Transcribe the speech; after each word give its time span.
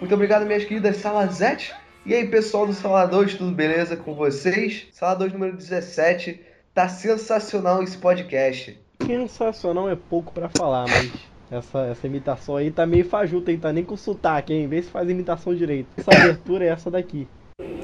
Muito 0.00 0.14
obrigado, 0.14 0.44
minhas 0.44 0.64
queridas 0.64 0.96
Salazete. 0.96 1.74
E 2.04 2.14
aí, 2.14 2.28
pessoal 2.28 2.66
do 2.66 2.72
Sala 2.72 3.06
2, 3.06 3.34
tudo 3.34 3.50
beleza 3.50 3.96
com 3.96 4.14
vocês? 4.14 4.86
Sala 4.92 5.14
2 5.14 5.32
número 5.32 5.56
17. 5.56 6.40
Tá 6.74 6.88
sensacional 6.88 7.82
esse 7.82 7.96
podcast. 7.96 8.78
Sensacional 9.04 9.88
é 9.88 9.96
pouco 9.96 10.32
pra 10.32 10.48
falar, 10.48 10.86
mas 10.88 11.10
essa, 11.50 11.86
essa 11.86 12.06
imitação 12.06 12.56
aí 12.56 12.70
tá 12.70 12.86
meio 12.86 13.04
fajuta, 13.04 13.50
hein? 13.50 13.58
Tá 13.58 13.72
nem 13.72 13.82
com 13.82 13.96
sotaque, 13.96 14.52
hein? 14.52 14.68
Vê 14.68 14.82
se 14.82 14.90
faz 14.90 15.08
imitação 15.08 15.54
direito. 15.54 15.88
Essa 15.96 16.10
abertura 16.10 16.64
é 16.64 16.68
essa 16.68 16.90
daqui. 16.90 17.26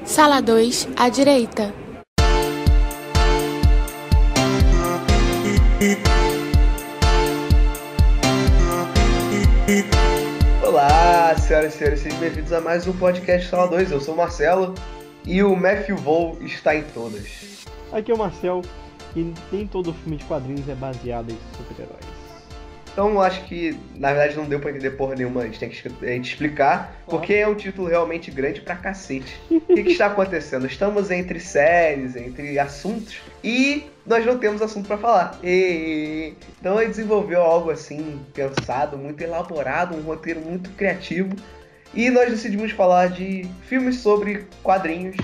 Sala 0.05 0.41
2, 0.41 0.89
à 0.95 1.09
direita. 1.09 1.73
Olá, 10.73 11.37
senhoras 11.37 11.75
e 11.75 11.77
senhores, 11.77 11.99
sejam 11.99 12.19
bem-vindos 12.19 12.51
a 12.51 12.59
mais 12.59 12.87
um 12.87 12.93
podcast 12.93 13.47
Sala 13.47 13.67
2. 13.67 13.91
Eu 13.91 14.01
sou 14.01 14.15
o 14.15 14.17
Marcelo 14.17 14.73
e 15.23 15.43
o 15.43 15.55
Matthew 15.55 15.95
Vou 15.97 16.35
está 16.41 16.75
em 16.75 16.81
todas. 16.81 17.63
Aqui 17.91 18.11
é 18.11 18.15
o 18.15 18.17
Marcel 18.17 18.63
e 19.15 19.35
nem 19.51 19.67
todo 19.67 19.93
filme 19.93 20.17
de 20.17 20.25
quadrinhos 20.25 20.67
é 20.67 20.73
baseado 20.73 21.29
em 21.29 21.37
super-heróis. 21.55 22.12
Então 22.93 23.19
acho 23.19 23.43
que, 23.45 23.75
na 23.95 24.13
verdade, 24.13 24.37
não 24.37 24.45
deu 24.45 24.59
pra 24.59 24.69
entender 24.69 24.91
porra 24.91 25.15
nenhuma. 25.15 25.41
A 25.41 25.45
gente 25.45 25.59
tem 25.59 25.69
que 25.69 25.87
a 26.05 26.09
gente 26.09 26.29
explicar, 26.29 26.95
porque 27.07 27.33
é 27.33 27.47
um 27.47 27.55
título 27.55 27.87
realmente 27.87 28.29
grande 28.29 28.61
pra 28.61 28.75
cacete. 28.75 29.35
O 29.49 29.59
que, 29.59 29.83
que 29.83 29.91
está 29.91 30.05
acontecendo? 30.05 30.67
Estamos 30.67 31.09
entre 31.09 31.39
séries, 31.39 32.15
entre 32.15 32.59
assuntos, 32.59 33.19
e 33.43 33.87
nós 34.05 34.23
não 34.23 34.37
temos 34.37 34.61
assunto 34.61 34.87
pra 34.87 34.97
falar. 34.97 35.39
E... 35.43 36.33
Então 36.59 36.79
ele 36.79 36.91
desenvolveu 36.91 37.41
algo 37.41 37.71
assim, 37.71 38.21
pensado, 38.31 38.95
muito 38.95 39.21
elaborado, 39.21 39.95
um 39.95 40.01
roteiro 40.01 40.39
muito 40.39 40.69
criativo. 40.71 41.35
E 41.95 42.11
nós 42.11 42.29
decidimos 42.29 42.71
falar 42.71 43.07
de 43.09 43.49
filmes 43.67 43.97
sobre 43.97 44.45
quadrinhos 44.61 45.17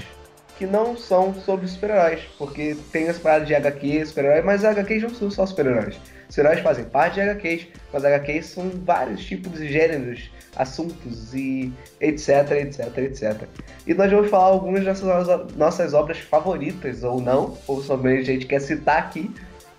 que 0.58 0.65
não 0.65 0.97
são 0.97 1.33
sobre 1.33 1.67
super-heróis. 1.67 2.21
Porque 2.38 2.75
tem 2.91 3.09
as 3.09 3.19
paradas 3.19 3.47
de 3.47 3.53
HQ, 3.53 4.05
super-herói, 4.08 4.41
mas 4.41 4.65
HQs 4.65 5.03
não 5.03 5.09
são 5.13 5.31
só 5.31 5.45
super-heróis. 5.45 5.99
Os 6.30 6.38
heróis 6.38 6.59
fazem 6.59 6.85
parte 6.85 7.16
de 7.16 7.22
HQs, 7.22 7.67
mas 7.91 8.05
HQs 8.05 8.45
são 8.45 8.69
vários 8.85 9.25
tipos 9.25 9.53
de 9.53 9.67
gêneros, 9.67 10.30
assuntos 10.55 11.33
e 11.33 11.73
etc, 11.99 12.52
etc, 12.52 12.97
etc. 12.99 13.47
E 13.88 13.95
nós 13.95 14.11
vamos 14.11 14.30
falar 14.30 14.45
algumas 14.45 14.86
dessas 14.86 15.55
nossas 15.55 15.94
obras 15.95 16.19
favoritas, 16.19 17.03
ou 17.03 17.19
não, 17.19 17.58
ou 17.67 17.81
sobre 17.81 18.19
a 18.19 18.21
gente 18.21 18.45
quer 18.45 18.61
citar 18.61 18.99
aqui, 18.99 19.33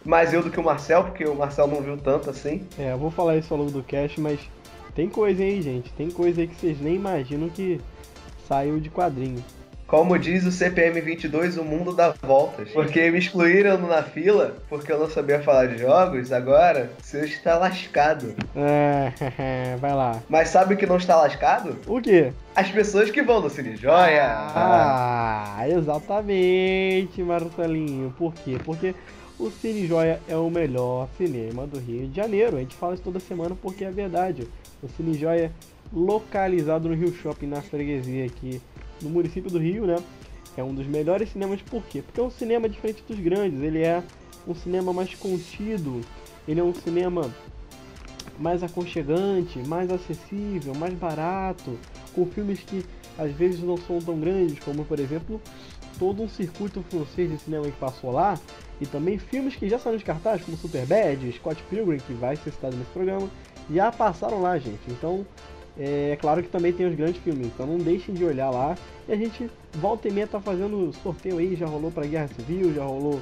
mais 0.04 0.34
eu 0.34 0.42
do 0.42 0.50
que 0.50 0.58
o 0.58 0.64
Marcel, 0.64 1.04
porque 1.04 1.24
o 1.24 1.36
Marcel 1.36 1.68
não 1.68 1.80
viu 1.80 1.96
tanto 1.96 2.28
assim. 2.28 2.66
É, 2.76 2.92
eu 2.92 2.98
vou 2.98 3.12
falar 3.12 3.36
isso 3.36 3.54
ao 3.54 3.60
longo 3.60 3.70
do 3.70 3.84
cast, 3.84 4.20
mas 4.20 4.40
tem 4.94 5.08
coisa 5.08 5.42
aí, 5.42 5.62
gente. 5.62 5.92
Tem 5.92 6.10
coisa 6.10 6.40
aí 6.40 6.48
que 6.48 6.56
vocês 6.56 6.80
nem 6.80 6.96
imaginam 6.96 7.48
que 7.48 7.80
saiu 8.48 8.80
de 8.80 8.90
quadrinho. 8.90 9.44
Como 9.90 10.16
diz 10.16 10.46
o 10.46 10.52
CPM 10.52 11.00
22, 11.00 11.58
o 11.58 11.64
mundo 11.64 11.92
dá 11.92 12.14
voltas. 12.22 12.70
Porque 12.70 13.10
me 13.10 13.18
excluíram 13.18 13.76
na 13.76 14.04
fila, 14.04 14.56
porque 14.68 14.92
eu 14.92 15.00
não 15.00 15.10
sabia 15.10 15.42
falar 15.42 15.66
de 15.66 15.78
jogos, 15.78 16.30
agora 16.30 16.92
você 17.02 17.24
está 17.24 17.58
lascado. 17.58 18.32
É, 18.54 19.74
vai 19.82 19.92
lá. 19.92 20.22
Mas 20.28 20.50
sabe 20.50 20.74
o 20.74 20.76
que 20.76 20.86
não 20.86 20.96
está 20.96 21.16
lascado? 21.16 21.76
O 21.88 22.00
quê? 22.00 22.32
As 22.54 22.70
pessoas 22.70 23.10
que 23.10 23.20
vão 23.20 23.40
no 23.40 23.50
Cine 23.50 23.74
Joia. 23.74 24.28
Ah, 24.28 25.64
exatamente, 25.68 27.20
Marcelinho. 27.20 28.14
Por 28.16 28.32
quê? 28.32 28.58
Porque 28.64 28.94
o 29.40 29.50
Cine 29.50 29.88
Joia 29.88 30.20
é 30.28 30.36
o 30.36 30.48
melhor 30.48 31.08
cinema 31.18 31.66
do 31.66 31.80
Rio 31.80 32.06
de 32.06 32.14
Janeiro. 32.14 32.58
A 32.58 32.60
gente 32.60 32.76
fala 32.76 32.94
isso 32.94 33.02
toda 33.02 33.18
semana 33.18 33.56
porque 33.60 33.84
é 33.84 33.90
verdade. 33.90 34.46
O 34.80 34.88
Cine 34.88 35.18
Joia 35.18 35.50
localizado 35.92 36.88
no 36.88 36.94
Rio 36.94 37.12
Shopping, 37.12 37.48
na 37.48 37.60
freguesia 37.60 38.24
aqui 38.24 38.62
no 39.02 39.10
município 39.10 39.50
do 39.50 39.58
Rio, 39.58 39.86
né? 39.86 39.96
É 40.56 40.64
um 40.64 40.74
dos 40.74 40.86
melhores 40.86 41.30
cinemas, 41.30 41.62
por 41.62 41.82
quê? 41.84 42.02
Porque 42.02 42.20
é 42.20 42.22
um 42.22 42.30
cinema 42.30 42.68
diferente 42.68 43.02
dos 43.08 43.18
grandes, 43.18 43.60
ele 43.62 43.82
é 43.82 44.02
um 44.46 44.54
cinema 44.54 44.92
mais 44.92 45.14
contido, 45.14 46.00
ele 46.46 46.60
é 46.60 46.64
um 46.64 46.74
cinema 46.74 47.32
mais 48.38 48.62
aconchegante, 48.62 49.58
mais 49.68 49.90
acessível, 49.90 50.74
mais 50.74 50.94
barato, 50.94 51.78
com 52.14 52.26
filmes 52.26 52.60
que 52.60 52.84
às 53.18 53.30
vezes 53.32 53.60
não 53.60 53.76
são 53.76 53.98
tão 53.98 54.18
grandes, 54.18 54.58
como 54.60 54.84
por 54.84 54.98
exemplo 54.98 55.40
todo 55.98 56.22
um 56.22 56.28
circuito 56.28 56.82
francês 56.88 57.30
de 57.30 57.38
cinema 57.38 57.66
que 57.66 57.76
passou 57.76 58.10
lá, 58.10 58.40
e 58.80 58.86
também 58.86 59.18
filmes 59.18 59.54
que 59.54 59.68
já 59.68 59.78
saíram 59.78 59.98
de 59.98 60.04
cartaz, 60.04 60.42
como 60.42 60.56
Superbad, 60.56 61.30
Scott 61.32 61.62
Pilgrim, 61.68 61.98
que 61.98 62.14
vai 62.14 62.36
ser 62.36 62.50
citado 62.50 62.74
nesse 62.74 62.90
programa, 62.90 63.28
já 63.70 63.92
passaram 63.92 64.40
lá, 64.40 64.58
gente. 64.58 64.80
Então 64.88 65.26
é, 65.82 66.14
claro 66.20 66.42
que 66.42 66.50
também 66.50 66.74
tem 66.74 66.86
os 66.86 66.94
grandes 66.94 67.22
filmes, 67.22 67.46
então 67.46 67.66
não 67.66 67.78
deixem 67.78 68.14
de 68.14 68.22
olhar 68.22 68.50
lá. 68.50 68.76
E 69.08 69.12
a 69.12 69.16
gente 69.16 69.50
volta 69.72 70.08
e 70.08 70.12
meia 70.12 70.26
tá 70.26 70.38
fazendo 70.38 70.92
sorteio 71.02 71.38
aí, 71.38 71.56
já 71.56 71.64
rolou 71.64 71.90
pra 71.90 72.04
Guerra 72.04 72.28
Civil, 72.28 72.74
já 72.74 72.84
rolou 72.84 73.18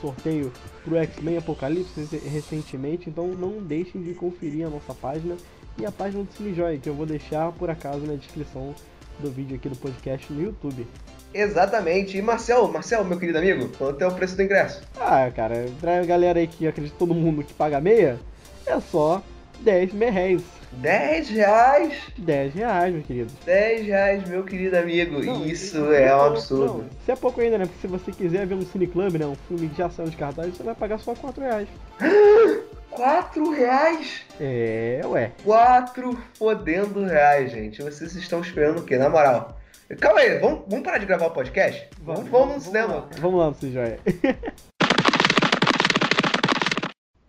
sorteio 0.00 0.52
pro 0.84 0.96
X-Men 0.96 1.38
Apocalipse 1.38 2.08
recentemente, 2.28 3.08
então 3.08 3.28
não 3.28 3.62
deixem 3.62 4.02
de 4.02 4.14
conferir 4.14 4.66
a 4.66 4.70
nossa 4.70 4.92
página 4.92 5.36
e 5.78 5.86
a 5.86 5.92
página 5.92 6.24
do 6.24 6.32
Cinejoy, 6.32 6.78
que 6.78 6.88
eu 6.88 6.94
vou 6.94 7.06
deixar 7.06 7.52
por 7.52 7.70
acaso 7.70 8.00
na 8.00 8.14
descrição 8.14 8.74
do 9.20 9.30
vídeo 9.30 9.54
aqui 9.54 9.68
do 9.68 9.76
podcast 9.76 10.32
no 10.32 10.42
YouTube. 10.42 10.84
Exatamente. 11.32 12.18
E 12.18 12.22
Marcel, 12.22 12.66
Marcel, 12.66 13.04
meu 13.04 13.16
querido 13.16 13.38
amigo, 13.38 13.68
quanto 13.78 14.02
é 14.02 14.08
o 14.08 14.12
preço 14.12 14.34
do 14.34 14.42
ingresso? 14.42 14.82
Ah, 14.98 15.30
cara, 15.30 15.66
pra 15.80 16.04
galera 16.04 16.40
aí 16.40 16.48
que 16.48 16.66
acredita 16.66 16.96
todo 16.98 17.14
mundo 17.14 17.44
que 17.44 17.54
paga 17.54 17.80
meia, 17.80 18.18
é 18.66 18.80
só 18.80 19.22
10 19.60 19.92
reais. 19.92 20.61
10 20.74 21.28
reais? 21.30 21.94
10 22.18 22.54
reais, 22.54 22.92
meu 22.94 23.02
querido. 23.02 23.32
10 23.44 23.86
reais, 23.86 24.28
meu 24.28 24.44
querido 24.44 24.76
amigo. 24.76 25.22
Não, 25.22 25.44
Isso 25.44 25.78
não, 25.78 25.92
é 25.92 26.14
um 26.14 26.22
absurdo. 26.22 26.78
Não, 26.78 26.86
isso 27.00 27.10
é 27.10 27.16
pouco 27.16 27.40
ainda, 27.40 27.58
né? 27.58 27.66
Porque 27.66 27.80
se 27.80 27.86
você 27.86 28.12
quiser 28.12 28.46
ver 28.46 28.54
um 28.54 28.62
Cine 28.62 28.86
Club, 28.86 29.14
né? 29.14 29.26
Um 29.26 29.36
filme 29.48 29.68
que 29.68 29.78
já 29.78 29.90
saiu 29.90 30.08
de 30.08 30.16
cartaz, 30.16 30.56
você 30.56 30.62
vai 30.62 30.74
pagar 30.74 30.98
só 30.98 31.14
4 31.14 31.42
reais. 31.42 31.68
4 32.90 33.50
reais? 33.50 34.22
É, 34.40 35.00
ué. 35.04 35.32
4 35.44 36.18
fodendo 36.34 37.04
reais, 37.04 37.50
gente. 37.50 37.82
Vocês 37.82 38.14
estão 38.14 38.40
esperando 38.40 38.80
o 38.80 38.84
quê? 38.84 38.96
Na 38.96 39.08
moral. 39.08 39.58
Calma 40.00 40.20
aí, 40.20 40.38
vamos, 40.38 40.62
vamos 40.68 40.84
parar 40.84 40.98
de 40.98 41.06
gravar 41.06 41.26
o 41.26 41.30
podcast? 41.30 41.88
Vamos, 42.00 42.22
vamos, 42.22 42.30
vamos 42.30 42.54
no 42.56 42.60
cinema. 42.62 42.94
Lá. 42.94 43.08
Vamos 43.18 43.40
lá 43.40 43.50
no 43.50 43.72
Joia. 43.72 43.98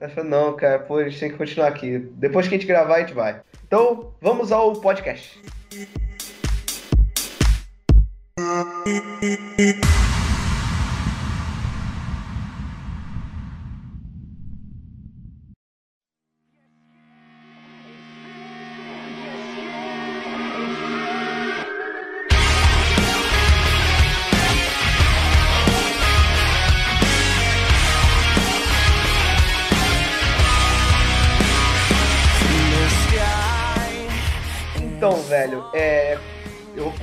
Ela 0.03 0.12
falou, 0.12 0.30
não, 0.30 0.53
cara, 0.53 0.80
pô, 0.80 0.97
a 0.97 1.08
gente 1.08 1.18
tem 1.18 1.31
que 1.31 1.38
continuar 1.38 1.69
aqui. 1.69 1.97
Depois 1.97 2.46
que 2.46 2.53
a 2.53 2.58
gente 2.58 2.68
gravar, 2.68 2.97
a 2.97 3.00
gente 3.00 3.14
vai. 3.14 3.40
Então, 3.66 4.12
vamos 4.19 4.52
ao 4.52 4.74
podcast. 4.74 5.41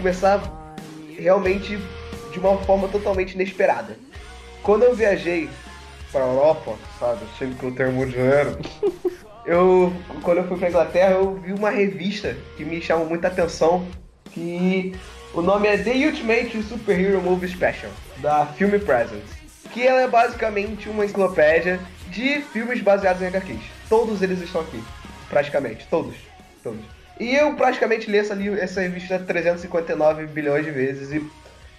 Começar 0.01 0.41
realmente 1.17 1.79
de 2.33 2.39
uma 2.39 2.57
forma 2.59 2.89
totalmente 2.89 3.35
inesperada. 3.35 3.97
Quando 4.63 4.85
eu 4.85 4.95
viajei 4.95 5.49
pra 6.11 6.23
Europa, 6.23 6.75
sabe, 6.99 7.21
chego 7.39 7.55
com 7.57 7.69
o 7.69 7.75
termo 7.75 8.07
de 8.07 8.13
janeiro, 8.13 8.59
eu, 9.45 9.93
quando 10.23 10.39
eu 10.39 10.49
fui 10.49 10.59
pra 10.59 10.71
Inglaterra, 10.71 11.13
eu 11.13 11.35
vi 11.35 11.53
uma 11.53 11.71
revista 11.71 12.35
que 12.57 12.65
me 12.65 12.81
chamou 12.81 13.07
muita 13.07 13.29
atenção, 13.29 13.87
que 14.33 14.95
o 15.35 15.43
nome 15.43 15.69
é 15.69 15.77
The 15.77 15.93
Ultimate 16.07 16.63
Superhero 16.63 17.21
Movie 17.21 17.49
Special, 17.49 17.93
da 18.19 18.47
Film 18.47 18.79
Presents, 18.81 19.31
que 19.73 19.87
ela 19.87 20.01
é 20.01 20.09
basicamente 20.09 20.89
uma 20.89 21.05
enciclopédia 21.05 21.79
de 22.09 22.41
filmes 22.41 22.81
baseados 22.81 23.23
em 23.23 23.27
HQs. 23.27 23.63
Todos 23.89 24.23
eles 24.23 24.41
estão 24.41 24.63
aqui, 24.63 24.83
praticamente, 25.29 25.87
todos, 25.91 26.17
todos. 26.63 27.00
E 27.21 27.37
eu 27.37 27.53
praticamente 27.53 28.11
li 28.11 28.17
essa, 28.17 28.35
essa 28.59 28.81
revista 28.81 29.19
359 29.19 30.27
bilhões 30.29 30.65
de 30.65 30.71
vezes. 30.71 31.13
E 31.13 31.23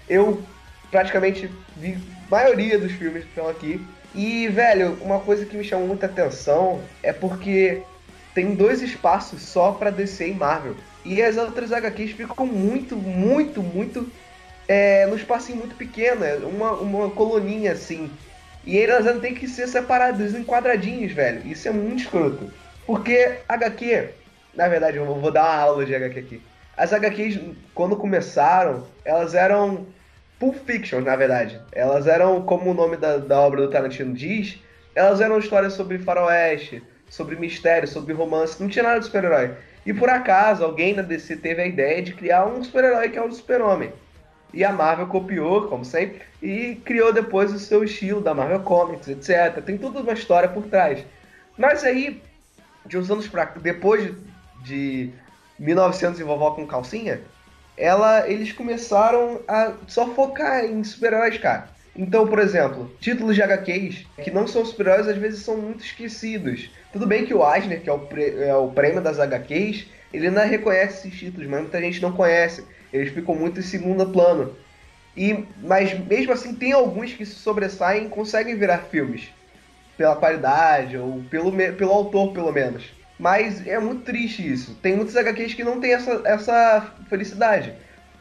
eu 0.07 0.43
praticamente 0.91 1.49
vi 1.75 1.97
a 2.27 2.29
maioria 2.29 2.77
dos 2.77 2.91
filmes 2.91 3.23
que 3.23 3.29
estão 3.29 3.49
aqui. 3.49 3.83
E, 4.13 4.47
velho, 4.49 4.99
uma 5.01 5.19
coisa 5.19 5.43
que 5.43 5.57
me 5.57 5.63
chamou 5.63 5.87
muita 5.87 6.05
atenção 6.05 6.79
é 7.01 7.11
porque 7.11 7.81
tem 8.35 8.53
dois 8.53 8.83
espaços 8.83 9.41
só 9.41 9.71
para 9.71 9.89
DC 9.89 10.29
e 10.29 10.33
Marvel. 10.35 10.75
E 11.03 11.23
as 11.23 11.37
outras 11.37 11.71
HQs 11.71 12.11
ficam 12.11 12.45
muito, 12.45 12.95
muito, 12.95 13.63
muito. 13.63 14.07
É, 14.67 15.07
num 15.07 15.15
espacinho 15.15 15.57
muito 15.57 15.75
pequeno, 15.75 16.23
é 16.23 16.35
uma, 16.35 16.73
uma 16.73 17.09
coluninha 17.09 17.71
assim. 17.71 18.11
E 18.63 18.77
elas 18.77 19.19
têm 19.19 19.33
que 19.33 19.47
ser 19.47 19.67
separadas 19.67 20.35
em 20.35 20.43
quadradinhos, 20.43 21.13
velho. 21.13 21.41
Isso 21.47 21.67
é 21.67 21.71
muito 21.71 22.03
escroto. 22.03 22.53
Porque 22.85 23.39
HQ 23.49 24.20
na 24.55 24.67
verdade, 24.67 24.97
eu 24.97 25.05
vou 25.05 25.31
dar 25.31 25.43
uma 25.43 25.55
aula 25.55 25.85
de 25.85 25.95
HQ 25.95 26.19
aqui. 26.19 26.41
as 26.77 26.93
HQs, 26.93 27.39
quando 27.73 27.95
começaram, 27.95 28.85
elas 29.05 29.33
eram 29.33 29.85
Pulp 30.39 30.55
Fiction, 30.65 31.01
na 31.01 31.15
verdade. 31.15 31.59
Elas 31.71 32.07
eram, 32.07 32.41
como 32.41 32.71
o 32.71 32.73
nome 32.73 32.97
da, 32.97 33.17
da 33.17 33.39
obra 33.39 33.61
do 33.61 33.69
Tarantino 33.69 34.13
diz, 34.13 34.59
elas 34.95 35.21
eram 35.21 35.37
histórias 35.37 35.73
sobre 35.73 35.99
faroeste, 35.99 36.83
sobre 37.09 37.35
mistério, 37.35 37.87
sobre 37.87 38.13
romance, 38.13 38.61
não 38.61 38.69
tinha 38.69 38.83
nada 38.83 38.99
de 38.99 39.05
super-herói. 39.05 39.51
E 39.85 39.93
por 39.93 40.09
acaso, 40.09 40.63
alguém 40.63 40.93
na 40.93 41.01
DC 41.01 41.37
teve 41.37 41.61
a 41.61 41.65
ideia 41.65 42.01
de 42.01 42.13
criar 42.13 42.45
um 42.45 42.63
super-herói 42.63 43.09
que 43.09 43.17
é 43.17 43.21
o 43.21 43.31
Super-Homem. 43.31 43.91
E 44.53 44.63
a 44.63 44.71
Marvel 44.71 45.07
copiou, 45.07 45.67
como 45.67 45.85
sempre, 45.85 46.21
e 46.41 46.75
criou 46.83 47.13
depois 47.13 47.53
o 47.53 47.59
seu 47.59 47.83
estilo 47.83 48.21
da 48.21 48.33
Marvel 48.33 48.59
Comics, 48.61 49.07
etc. 49.07 49.63
Tem 49.63 49.77
toda 49.77 50.01
uma 50.01 50.13
história 50.13 50.49
por 50.49 50.65
trás. 50.65 51.03
Mas 51.57 51.83
aí, 51.83 52.21
de 52.85 52.97
uns 52.97 53.09
anos 53.09 53.27
pra 53.27 53.45
depois 53.45 54.11
de 54.63 55.11
1900 55.59 56.19
e 56.19 56.23
vovó 56.23 56.51
com 56.51 56.65
calcinha, 56.65 57.21
ela, 57.77 58.29
eles 58.29 58.51
começaram 58.51 59.41
a 59.47 59.73
só 59.87 60.07
focar 60.13 60.65
em 60.65 60.83
super-heróis, 60.83 61.37
cara. 61.37 61.69
Então, 61.95 62.25
por 62.25 62.39
exemplo, 62.39 62.89
títulos 62.99 63.35
de 63.35 63.41
HQs 63.41 64.05
que 64.23 64.31
não 64.31 64.47
são 64.47 64.65
super-heróis 64.65 65.07
às 65.07 65.17
vezes 65.17 65.43
são 65.43 65.57
muito 65.57 65.83
esquecidos. 65.83 66.69
Tudo 66.93 67.05
bem 67.05 67.25
que 67.25 67.33
o 67.33 67.53
Eisner, 67.53 67.81
que 67.81 67.89
é 67.89 67.93
o, 67.93 68.07
é 68.39 68.55
o 68.55 68.69
prêmio 68.69 69.01
das 69.01 69.19
HQs, 69.19 69.87
ele 70.13 70.29
não 70.29 70.45
reconhece 70.45 71.07
esses 71.07 71.19
títulos, 71.19 71.49
mas 71.49 71.61
muita 71.61 71.81
gente 71.81 72.01
não 72.01 72.11
conhece. 72.11 72.63
Eles 72.93 73.13
ficam 73.13 73.35
muito 73.35 73.59
em 73.59 73.63
segundo 73.63 74.09
plano. 74.09 74.55
E, 75.15 75.45
mas 75.61 75.97
mesmo 76.07 76.31
assim 76.31 76.55
tem 76.55 76.71
alguns 76.71 77.13
que 77.13 77.25
se 77.25 77.35
sobressaem 77.35 78.05
e 78.05 78.09
conseguem 78.09 78.57
virar 78.57 78.79
filmes. 78.89 79.29
Pela 79.97 80.15
qualidade, 80.15 80.97
ou 80.97 81.21
pelo, 81.29 81.51
pelo 81.51 81.91
autor, 81.91 82.31
pelo 82.33 82.51
menos. 82.51 82.83
Mas 83.21 83.67
é 83.67 83.79
muito 83.79 84.01
triste 84.01 84.51
isso. 84.51 84.73
Tem 84.81 84.95
muitos 84.95 85.15
HQs 85.15 85.53
que 85.53 85.63
não 85.63 85.79
tem 85.79 85.93
essa, 85.93 86.23
essa 86.25 86.91
felicidade. 87.07 87.71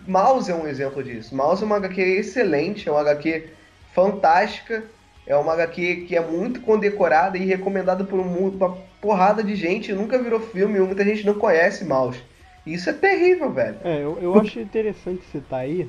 Mouse 0.07 0.51
é 0.51 0.55
um 0.55 0.69
exemplo 0.69 1.03
disso. 1.03 1.35
Mouse 1.35 1.63
é 1.63 1.67
uma 1.67 1.77
HQ 1.77 1.99
excelente, 2.03 2.87
é 2.87 2.93
uma 2.93 3.01
HQ 3.01 3.49
fantástica. 3.95 4.85
É 5.27 5.35
uma 5.35 5.55
HQ 5.55 6.05
que 6.07 6.15
é 6.15 6.21
muito 6.21 6.61
condecorada 6.61 7.39
e 7.39 7.47
recomendada 7.47 8.05
por 8.05 8.21
uma 8.21 8.77
porrada 9.01 9.43
de 9.43 9.55
gente. 9.55 9.91
Nunca 9.91 10.19
virou 10.19 10.39
filme, 10.39 10.79
muita 10.79 11.03
gente 11.03 11.25
não 11.25 11.33
conhece 11.33 11.83
Mouse. 11.87 12.21
Isso 12.67 12.91
é 12.91 12.93
terrível, 12.93 13.51
velho. 13.51 13.79
É, 13.83 14.03
eu, 14.03 14.19
eu 14.21 14.39
acho 14.39 14.61
interessante 14.61 15.25
citar 15.33 15.61
aí, 15.61 15.89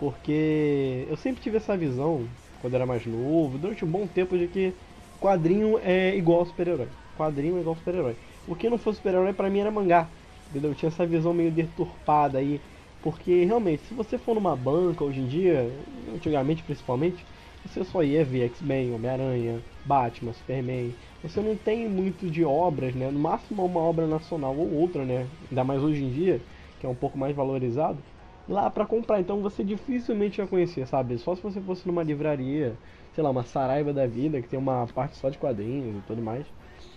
porque 0.00 1.06
eu 1.10 1.16
sempre 1.18 1.42
tive 1.42 1.58
essa 1.58 1.76
visão, 1.76 2.26
quando 2.62 2.72
era 2.72 2.86
mais 2.86 3.04
novo, 3.04 3.58
durante 3.58 3.84
um 3.84 3.88
bom 3.88 4.06
tempo, 4.06 4.38
de 4.38 4.46
que 4.46 4.72
quadrinho 5.20 5.78
é 5.84 6.16
igual 6.16 6.46
super-herói. 6.46 6.88
Quadrinho 7.18 7.58
é 7.58 7.60
igual 7.60 7.76
super-herói. 7.76 8.16
O 8.46 8.54
que 8.54 8.70
não 8.70 8.78
fosse 8.78 8.98
super-herói 8.98 9.32
pra 9.32 9.50
mim 9.50 9.60
era 9.60 9.70
mangá. 9.70 10.08
Entendeu? 10.50 10.70
Eu 10.70 10.74
tinha 10.74 10.88
essa 10.88 11.06
visão 11.06 11.34
meio 11.34 11.50
deturpada 11.50 12.38
aí. 12.38 12.60
Porque 13.02 13.44
realmente, 13.44 13.82
se 13.82 13.94
você 13.94 14.18
for 14.18 14.34
numa 14.34 14.56
banca 14.56 15.04
hoje 15.04 15.20
em 15.20 15.26
dia, 15.26 15.70
antigamente 16.14 16.62
principalmente, 16.64 17.24
você 17.64 17.84
só 17.84 18.02
ia 18.02 18.24
ver 18.24 18.42
X-Men, 18.46 18.92
Homem-Aranha, 18.92 19.62
Batman, 19.84 20.32
Superman. 20.32 20.94
Você 21.22 21.40
não 21.40 21.56
tem 21.56 21.88
muito 21.88 22.30
de 22.30 22.44
obras, 22.44 22.94
né? 22.94 23.10
No 23.10 23.18
máximo 23.18 23.64
uma 23.64 23.80
obra 23.80 24.06
nacional 24.06 24.56
ou 24.56 24.72
outra, 24.72 25.04
né? 25.04 25.28
Ainda 25.50 25.64
mais 25.64 25.82
hoje 25.82 26.04
em 26.04 26.10
dia, 26.10 26.40
que 26.78 26.86
é 26.86 26.88
um 26.88 26.94
pouco 26.94 27.18
mais 27.18 27.34
valorizado, 27.34 28.02
lá 28.48 28.70
para 28.70 28.86
comprar. 28.86 29.20
Então 29.20 29.40
você 29.42 29.62
dificilmente 29.64 30.38
vai 30.38 30.46
conhecer, 30.46 30.86
sabe? 30.86 31.18
Só 31.18 31.34
se 31.34 31.42
você 31.42 31.60
fosse 31.60 31.86
numa 31.86 32.02
livraria, 32.02 32.76
sei 33.14 33.22
lá, 33.22 33.30
uma 33.30 33.44
Saraiva 33.44 33.92
da 33.92 34.06
vida, 34.06 34.40
que 34.40 34.48
tem 34.48 34.58
uma 34.58 34.86
parte 34.88 35.16
só 35.16 35.28
de 35.28 35.38
quadrinhos 35.38 35.98
e 35.98 36.02
tudo 36.02 36.22
mais. 36.22 36.46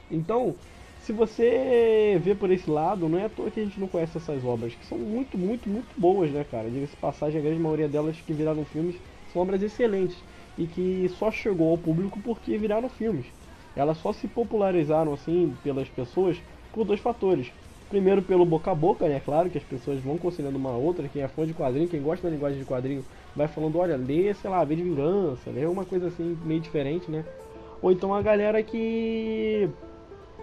Então, 0.09 0.55
se 0.99 1.13
você 1.13 2.19
vê 2.21 2.35
por 2.35 2.51
esse 2.51 2.69
lado, 2.69 3.07
não 3.07 3.17
é 3.17 3.25
à 3.25 3.29
toa 3.29 3.49
que 3.49 3.59
a 3.59 3.63
gente 3.63 3.79
não 3.79 3.87
conhece 3.87 4.17
essas 4.17 4.43
obras, 4.43 4.75
que 4.75 4.85
são 4.85 4.97
muito, 4.97 5.37
muito, 5.37 5.69
muito 5.69 5.87
boas, 5.97 6.29
né, 6.31 6.43
cara? 6.43 6.69
Diga-se 6.69 6.95
passagem, 6.97 7.39
a 7.39 7.43
grande 7.43 7.59
maioria 7.59 7.87
delas 7.87 8.19
que 8.19 8.33
viraram 8.33 8.65
filmes 8.65 8.95
são 9.31 9.41
obras 9.41 9.61
excelentes 9.61 10.17
e 10.57 10.67
que 10.67 11.07
só 11.17 11.31
chegou 11.31 11.71
ao 11.71 11.77
público 11.77 12.19
porque 12.19 12.57
viraram 12.57 12.89
filmes. 12.89 13.25
Elas 13.75 13.97
só 13.97 14.11
se 14.11 14.27
popularizaram 14.27 15.13
assim 15.13 15.55
pelas 15.63 15.87
pessoas 15.87 16.41
por 16.73 16.83
dois 16.83 16.99
fatores. 16.99 17.51
Primeiro 17.89 18.21
pelo 18.21 18.45
boca 18.45 18.69
a 18.69 18.75
boca, 18.75 19.07
né? 19.07 19.19
Claro 19.19 19.49
que 19.49 19.57
as 19.57 19.63
pessoas 19.63 19.99
vão 20.01 20.17
considerando 20.17 20.57
uma 20.57 20.75
outra, 20.75 21.07
quem 21.07 21.23
é 21.23 21.27
fã 21.27 21.45
de 21.45 21.53
quadrinho, 21.53 21.87
quem 21.87 22.01
gosta 22.01 22.27
da 22.27 22.33
linguagem 22.33 22.59
de 22.59 22.65
quadrinho, 22.65 23.03
vai 23.35 23.47
falando, 23.47 23.79
olha, 23.79 23.95
lê, 23.95 24.33
sei 24.33 24.49
lá, 24.49 24.63
vê 24.63 24.75
de 24.75 24.83
vingança, 24.83 25.49
lê 25.49 25.65
uma 25.65 25.85
coisa 25.85 26.07
assim 26.07 26.37
meio 26.43 26.59
diferente, 26.59 27.09
né? 27.09 27.25
Ou 27.81 27.91
então 27.91 28.13
a 28.13 28.21
galera 28.21 28.61
que 28.61 29.69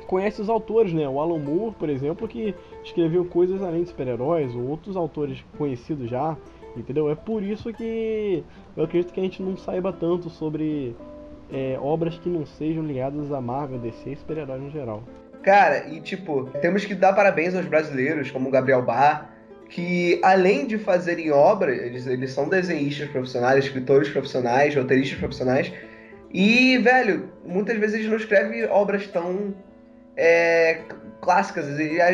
conhece 0.07 0.41
os 0.41 0.49
autores, 0.49 0.93
né? 0.93 1.09
O 1.09 1.21
Alan 1.21 1.39
Moore, 1.39 1.75
por 1.75 1.89
exemplo, 1.89 2.29
que 2.29 2.55
escreveu 2.85 3.25
coisas 3.25 3.63
além 3.63 3.83
de 3.83 3.89
super-heróis, 3.89 4.55
ou 4.55 4.69
outros 4.69 4.97
autores 4.97 5.45
conhecidos 5.57 6.09
já, 6.09 6.37
entendeu? 6.77 7.11
É 7.11 7.15
por 7.15 7.43
isso 7.43 7.73
que 7.73 8.45
eu 8.77 8.85
acredito 8.85 9.13
que 9.13 9.21
a 9.21 9.23
gente 9.23 9.43
não 9.43 9.57
saiba 9.57 9.93
tanto 9.93 10.31
sobre 10.31 10.95
é, 11.53 11.79
obras 11.81 12.19
que 12.19 12.29
não 12.29 12.45
sejam 12.45 12.85
ligadas 12.85 13.33
a 13.33 13.41
Marvel, 13.41 13.79
DC 13.79 14.11
e 14.11 14.17
super-heróis 14.17 14.63
no 14.63 14.71
geral. 14.71 15.03
Cara, 15.43 15.89
e 15.89 16.01
tipo, 16.01 16.49
temos 16.61 16.85
que 16.85 16.95
dar 16.95 17.13
parabéns 17.13 17.55
aos 17.55 17.67
brasileiros, 17.67 18.31
como 18.31 18.49
o 18.49 18.53
Gabriel 18.53 18.83
Barr, 18.83 19.31
que 19.69 20.21
além 20.23 20.67
de 20.67 20.79
fazerem 20.79 21.31
obras, 21.31 21.79
eles, 21.79 22.07
eles 22.07 22.33
são 22.33 22.49
desenhistas 22.49 23.09
profissionais, 23.11 23.65
escritores 23.65 24.09
profissionais, 24.09 24.75
roteiristas 24.75 25.19
profissionais, 25.19 25.73
e, 26.33 26.79
velho, 26.79 27.31
muitas 27.45 27.79
vezes 27.79 28.07
não 28.07 28.17
escrevem 28.17 28.65
obras 28.67 29.07
tão 29.07 29.55
é, 30.17 30.81
clássicas. 31.21 31.67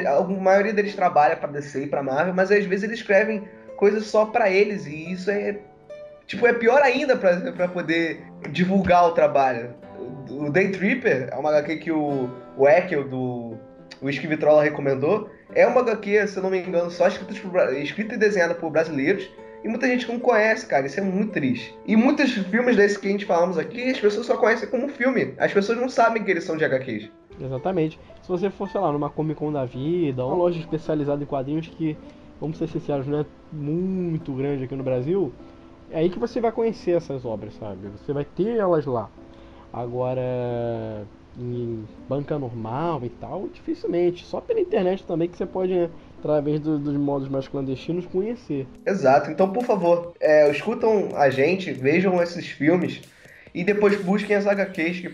A, 0.06 0.18
a, 0.18 0.22
maioria 0.24 0.72
deles 0.72 0.94
trabalha 0.94 1.36
para 1.36 1.52
DC 1.52 1.84
e 1.84 1.86
para 1.86 2.02
Marvel, 2.02 2.34
mas 2.34 2.50
às 2.50 2.64
vezes 2.64 2.84
eles 2.84 2.98
escrevem 2.98 3.46
coisas 3.76 4.06
só 4.06 4.26
para 4.26 4.50
eles 4.50 4.86
e 4.86 5.12
isso 5.12 5.30
é 5.30 5.58
tipo 6.26 6.46
é 6.46 6.52
pior 6.52 6.80
ainda 6.82 7.16
para 7.16 7.68
poder 7.68 8.22
divulgar 8.50 9.06
o 9.06 9.12
trabalho. 9.12 9.74
O 10.30 10.50
Day 10.50 10.70
Tripper 10.70 11.28
é 11.30 11.36
uma 11.36 11.50
HQ 11.50 11.76
que 11.76 11.92
o, 11.92 12.30
o 12.56 12.68
Ekel 12.68 13.08
do 13.08 13.56
Whisky 14.02 14.26
Vitrola 14.26 14.62
recomendou. 14.62 15.30
É 15.54 15.66
uma 15.66 15.80
HQ, 15.80 16.26
se 16.26 16.36
eu 16.36 16.42
não 16.42 16.50
me 16.50 16.58
engano, 16.58 16.90
só 16.90 17.06
escrita, 17.06 17.34
tipo, 17.34 17.56
escrita 17.72 18.14
e 18.14 18.18
desenhada 18.18 18.54
por 18.54 18.70
brasileiros. 18.70 19.30
E 19.62 19.68
muita 19.68 19.86
gente 19.86 20.08
não 20.08 20.18
conhece, 20.18 20.66
cara. 20.66 20.86
Isso 20.86 20.98
é 20.98 21.02
muito 21.02 21.32
triste. 21.32 21.76
E 21.86 21.94
muitos 21.94 22.32
filmes 22.32 22.76
desses 22.76 22.96
que 22.96 23.06
a 23.06 23.10
gente 23.10 23.24
falamos 23.24 23.58
aqui, 23.58 23.90
as 23.90 24.00
pessoas 24.00 24.26
só 24.26 24.36
conhecem 24.36 24.68
como 24.68 24.88
filme. 24.88 25.34
As 25.38 25.52
pessoas 25.52 25.78
não 25.78 25.88
sabem 25.88 26.24
que 26.24 26.30
eles 26.30 26.44
são 26.44 26.56
de 26.56 26.64
HQs. 26.64 27.10
Exatamente. 27.40 27.98
Se 28.22 28.28
você 28.28 28.50
for, 28.50 28.68
sei 28.68 28.80
lá, 28.80 28.92
numa 28.92 29.10
Comic 29.10 29.38
Con 29.38 29.52
da 29.52 29.64
vida, 29.64 30.24
uma 30.24 30.36
loja 30.36 30.58
especializada 30.58 31.22
em 31.22 31.26
quadrinhos 31.26 31.66
que, 31.66 31.96
vamos 32.40 32.58
ser 32.58 32.68
sinceros, 32.68 33.06
não 33.06 33.20
é 33.20 33.26
muito 33.52 34.32
grande 34.32 34.64
aqui 34.64 34.74
no 34.74 34.84
Brasil, 34.84 35.32
é 35.90 35.98
aí 35.98 36.10
que 36.10 36.18
você 36.18 36.40
vai 36.40 36.52
conhecer 36.52 36.92
essas 36.92 37.24
obras, 37.24 37.54
sabe? 37.54 37.88
Você 37.88 38.12
vai 38.12 38.24
ter 38.24 38.56
elas 38.56 38.86
lá. 38.86 39.10
Agora, 39.72 41.06
em 41.38 41.84
banca 42.08 42.38
normal 42.38 43.00
e 43.04 43.08
tal, 43.08 43.48
dificilmente. 43.48 44.24
Só 44.24 44.40
pela 44.40 44.60
internet 44.60 45.04
também 45.04 45.28
que 45.28 45.36
você 45.36 45.46
pode, 45.46 45.90
através 46.18 46.60
do, 46.60 46.78
dos 46.78 46.96
modos 46.96 47.28
mais 47.28 47.48
clandestinos, 47.48 48.06
conhecer. 48.06 48.66
Exato. 48.86 49.30
Então, 49.30 49.50
por 49.50 49.64
favor, 49.64 50.12
é, 50.20 50.50
escutam 50.50 51.10
a 51.14 51.30
gente, 51.30 51.72
vejam 51.72 52.22
esses 52.22 52.46
filmes 52.46 53.02
e 53.54 53.64
depois 53.64 54.02
busquem 54.02 54.36
as 54.36 54.46
HQs 54.46 55.00
que 55.00 55.10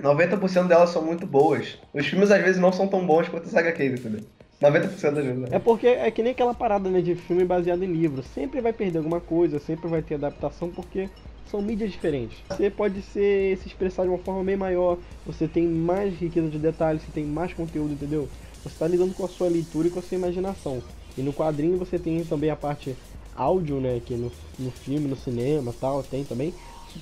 90% 0.00 0.66
delas 0.66 0.90
são 0.90 1.02
muito 1.02 1.26
boas. 1.26 1.78
Os 1.92 2.06
filmes 2.06 2.30
às 2.30 2.42
vezes 2.42 2.60
não 2.60 2.72
são 2.72 2.88
tão 2.88 3.06
bons 3.06 3.28
quanto 3.28 3.46
as 3.46 3.54
HQs, 3.54 4.00
entendeu? 4.00 4.20
90% 4.60 5.10
das 5.12 5.24
vezes. 5.24 5.38
Né? 5.38 5.48
É 5.52 5.58
porque 5.58 5.86
é 5.86 6.10
que 6.10 6.22
nem 6.22 6.32
aquela 6.32 6.54
parada 6.54 6.90
né, 6.90 7.00
de 7.00 7.14
filme 7.14 7.44
baseado 7.44 7.82
em 7.82 7.92
livro. 7.92 8.22
Sempre 8.22 8.60
vai 8.60 8.72
perder 8.72 8.98
alguma 8.98 9.20
coisa, 9.20 9.58
sempre 9.58 9.88
vai 9.88 10.02
ter 10.02 10.16
adaptação, 10.16 10.68
porque 10.68 11.08
são 11.50 11.62
mídias 11.62 11.90
diferentes. 11.90 12.38
Você 12.48 12.70
pode 12.70 13.00
ser, 13.02 13.56
se 13.58 13.68
expressar 13.68 14.04
de 14.04 14.10
uma 14.10 14.18
forma 14.18 14.44
bem 14.44 14.56
maior, 14.56 14.98
você 15.26 15.48
tem 15.48 15.66
mais 15.66 16.14
riqueza 16.14 16.48
de 16.48 16.58
detalhes, 16.58 17.02
você 17.02 17.10
tem 17.12 17.24
mais 17.24 17.52
conteúdo, 17.54 17.94
entendeu? 17.94 18.28
Você 18.62 18.74
está 18.74 18.86
lidando 18.86 19.14
com 19.14 19.24
a 19.24 19.28
sua 19.28 19.48
leitura 19.48 19.88
e 19.88 19.90
com 19.90 19.98
a 19.98 20.02
sua 20.02 20.16
imaginação. 20.16 20.82
E 21.16 21.22
no 21.22 21.32
quadrinho 21.32 21.78
você 21.78 21.98
tem 21.98 22.22
também 22.24 22.50
a 22.50 22.56
parte 22.56 22.94
áudio, 23.34 23.80
né? 23.80 24.00
Que 24.04 24.14
no, 24.14 24.30
no 24.58 24.70
filme, 24.70 25.08
no 25.08 25.16
cinema 25.16 25.74
tal, 25.80 26.02
tem 26.02 26.24
também. 26.24 26.54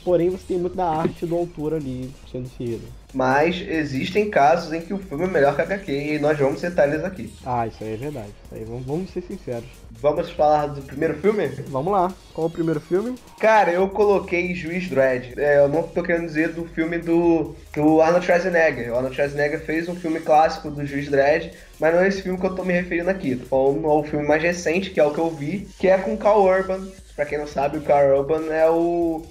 Porém, 0.05 0.31
você 0.31 0.45
tem 0.49 0.59
muito 0.59 0.77
da 0.77 0.89
arte 0.89 1.27
do 1.27 1.37
autor 1.37 1.75
ali 1.75 2.11
sendo 2.31 2.47
inserido. 2.47 2.87
Mas 3.15 3.61
existem 3.67 4.29
casos 4.29 4.73
em 4.73 4.83
que 4.83 4.93
o 4.93 4.99
filme 4.99 5.25
é 5.25 5.29
melhor 5.29 5.55
que 5.55 5.63
a 5.63 5.65
HQ 5.65 5.91
e 5.93 6.19
nós 6.19 6.39
vamos 6.39 6.61
citar 6.61 6.89
eles 6.89 7.05
aqui. 7.05 7.33
Ah, 7.45 7.67
isso 7.67 7.83
aí 7.83 7.95
é 7.95 7.97
verdade. 7.97 8.29
Isso 8.45 8.55
aí, 8.55 8.65
vamos, 8.65 8.85
vamos 8.85 9.11
ser 9.11 9.23
sinceros. 9.23 9.69
Vamos 10.01 10.31
falar 10.31 10.67
do 10.67 10.83
primeiro 10.83 11.15
filme? 11.15 11.49
Vamos 11.69 11.93
lá. 11.93 12.13
Qual 12.35 12.47
o 12.47 12.51
primeiro 12.51 12.81
filme? 12.81 13.17
Cara, 13.41 13.73
eu 13.73 13.89
coloquei 13.89 14.55
Juiz 14.55 14.89
Dredd. 14.89 15.33
É, 15.39 15.59
eu 15.59 15.69
não 15.69 15.83
tô 15.83 16.03
querendo 16.03 16.27
dizer 16.27 16.53
do 16.53 16.67
filme 16.67 16.99
do, 16.99 17.57
do 17.75 18.01
Arnold 18.03 18.27
Schwarzenegger. 18.27 18.93
O 18.93 18.97
Arnold 18.97 19.17
Schwarzenegger 19.17 19.65
fez 19.65 19.89
um 19.89 19.97
filme 19.97 20.21
clássico 20.21 20.71
do 20.71 20.85
Juiz 20.85 21.09
Dredd, 21.09 21.51
mas 21.81 21.95
não 21.95 22.03
é 22.03 22.09
esse 22.09 22.23
filme 22.23 22.39
que 22.39 22.47
eu 22.47 22.55
tô 22.55 22.63
me 22.63 22.75
referindo 22.75 23.11
aqui. 23.11 23.37
Tô 23.37 23.47
falando 23.47 23.87
ao 23.89 24.05
filme 24.05 24.27
mais 24.27 24.43
recente, 24.43 24.91
que 24.91 25.01
é 25.01 25.05
o 25.05 25.13
que 25.13 25.19
eu 25.19 25.31
vi, 25.31 25.67
que 25.79 25.89
é 25.89 25.97
com 25.97 26.15
o 26.15 26.19
Carl 26.19 26.45
Urban. 26.45 26.87
Pra 27.17 27.25
quem 27.25 27.39
não 27.39 27.49
sabe, 27.49 27.79
o 27.79 27.83
Carl 27.83 28.19
Urban 28.19 28.53
é 28.53 28.71
o 28.71 29.25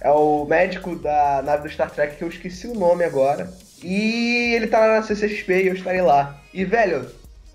é 0.00 0.10
o 0.10 0.44
médico 0.44 0.96
da 0.96 1.42
nave 1.42 1.62
do 1.64 1.72
Star 1.72 1.90
Trek, 1.90 2.16
que 2.16 2.24
eu 2.24 2.28
esqueci 2.28 2.66
o 2.66 2.74
nome 2.74 3.04
agora. 3.04 3.52
E 3.82 4.54
ele 4.54 4.66
tá 4.66 4.86
na 4.86 5.02
CCXP 5.02 5.62
e 5.62 5.66
eu 5.68 5.74
estarei 5.74 6.00
lá. 6.00 6.40
E, 6.52 6.64
velho, 6.64 7.10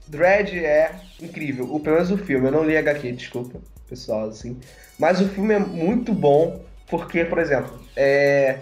Dredd 0.08 0.54
é 0.54 0.92
incrível. 1.20 1.74
O, 1.74 1.80
pelo 1.80 1.96
menos 1.96 2.12
o 2.12 2.18
filme, 2.18 2.48
eu 2.48 2.52
não 2.52 2.64
li 2.64 2.78
HQ, 2.78 3.12
desculpa, 3.14 3.60
pessoal, 3.90 4.30
assim. 4.30 4.60
Mas 5.00 5.20
o 5.22 5.28
filme 5.28 5.54
é 5.54 5.60
muito 5.60 6.14
bom, 6.14 6.64
porque, 6.88 7.26
por 7.26 7.40
exemplo, 7.40 7.80
é, 7.96 8.60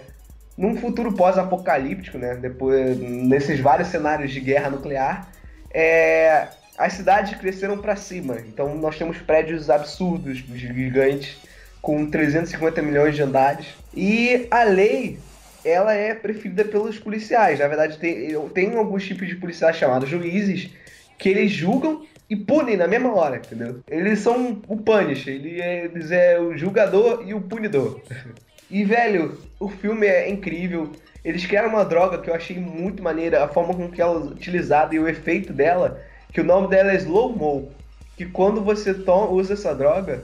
num 0.56 0.76
futuro 0.76 1.12
pós-apocalíptico, 1.14 2.18
né? 2.18 2.34
Depois, 2.36 2.98
nesses 2.98 3.60
vários 3.60 3.88
cenários 3.88 4.30
de 4.30 4.40
guerra 4.40 4.70
nuclear, 4.70 5.28
é, 5.72 6.48
as 6.76 6.94
cidades 6.94 7.38
cresceram 7.38 7.78
para 7.78 7.94
cima. 7.94 8.38
Então 8.46 8.74
nós 8.76 8.96
temos 8.96 9.18
prédios 9.18 9.68
absurdos, 9.68 10.38
gigantes, 10.38 11.38
com 11.80 12.06
350 12.06 12.82
milhões 12.82 13.14
de 13.14 13.22
andares. 13.22 13.66
E 13.94 14.46
a 14.50 14.64
lei, 14.64 15.18
ela 15.64 15.94
é 15.94 16.14
preferida 16.14 16.64
pelos 16.64 16.98
policiais. 16.98 17.58
Na 17.58 17.68
verdade, 17.68 17.98
tem, 17.98 18.36
tem 18.50 18.76
alguns 18.76 19.06
tipos 19.06 19.26
de 19.26 19.36
policiais 19.36 19.76
chamados 19.76 20.08
juízes 20.08 20.70
que 21.18 21.28
eles 21.28 21.52
julgam 21.52 22.02
e 22.28 22.36
punem 22.36 22.76
na 22.76 22.86
mesma 22.86 23.12
hora, 23.12 23.36
entendeu? 23.36 23.80
Eles 23.88 24.20
são 24.20 24.62
o 24.68 24.76
punish, 24.76 25.26
ele 25.26 25.60
é, 25.60 25.84
eles 25.84 26.10
é 26.12 26.38
o 26.38 26.56
julgador 26.56 27.24
e 27.26 27.34
o 27.34 27.40
punidor. 27.40 28.00
E, 28.70 28.84
velho, 28.84 29.36
o 29.58 29.68
filme 29.68 30.06
é 30.06 30.30
incrível. 30.30 30.92
Eles 31.24 31.44
criaram 31.44 31.70
uma 31.70 31.84
droga 31.84 32.18
que 32.18 32.30
eu 32.30 32.34
achei 32.34 32.56
muito 32.56 33.02
maneira, 33.02 33.42
a 33.42 33.48
forma 33.48 33.74
com 33.74 33.90
que 33.90 34.00
ela 34.00 34.14
é 34.14 34.24
utilizada 34.26 34.94
e 34.94 34.98
o 35.00 35.08
efeito 35.08 35.52
dela, 35.52 36.00
que 36.32 36.40
o 36.40 36.44
nome 36.44 36.68
dela 36.68 36.92
é 36.92 36.96
Slow 36.96 37.36
Mo. 37.36 37.72
Que 38.16 38.26
quando 38.26 38.62
você 38.62 38.94
usa 39.28 39.54
essa 39.54 39.74
droga, 39.74 40.22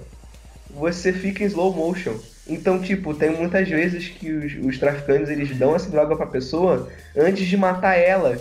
você 0.77 1.13
fica 1.13 1.43
em 1.43 1.47
slow 1.47 1.73
motion. 1.73 2.15
Então, 2.47 2.81
tipo, 2.81 3.15
tem 3.15 3.31
muitas 3.31 3.69
vezes 3.69 4.09
que 4.09 4.31
os, 4.31 4.53
os 4.65 4.79
traficantes 4.79 5.31
eles 5.31 5.57
dão 5.57 5.75
essa 5.75 5.91
droga 5.91 6.17
pra 6.17 6.27
pessoa 6.27 6.89
antes 7.17 7.47
de 7.47 7.57
matar 7.57 7.97
ela. 7.97 8.37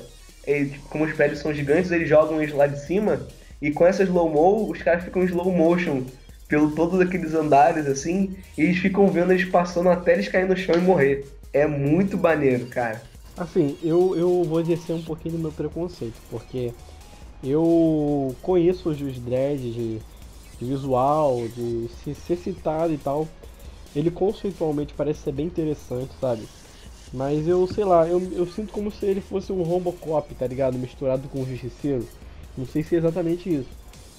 E, 0.48 0.66
como 0.90 1.06
os 1.06 1.14
prédios 1.14 1.40
são 1.40 1.54
gigantes, 1.54 1.92
eles 1.92 2.08
jogam 2.08 2.42
eles 2.42 2.54
lá 2.54 2.68
de 2.68 2.80
cima 2.86 3.26
e 3.62 3.72
com 3.72 3.86
essa 3.88 4.04
slow 4.04 4.30
mo, 4.30 4.70
os 4.70 4.82
caras 4.82 5.04
ficam 5.04 5.24
em 5.24 5.26
slow 5.26 5.52
motion 5.52 6.04
pelo 6.48 6.72
todos 6.72 7.00
aqueles 7.02 7.34
andares 7.34 7.88
assim, 7.88 8.36
e 8.56 8.62
eles 8.62 8.78
ficam 8.78 9.08
vendo 9.08 9.32
eles 9.32 9.46
passando 9.46 9.90
até 9.90 10.14
eles 10.14 10.28
caírem 10.28 10.50
no 10.50 10.56
chão 10.56 10.76
e 10.76 10.82
morrer. 10.82 11.26
É 11.52 11.66
muito 11.66 12.18
maneiro, 12.18 12.68
cara. 12.68 13.02
Assim, 13.36 13.76
eu, 13.82 14.16
eu 14.16 14.44
vou 14.44 14.62
exercer 14.62 14.96
um 14.96 15.02
pouquinho 15.02 15.36
do 15.36 15.42
meu 15.42 15.52
preconceito, 15.52 16.14
porque 16.30 16.72
eu 17.44 18.36
conheço 18.42 18.90
os 18.90 19.20
dreads 19.20 20.02
de 20.60 20.66
visual, 20.66 21.48
de 21.48 21.90
se, 22.04 22.16
ser 22.16 22.38
citado 22.38 22.94
e 22.94 22.98
tal. 22.98 23.28
Ele 23.96 24.12
conceitualmente 24.12 24.94
parece 24.94 25.22
ser 25.22 25.32
bem 25.32 25.46
interessante, 25.46 26.12
sabe? 26.20 26.48
Mas 27.14 27.48
eu, 27.48 27.66
sei 27.68 27.86
lá, 27.86 28.06
eu, 28.08 28.22
eu 28.34 28.46
sinto 28.46 28.74
como 28.74 28.92
se 28.92 29.06
ele 29.06 29.22
fosse 29.22 29.52
um 29.54 29.64
Robocop, 29.64 30.34
tá 30.36 30.46
ligado? 30.46 30.78
Misturado 30.78 31.30
com 31.30 31.42
um 31.42 31.46
Justiceiro. 31.46 32.06
Não 32.58 32.66
sei 32.66 32.84
se 32.84 32.96
é 32.96 32.98
exatamente 32.98 33.54
isso. 33.54 33.70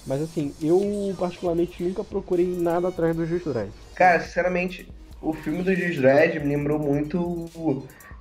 Mas 0.05 0.21
assim, 0.21 0.53
eu 0.61 1.13
particularmente 1.19 1.83
nunca 1.83 2.03
procurei 2.03 2.47
nada 2.47 2.87
atrás 2.87 3.15
do 3.15 3.25
Just 3.25 3.45
Dredd. 3.45 3.69
Cara, 3.93 4.21
sinceramente, 4.21 4.89
o 5.21 5.33
filme 5.33 5.61
do 5.63 5.75
Just 5.75 5.99
Dredd 5.99 6.39
me 6.39 6.55
lembrou 6.55 6.79
muito 6.79 7.49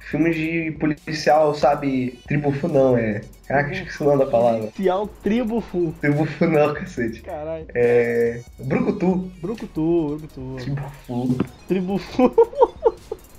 filmes 0.00 0.36
de 0.36 0.72
policial, 0.72 1.54
sabe? 1.54 2.18
Tribufu 2.26 2.68
não, 2.68 2.96
é. 2.96 3.22
Caraca, 3.46 3.72
esqueci 3.72 4.02
o 4.02 4.06
nome 4.06 4.24
da 4.24 4.30
palavra. 4.30 4.68
Policial 4.68 5.08
Tribufu. 5.22 5.94
Tribufu 6.00 6.46
não, 6.46 6.74
cacete. 6.74 7.22
Caralho. 7.22 7.66
É. 7.74 8.40
Brucutu. 8.58 9.30
Brucutu, 9.40 10.16
Brucutu. 10.18 10.56
Tribufu. 10.56 11.44
Tribufu. 11.68 12.34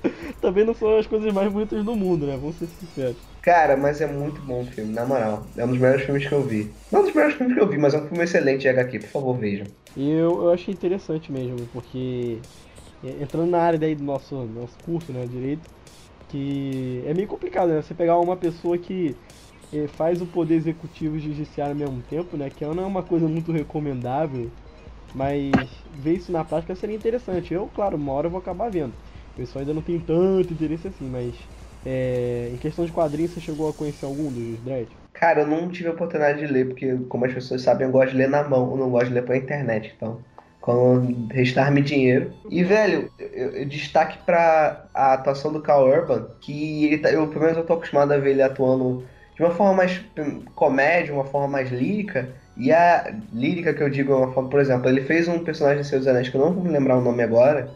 Também 0.41 0.65
não 0.65 0.73
são 0.73 0.97
as 0.97 1.07
coisas 1.07 1.33
mais 1.33 1.51
bonitas 1.51 1.83
do 1.83 1.95
mundo, 1.95 2.25
né? 2.25 2.37
Vamos 2.39 2.57
ser 2.57 2.67
sinceros. 2.67 3.17
Cara, 3.41 3.75
mas 3.77 4.01
é 4.01 4.07
muito 4.07 4.41
bom 4.41 4.61
o 4.61 4.65
filme, 4.65 4.93
na 4.93 5.05
moral. 5.05 5.45
É 5.55 5.63
um 5.63 5.69
dos 5.69 5.77
melhores 5.77 6.05
filmes 6.05 6.27
que 6.27 6.33
eu 6.33 6.43
vi. 6.43 6.69
Não 6.91 6.99
um 6.99 7.03
dos 7.03 7.13
melhores 7.13 7.35
filmes 7.37 7.55
que 7.55 7.61
eu 7.61 7.67
vi, 7.67 7.77
mas 7.77 7.93
é 7.93 7.97
um 7.97 8.07
filme 8.07 8.23
excelente 8.23 8.61
de 8.61 8.69
HQ, 8.69 8.99
por 8.99 9.09
favor, 9.09 9.37
vejam. 9.37 9.65
E 9.95 10.11
eu, 10.11 10.43
eu 10.43 10.51
achei 10.51 10.73
interessante 10.73 11.31
mesmo, 11.31 11.55
porque 11.73 12.39
é, 13.03 13.23
entrando 13.23 13.49
na 13.49 13.59
área 13.59 13.79
daí 13.79 13.95
do 13.95 14.03
nosso, 14.03 14.35
nosso 14.35 14.77
curso, 14.85 15.11
né, 15.11 15.25
direito, 15.25 15.61
que 16.27 17.03
é 17.05 17.13
meio 17.13 17.27
complicado, 17.27 17.69
né? 17.69 17.81
Você 17.81 17.95
pegar 17.95 18.19
uma 18.19 18.37
pessoa 18.37 18.77
que 18.77 19.21
é, 19.71 19.87
faz 19.87 20.21
o 20.21 20.27
poder 20.27 20.55
executivo 20.55 21.17
e 21.17 21.19
judiciário 21.19 21.73
ao 21.73 21.77
mesmo 21.77 22.03
tempo, 22.03 22.37
né? 22.37 22.49
Que 22.49 22.65
não 22.65 22.83
é 22.83 22.85
uma 22.87 23.03
coisa 23.03 23.27
muito 23.29 23.51
recomendável, 23.51 24.53
mas 25.13 25.83
ver 25.91 26.15
isso 26.17 26.31
na 26.31 26.43
prática 26.45 26.75
seria 26.75 26.95
interessante. 26.95 27.53
Eu, 27.53 27.69
claro, 27.69 27.97
uma 27.97 28.13
hora 28.13 28.27
eu 28.27 28.31
vou 28.31 28.39
acabar 28.39 28.69
vendo. 28.71 28.93
O 28.95 29.35
pessoal 29.35 29.61
ainda 29.61 29.73
não 29.73 29.81
tem 29.83 29.99
tanto 29.99 30.53
interesse 30.53 30.87
assim, 30.87 31.09
mas 31.09 31.49
é, 31.85 32.51
em 32.53 32.57
questão 32.57 32.85
de 32.85 32.91
quadrinhos, 32.93 33.31
você 33.33 33.41
chegou 33.41 33.69
a 33.69 33.73
conhecer 33.73 34.05
algum 34.05 34.31
dos 34.33 34.61
Dredd? 34.61 34.97
Cara, 35.13 35.41
eu 35.41 35.47
não 35.47 35.69
tive 35.69 35.89
a 35.89 35.91
oportunidade 35.91 36.39
de 36.39 36.47
ler, 36.47 36.67
porque, 36.67 36.97
como 37.09 37.25
as 37.25 37.33
pessoas 37.33 37.61
sabem, 37.61 37.85
eu 37.87 37.91
gosto 37.91 38.11
de 38.11 38.17
ler 38.17 38.29
na 38.29 38.43
mão, 38.47 38.71
eu 38.71 38.77
não 38.77 38.89
gosto 38.89 39.07
de 39.09 39.15
ler 39.15 39.25
pela 39.25 39.37
internet, 39.37 39.91
então. 39.95 40.23
Quando 40.67 41.31
restar-me 41.31 41.81
dinheiro. 41.81 42.33
E, 42.49 42.61
velho, 42.61 43.09
eu, 43.17 43.51
eu 43.51 43.65
destaque 43.65 44.17
pra 44.25 44.89
a 44.93 45.13
atuação 45.13 45.53
do 45.53 45.61
Carl 45.61 45.87
Urban, 45.87 46.27
que 46.41 46.87
ele 46.87 46.97
tá, 46.97 47.09
eu, 47.09 47.25
pelo 47.29 47.39
menos, 47.39 47.57
eu 47.57 47.65
tô 47.65 47.75
acostumado 47.75 48.11
a 48.11 48.17
ver 48.17 48.31
ele 48.31 48.41
atuando 48.41 49.01
de 49.33 49.41
uma 49.43 49.51
forma 49.51 49.75
mais 49.75 50.03
hum, 50.19 50.43
comédia, 50.53 51.13
uma 51.13 51.23
forma 51.23 51.47
mais 51.47 51.71
lírica. 51.71 52.27
E 52.57 52.69
a 52.73 53.15
lírica 53.31 53.73
que 53.73 53.81
eu 53.81 53.89
digo 53.89 54.11
é 54.11 54.15
uma 54.17 54.33
forma, 54.33 54.49
por 54.49 54.59
exemplo, 54.59 54.89
ele 54.89 54.99
fez 54.99 55.29
um 55.29 55.39
personagem 55.41 55.83
de 55.83 55.87
Seus 55.87 56.05
Anéis, 56.05 56.27
que 56.27 56.35
eu 56.35 56.41
não 56.41 56.51
vou 56.51 56.61
me 56.61 56.69
lembrar 56.69 56.97
o 56.97 57.01
nome 57.01 57.23
agora, 57.23 57.73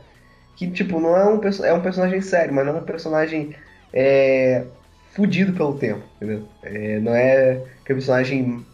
que, 0.57 0.69
tipo, 0.69 1.00
não 1.00 1.15
é 1.15 1.25
um, 1.33 1.39
é 1.63 1.74
um 1.74 1.81
personagem 1.81 2.19
sério, 2.19 2.53
mas 2.53 2.65
não 2.65 2.75
é 2.75 2.79
um 2.81 2.83
personagem 2.83 3.55
é, 3.93 4.65
fudido 5.13 5.53
pelo 5.53 5.77
tempo, 5.77 6.03
entendeu? 6.17 6.45
É, 6.62 7.00
não 7.00 7.15
é 7.15 7.51
aquele 7.53 8.00
personagem 8.00 8.65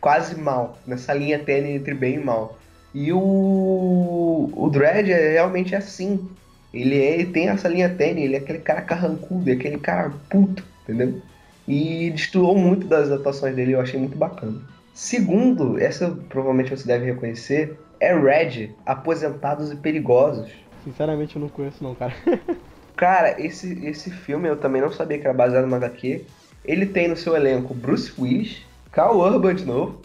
quase 0.00 0.40
mal, 0.40 0.78
nessa 0.86 1.12
linha 1.12 1.40
tênue 1.40 1.72
entre 1.72 1.94
bem 1.94 2.14
e 2.14 2.24
mal. 2.24 2.56
E 2.98 3.12
o, 3.12 4.50
o 4.56 4.70
Dredd 4.70 5.10
é 5.10 5.32
realmente 5.32 5.76
assim. 5.76 6.26
Ele, 6.72 6.98
é, 6.98 7.12
ele 7.12 7.26
tem 7.26 7.50
essa 7.50 7.68
linha 7.68 7.90
tênue, 7.90 8.22
ele 8.22 8.36
é 8.36 8.38
aquele 8.38 8.58
cara 8.58 8.80
carrancudo, 8.80 9.50
é 9.50 9.52
aquele 9.52 9.76
cara 9.76 10.14
puto, 10.30 10.64
entendeu? 10.82 11.20
E 11.68 12.10
destoou 12.10 12.56
muito 12.56 12.86
das 12.86 13.10
atuações 13.10 13.54
dele, 13.54 13.72
eu 13.72 13.82
achei 13.82 14.00
muito 14.00 14.16
bacana. 14.16 14.62
Segundo, 14.94 15.78
essa 15.78 16.10
provavelmente 16.30 16.70
você 16.70 16.86
deve 16.86 17.04
reconhecer, 17.04 17.78
é 18.00 18.18
Red, 18.18 18.70
Aposentados 18.86 19.70
e 19.70 19.76
Perigosos. 19.76 20.50
Sinceramente 20.82 21.36
eu 21.36 21.42
não 21.42 21.50
conheço 21.50 21.84
não, 21.84 21.94
cara. 21.94 22.14
Cara, 22.96 23.38
esse, 23.38 23.86
esse 23.86 24.10
filme 24.10 24.48
eu 24.48 24.56
também 24.56 24.80
não 24.80 24.90
sabia 24.90 25.18
que 25.18 25.26
era 25.26 25.36
baseado 25.36 25.66
no 25.66 25.76
HQ. 25.76 26.24
Ele 26.64 26.86
tem 26.86 27.08
no 27.08 27.16
seu 27.16 27.36
elenco 27.36 27.74
Bruce 27.74 28.10
Willis, 28.18 28.62
Carl 28.96 29.18
Urban 29.18 29.54
de 29.54 29.66
novo, 29.66 30.00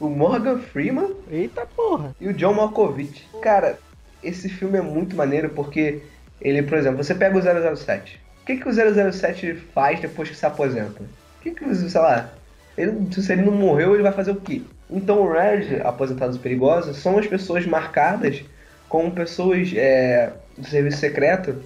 o 0.00 0.08
Morgan 0.08 0.60
Freeman. 0.60 1.14
Eita 1.30 1.66
porra! 1.66 2.16
E 2.18 2.26
o 2.26 2.32
John 2.32 2.54
Malkovich. 2.54 3.28
Cara, 3.42 3.78
esse 4.24 4.48
filme 4.48 4.78
é 4.78 4.80
muito 4.80 5.14
maneiro 5.14 5.50
porque 5.50 6.00
ele, 6.40 6.62
por 6.62 6.78
exemplo, 6.78 7.04
você 7.04 7.14
pega 7.14 7.36
o 7.36 7.76
007. 7.76 8.18
O 8.40 8.46
que, 8.46 8.56
que 8.56 8.66
o 8.66 9.12
007 9.12 9.56
faz 9.74 10.00
depois 10.00 10.30
que 10.30 10.34
se 10.34 10.46
aposenta? 10.46 11.02
O 11.02 11.42
que, 11.42 11.50
que 11.50 11.74
sei 11.74 12.00
lá, 12.00 12.30
ele, 12.78 13.12
se 13.12 13.30
ele 13.30 13.42
não 13.42 13.52
morreu, 13.52 13.92
ele 13.92 14.02
vai 14.02 14.12
fazer 14.12 14.30
o 14.30 14.40
quê? 14.40 14.62
Então 14.88 15.20
o 15.20 15.30
Red, 15.30 15.82
Aposentados 15.84 16.38
Perigosos, 16.38 16.96
são 16.96 17.18
as 17.18 17.26
pessoas 17.26 17.66
marcadas 17.66 18.42
como 18.88 19.10
pessoas 19.10 19.70
é, 19.76 20.32
do 20.56 20.66
serviço 20.66 20.96
secreto 20.96 21.62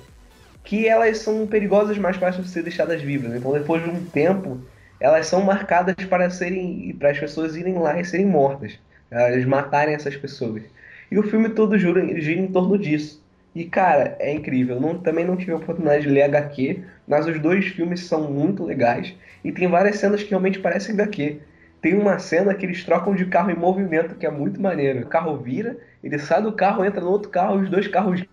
que 0.65 0.89
elas 0.89 1.19
são 1.19 1.47
perigosas 1.47 1.97
mais 1.99 2.17
para 2.17 2.33
ser 2.33 2.65
deixadas 2.65 3.01
vivas. 3.01 3.33
Então, 3.33 3.53
depois 3.53 3.81
de 3.85 3.91
um 3.91 4.05
tempo, 4.07 4.61
elas 5.01 5.27
são 5.27 5.43
marcadas 5.43 5.95
para 6.07 6.31
serem 6.31 6.95
para 6.99 7.11
as 7.11 7.19
pessoas 7.19 7.57
irem 7.57 7.79
lá 7.79 8.01
e 8.01 8.05
serem 8.05 8.27
mortas, 8.27 8.79
elas 9.11 9.45
matarem 9.45 9.95
essas 9.95 10.17
pessoas. 10.17 10.63
E 11.11 11.19
o 11.19 11.23
filme 11.23 11.49
todo 11.51 11.79
gira, 11.79 12.21
gira 12.21 12.41
em 12.41 12.49
torno 12.49 12.79
disso. 12.79 13.23
E 13.55 13.65
cara, 13.65 14.17
é 14.19 14.33
incrível. 14.33 14.81
Não, 14.81 14.99
também 14.99 15.25
não 15.25 15.37
tive 15.37 15.53
a 15.53 15.57
oportunidade 15.57 16.03
de 16.03 16.09
ler 16.09 16.23
HQ, 16.23 16.83
mas 17.07 17.27
os 17.27 17.39
dois 17.39 17.67
filmes 17.67 18.01
são 18.01 18.33
muito 18.33 18.65
legais 18.65 19.15
e 19.45 19.53
tem 19.53 19.69
várias 19.69 19.99
cenas 19.99 20.23
que 20.23 20.31
realmente 20.31 20.59
parecem 20.59 20.95
HQ. 20.95 21.41
Tem 21.81 21.95
uma 21.95 22.19
cena 22.19 22.55
que 22.55 22.65
eles 22.65 22.83
trocam 22.83 23.15
de 23.15 23.27
carro 23.27 23.51
em 23.51 23.57
movimento 23.57 24.15
que 24.15 24.25
é 24.25 24.31
muito 24.31 24.61
maneiro. 24.61 25.01
O 25.01 25.07
carro 25.07 25.37
vira, 25.37 25.77
ele 26.03 26.19
sai 26.19 26.43
do 26.43 26.53
carro, 26.53 26.85
entra 26.85 27.01
no 27.01 27.11
outro 27.11 27.29
carro, 27.29 27.61
os 27.61 27.69
dois 27.69 27.87
carros 27.87 28.25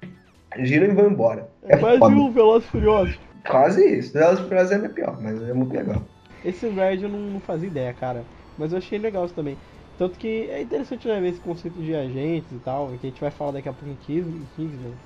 giram 0.58 0.88
e 0.88 0.92
vão 0.92 1.10
embora. 1.10 1.50
É, 1.64 1.76
é 1.76 1.78
quase 1.78 2.00
foda. 2.00 2.16
um 2.16 2.32
Velozes 2.32 2.70
Furiosos. 2.70 3.20
Quase 3.46 3.86
isso. 3.86 4.14
Velozes 4.14 4.40
Furiosos 4.46 4.72
é 4.72 4.88
pior, 4.88 5.22
mas 5.22 5.42
é 5.48 5.54
muito 5.54 5.76
legal. 5.76 6.02
Esse 6.44 6.68
Red 6.70 7.02
eu 7.04 7.10
não, 7.10 7.20
não 7.20 7.40
fazia 7.40 7.68
ideia, 7.68 7.94
cara. 7.94 8.28
Mas 8.56 8.72
eu 8.72 8.78
achei 8.80 8.98
legal 9.00 9.26
isso 9.26 9.34
também. 9.36 9.60
Tanto 9.98 10.18
que 10.20 10.28
é 10.50 10.62
interessante 10.62 11.08
né, 11.08 11.20
ver 11.22 11.30
esse 11.30 11.40
conceito 11.40 11.82
de 11.82 11.94
agentes 11.96 12.52
e 12.52 12.60
tal, 12.60 12.90
que 12.98 13.06
a 13.08 13.10
gente 13.10 13.22
vai 13.22 13.32
falar 13.32 13.52
daqui 13.54 13.70
a 13.70 13.74
pouco 13.74 13.90
em 13.90 13.98
Kingsman. 13.98 15.00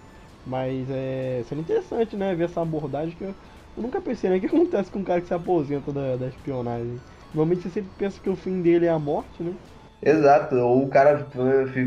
Mas 0.44 0.90
é, 0.90 1.42
seria 1.44 1.62
interessante, 1.62 2.16
né, 2.16 2.36
ver 2.36 2.46
essa 2.46 2.62
abordagem 2.62 3.18
que 3.18 3.24
eu, 3.24 3.36
eu 3.76 3.82
nunca 3.84 4.02
pensei, 4.02 4.30
né? 4.30 4.38
O 4.38 4.40
que 4.40 4.46
acontece 4.48 4.92
com 4.92 5.00
um 5.00 5.04
cara 5.04 5.22
que 5.22 5.28
se 5.28 5.34
aposenta 5.34 5.92
da, 5.92 6.18
da 6.18 6.28
espionagem? 6.28 7.02
Normalmente 7.34 7.64
você 7.64 7.70
sempre 7.70 7.92
pensa 7.98 8.22
que 8.22 8.30
o 8.30 8.36
fim 8.36 8.62
dele 8.62 8.86
é 8.86 8.90
a 8.90 9.00
morte, 9.00 9.42
né? 9.44 9.58
Exato, 10.02 10.56
ou 10.56 10.86
o 10.86 10.90
cara 10.90 11.30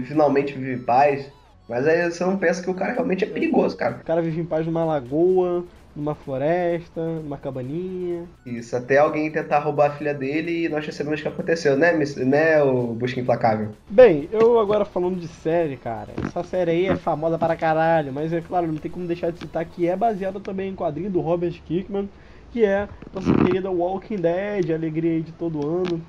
finalmente 0.06 0.52
vive 0.54 0.84
paz, 0.84 1.32
mas 1.66 1.86
aí 1.86 2.10
você 2.10 2.24
não 2.24 2.38
pensa 2.38 2.62
que 2.62 2.68
o 2.70 2.74
cara 2.74 2.92
realmente 2.92 3.24
é 3.24 3.28
perigoso, 3.30 3.76
cara. 3.76 4.02
O 4.02 4.04
cara 4.04 4.22
vive 4.22 4.40
em 4.40 4.46
paz 4.46 4.66
numa 4.66 4.84
lagoa, 4.84 5.68
numa 5.98 6.14
floresta, 6.14 7.04
numa 7.20 7.36
cabaninha. 7.36 8.24
Isso, 8.46 8.76
até 8.76 8.98
alguém 8.98 9.30
tentar 9.30 9.58
roubar 9.58 9.90
a 9.90 9.94
filha 9.96 10.14
dele 10.14 10.64
e 10.64 10.68
nós 10.68 10.84
já 10.84 10.92
sabemos 10.92 11.18
o 11.18 11.22
que 11.22 11.28
aconteceu, 11.28 11.76
né, 11.76 11.92
né, 12.24 12.62
o 12.62 12.94
Busca 12.94 13.20
Implacável? 13.20 13.70
Bem, 13.90 14.28
eu 14.32 14.58
agora 14.60 14.84
falando 14.84 15.18
de 15.18 15.26
série, 15.28 15.76
cara, 15.76 16.12
essa 16.24 16.42
série 16.44 16.70
aí 16.70 16.86
é 16.86 16.96
famosa 16.96 17.36
para 17.36 17.56
caralho, 17.56 18.12
mas 18.12 18.32
é 18.32 18.40
claro, 18.40 18.68
não 18.68 18.76
tem 18.76 18.90
como 18.90 19.06
deixar 19.06 19.32
de 19.32 19.40
citar 19.40 19.64
que 19.64 19.88
é 19.88 19.96
baseada 19.96 20.38
também 20.40 20.70
em 20.70 20.76
quadrinho 20.76 21.10
do 21.10 21.20
Robert 21.20 21.60
Kirkman, 21.64 22.08
que 22.52 22.64
é 22.64 22.88
nossa 23.12 23.34
querida 23.34 23.70
Walking 23.70 24.16
Dead, 24.16 24.70
alegria 24.70 25.20
de 25.20 25.32
todo 25.32 25.66
ano. 25.66 26.00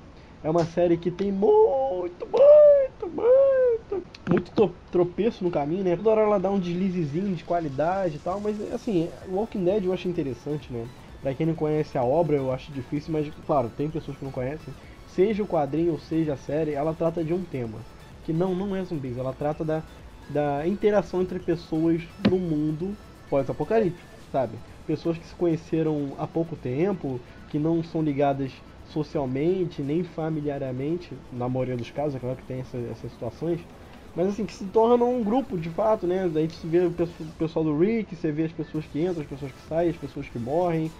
É 0.42 0.48
uma 0.50 0.64
série 0.64 0.96
que 0.96 1.10
tem 1.10 1.30
muito, 1.30 2.26
muito, 2.26 3.10
muito, 3.10 4.06
muito 4.26 4.52
tropeço 4.90 5.44
no 5.44 5.50
caminho, 5.50 5.84
né? 5.84 5.96
Toda 5.96 6.10
hora 6.10 6.22
ela 6.22 6.38
dá 6.40 6.50
um 6.50 6.58
deslizezinho 6.58 7.34
de 7.34 7.44
qualidade 7.44 8.16
e 8.16 8.20
tal, 8.20 8.40
mas 8.40 8.58
assim, 8.72 9.10
Walking 9.26 9.64
Dead 9.64 9.84
eu 9.84 9.92
acho 9.92 10.08
interessante, 10.08 10.72
né? 10.72 10.88
Pra 11.20 11.34
quem 11.34 11.44
não 11.46 11.54
conhece 11.54 11.98
a 11.98 12.04
obra, 12.04 12.36
eu 12.36 12.50
acho 12.50 12.72
difícil, 12.72 13.12
mas 13.12 13.28
claro, 13.44 13.70
tem 13.70 13.90
pessoas 13.90 14.16
que 14.16 14.24
não 14.24 14.32
conhecem. 14.32 14.74
Seja 15.04 15.42
o 15.42 15.46
quadrinho 15.46 15.92
ou 15.92 15.98
seja 15.98 16.32
a 16.32 16.36
série, 16.36 16.72
ela 16.72 16.94
trata 16.94 17.22
de 17.24 17.34
um 17.34 17.44
tema. 17.44 17.86
Que 18.22 18.32
não, 18.32 18.54
não 18.54 18.74
é 18.76 18.82
zumbis, 18.84 19.16
ela 19.18 19.32
trata 19.34 19.64
da, 19.64 19.84
da 20.28 20.66
interação 20.66 21.20
entre 21.22 21.38
pessoas 21.40 22.02
no 22.18 22.38
mundo 22.38 22.98
pós-apocalíptico, 23.28 24.18
sabe? 24.30 24.60
Pessoas 24.86 25.18
que 25.18 25.26
se 25.26 25.34
conheceram 25.34 26.14
há 26.18 26.26
pouco 26.26 26.56
tempo, 26.56 27.22
que 27.48 27.58
não 27.58 27.82
são 27.82 28.02
ligadas 28.02 28.62
socialmente, 28.90 29.82
nem 29.82 30.02
familiarmente, 30.04 31.16
na 31.30 31.48
maioria 31.48 31.76
dos 31.76 31.90
casos, 31.90 32.14
é 32.16 32.20
claro 32.20 32.36
que 32.36 32.44
tem 32.44 32.60
essa, 32.60 32.76
essas 32.78 33.12
situações, 33.12 33.66
mas 34.14 34.26
assim, 34.28 34.44
que 34.44 34.52
se 34.52 34.66
tornam 34.68 35.14
um 35.20 35.22
grupo 35.24 35.56
de 35.58 35.70
fato, 35.70 36.06
né? 36.06 36.28
Daí 36.28 36.48
você 36.48 36.66
vê 36.66 36.80
o 36.86 36.92
pessoal 37.38 37.64
do 37.64 37.78
Rick, 37.78 38.16
você 38.16 38.32
vê 38.32 38.44
as 38.44 38.52
pessoas 38.52 38.86
que 38.86 39.00
entram, 39.00 39.22
as 39.22 39.28
pessoas 39.28 39.52
que 39.52 39.60
saem, 39.60 39.90
as 39.90 39.96
pessoas 39.96 40.28
que 40.28 40.38
morrem, 40.38 40.92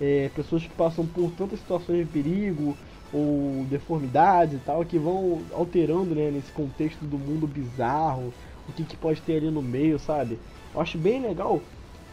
é, 0.00 0.28
pessoas 0.30 0.66
que 0.66 0.74
passam 0.74 1.06
por 1.06 1.32
tantas 1.32 1.60
situações 1.60 1.98
de 2.00 2.06
perigo 2.06 2.78
ou 3.10 3.66
deformidades 3.66 4.56
e 4.56 4.60
tal, 4.60 4.84
que 4.84 4.98
vão 4.98 5.46
alterando 5.52 6.14
né, 6.14 6.30
nesse 6.30 6.52
contexto 6.52 7.04
do 7.04 7.18
mundo 7.18 7.46
bizarro, 7.46 8.34
o 8.66 8.72
que, 8.72 8.84
que 8.84 8.96
pode 8.96 9.22
ter 9.22 9.36
ali 9.36 9.50
no 9.50 9.62
meio, 9.62 9.98
sabe? 9.98 10.40
Eu 10.74 10.80
acho 10.80 10.98
bem 10.98 11.20
legal 11.22 11.68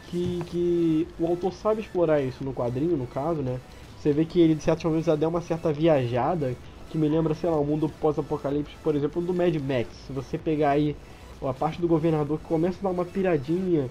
que, 0.06 0.44
que 0.44 1.08
o 1.18 1.26
autor 1.26 1.52
sabe 1.52 1.80
explorar 1.80 2.22
isso 2.22 2.44
no 2.44 2.54
quadrinho, 2.54 2.96
no 2.96 3.06
caso, 3.06 3.42
né? 3.42 3.60
Você 4.04 4.12
vê 4.12 4.26
que 4.26 4.38
ele, 4.38 4.54
de 4.54 4.62
certos 4.62 4.84
momentos, 4.84 5.06
já 5.06 5.16
deu 5.16 5.30
uma 5.30 5.40
certa 5.40 5.72
viajada 5.72 6.54
que 6.90 6.98
me 6.98 7.08
lembra, 7.08 7.34
sei 7.34 7.48
lá, 7.48 7.58
o 7.58 7.64
mundo 7.64 7.88
pós-apocalipse, 7.88 8.76
por 8.84 8.94
exemplo, 8.94 9.22
do 9.22 9.32
Mad 9.32 9.56
Max. 9.56 9.96
Se 10.06 10.12
você 10.12 10.36
pegar 10.36 10.72
aí 10.72 10.94
a 11.40 11.54
parte 11.54 11.80
do 11.80 11.88
governador 11.88 12.38
que 12.38 12.44
começa 12.44 12.78
a 12.80 12.82
dar 12.82 12.90
uma 12.90 13.06
piradinha, 13.06 13.88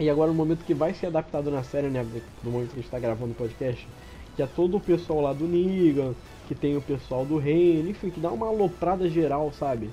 e 0.00 0.08
agora 0.08 0.30
no 0.30 0.36
momento 0.38 0.64
que 0.64 0.72
vai 0.72 0.94
ser 0.94 1.08
adaptado 1.08 1.50
na 1.50 1.62
série, 1.62 1.88
né, 1.88 2.02
no 2.42 2.50
momento 2.50 2.68
que 2.68 2.76
a 2.76 2.76
gente 2.76 2.86
está 2.86 2.98
gravando 2.98 3.32
o 3.32 3.34
podcast, 3.34 3.86
que 4.34 4.42
é 4.42 4.46
todo 4.46 4.78
o 4.78 4.80
pessoal 4.80 5.20
lá 5.20 5.34
do 5.34 5.46
Negan, 5.46 6.14
que 6.48 6.54
tem 6.54 6.74
o 6.74 6.80
pessoal 6.80 7.26
do 7.26 7.36
reino, 7.36 7.90
enfim, 7.90 8.08
que 8.08 8.20
dá 8.20 8.32
uma 8.32 8.46
aloprada 8.46 9.06
geral, 9.06 9.52
sabe? 9.52 9.90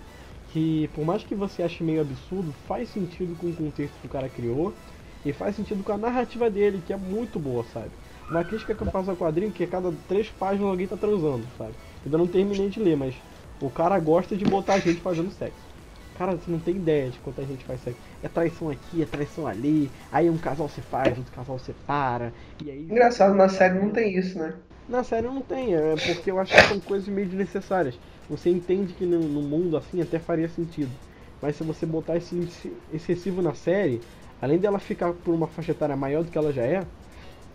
Que 0.53 0.89
por 0.95 1.03
mais 1.03 1.21
que 1.21 1.35
você 1.35 1.63
ache 1.63 1.83
meio 1.83 1.99
absurdo, 1.99 2.53
faz 2.65 2.87
sentido 2.87 3.35
com 3.35 3.47
o 3.47 3.53
contexto 3.53 3.99
que 3.99 4.07
o 4.07 4.09
cara 4.09 4.29
criou, 4.29 4.73
e 5.25 5.33
faz 5.33 5.57
sentido 5.57 5.83
com 5.83 5.91
a 5.91 5.97
narrativa 5.97 6.49
dele, 6.49 6.81
que 6.87 6.93
é 6.93 6.97
muito 6.97 7.37
boa, 7.37 7.65
sabe? 7.65 7.91
Uma 8.33 8.43
crítica 8.43 8.73
que 8.73 8.81
eu 8.81 8.87
faço 8.87 9.11
ao 9.11 9.15
quadrinho 9.15 9.51
que 9.51 9.63
a 9.63 9.67
cada 9.67 9.91
três 10.07 10.27
páginas 10.27 10.67
alguém 10.67 10.87
tá 10.87 10.97
transando, 10.97 11.45
sabe? 11.55 11.75
Ainda 12.03 12.17
não 12.17 12.25
terminei 12.25 12.67
de 12.67 12.79
ler, 12.79 12.97
mas 12.97 13.15
o 13.61 13.69
cara 13.69 13.99
gosta 13.99 14.35
de 14.35 14.43
botar 14.43 14.73
a 14.73 14.79
gente 14.79 14.99
fazendo 15.01 15.29
sexo. 15.29 15.61
Cara, 16.15 16.35
você 16.35 16.49
não 16.49 16.59
tem 16.59 16.75
ideia 16.77 17.11
de 17.11 17.19
quanta 17.19 17.45
gente 17.45 17.63
faz 17.63 17.81
sexo. 17.81 18.01
É 18.23 18.27
traição 18.27 18.71
aqui, 18.71 19.03
é 19.03 19.05
traição 19.05 19.45
ali. 19.45 19.91
Aí 20.11 20.31
um 20.31 20.37
casal 20.37 20.67
se 20.67 20.81
faz, 20.81 21.15
outro 21.15 21.31
casal 21.31 21.59
separa. 21.59 22.33
E 22.59 22.71
aí. 22.71 22.87
Engraçado, 22.89 23.35
na 23.35 23.47
série 23.47 23.77
não 23.77 23.91
tem 23.91 24.17
isso, 24.17 24.39
né? 24.39 24.53
Na 24.87 25.03
série 25.03 25.27
não 25.27 25.41
tem, 25.41 25.75
é 25.75 25.95
porque 25.95 26.29
eu 26.31 26.39
acho 26.39 26.53
que 26.53 26.67
são 26.67 26.79
coisas 26.79 27.07
meio 27.07 27.27
desnecessárias. 27.27 27.99
Você 28.27 28.49
entende 28.49 28.93
que 28.93 29.05
no, 29.05 29.19
no 29.19 29.41
mundo 29.43 29.77
assim 29.77 30.01
até 30.01 30.17
faria 30.17 30.49
sentido. 30.49 30.91
Mas 31.39 31.55
se 31.55 31.63
você 31.63 31.85
botar 31.85 32.17
esse 32.17 32.75
excessivo 32.91 33.41
na 33.41 33.53
série, 33.53 34.01
além 34.41 34.57
dela 34.57 34.79
ficar 34.79 35.13
por 35.13 35.35
uma 35.35 35.47
faixa 35.47 35.71
etária 35.71 35.95
maior 35.95 36.23
do 36.23 36.31
que 36.31 36.37
ela 36.37 36.51
já 36.51 36.63
é, 36.63 36.87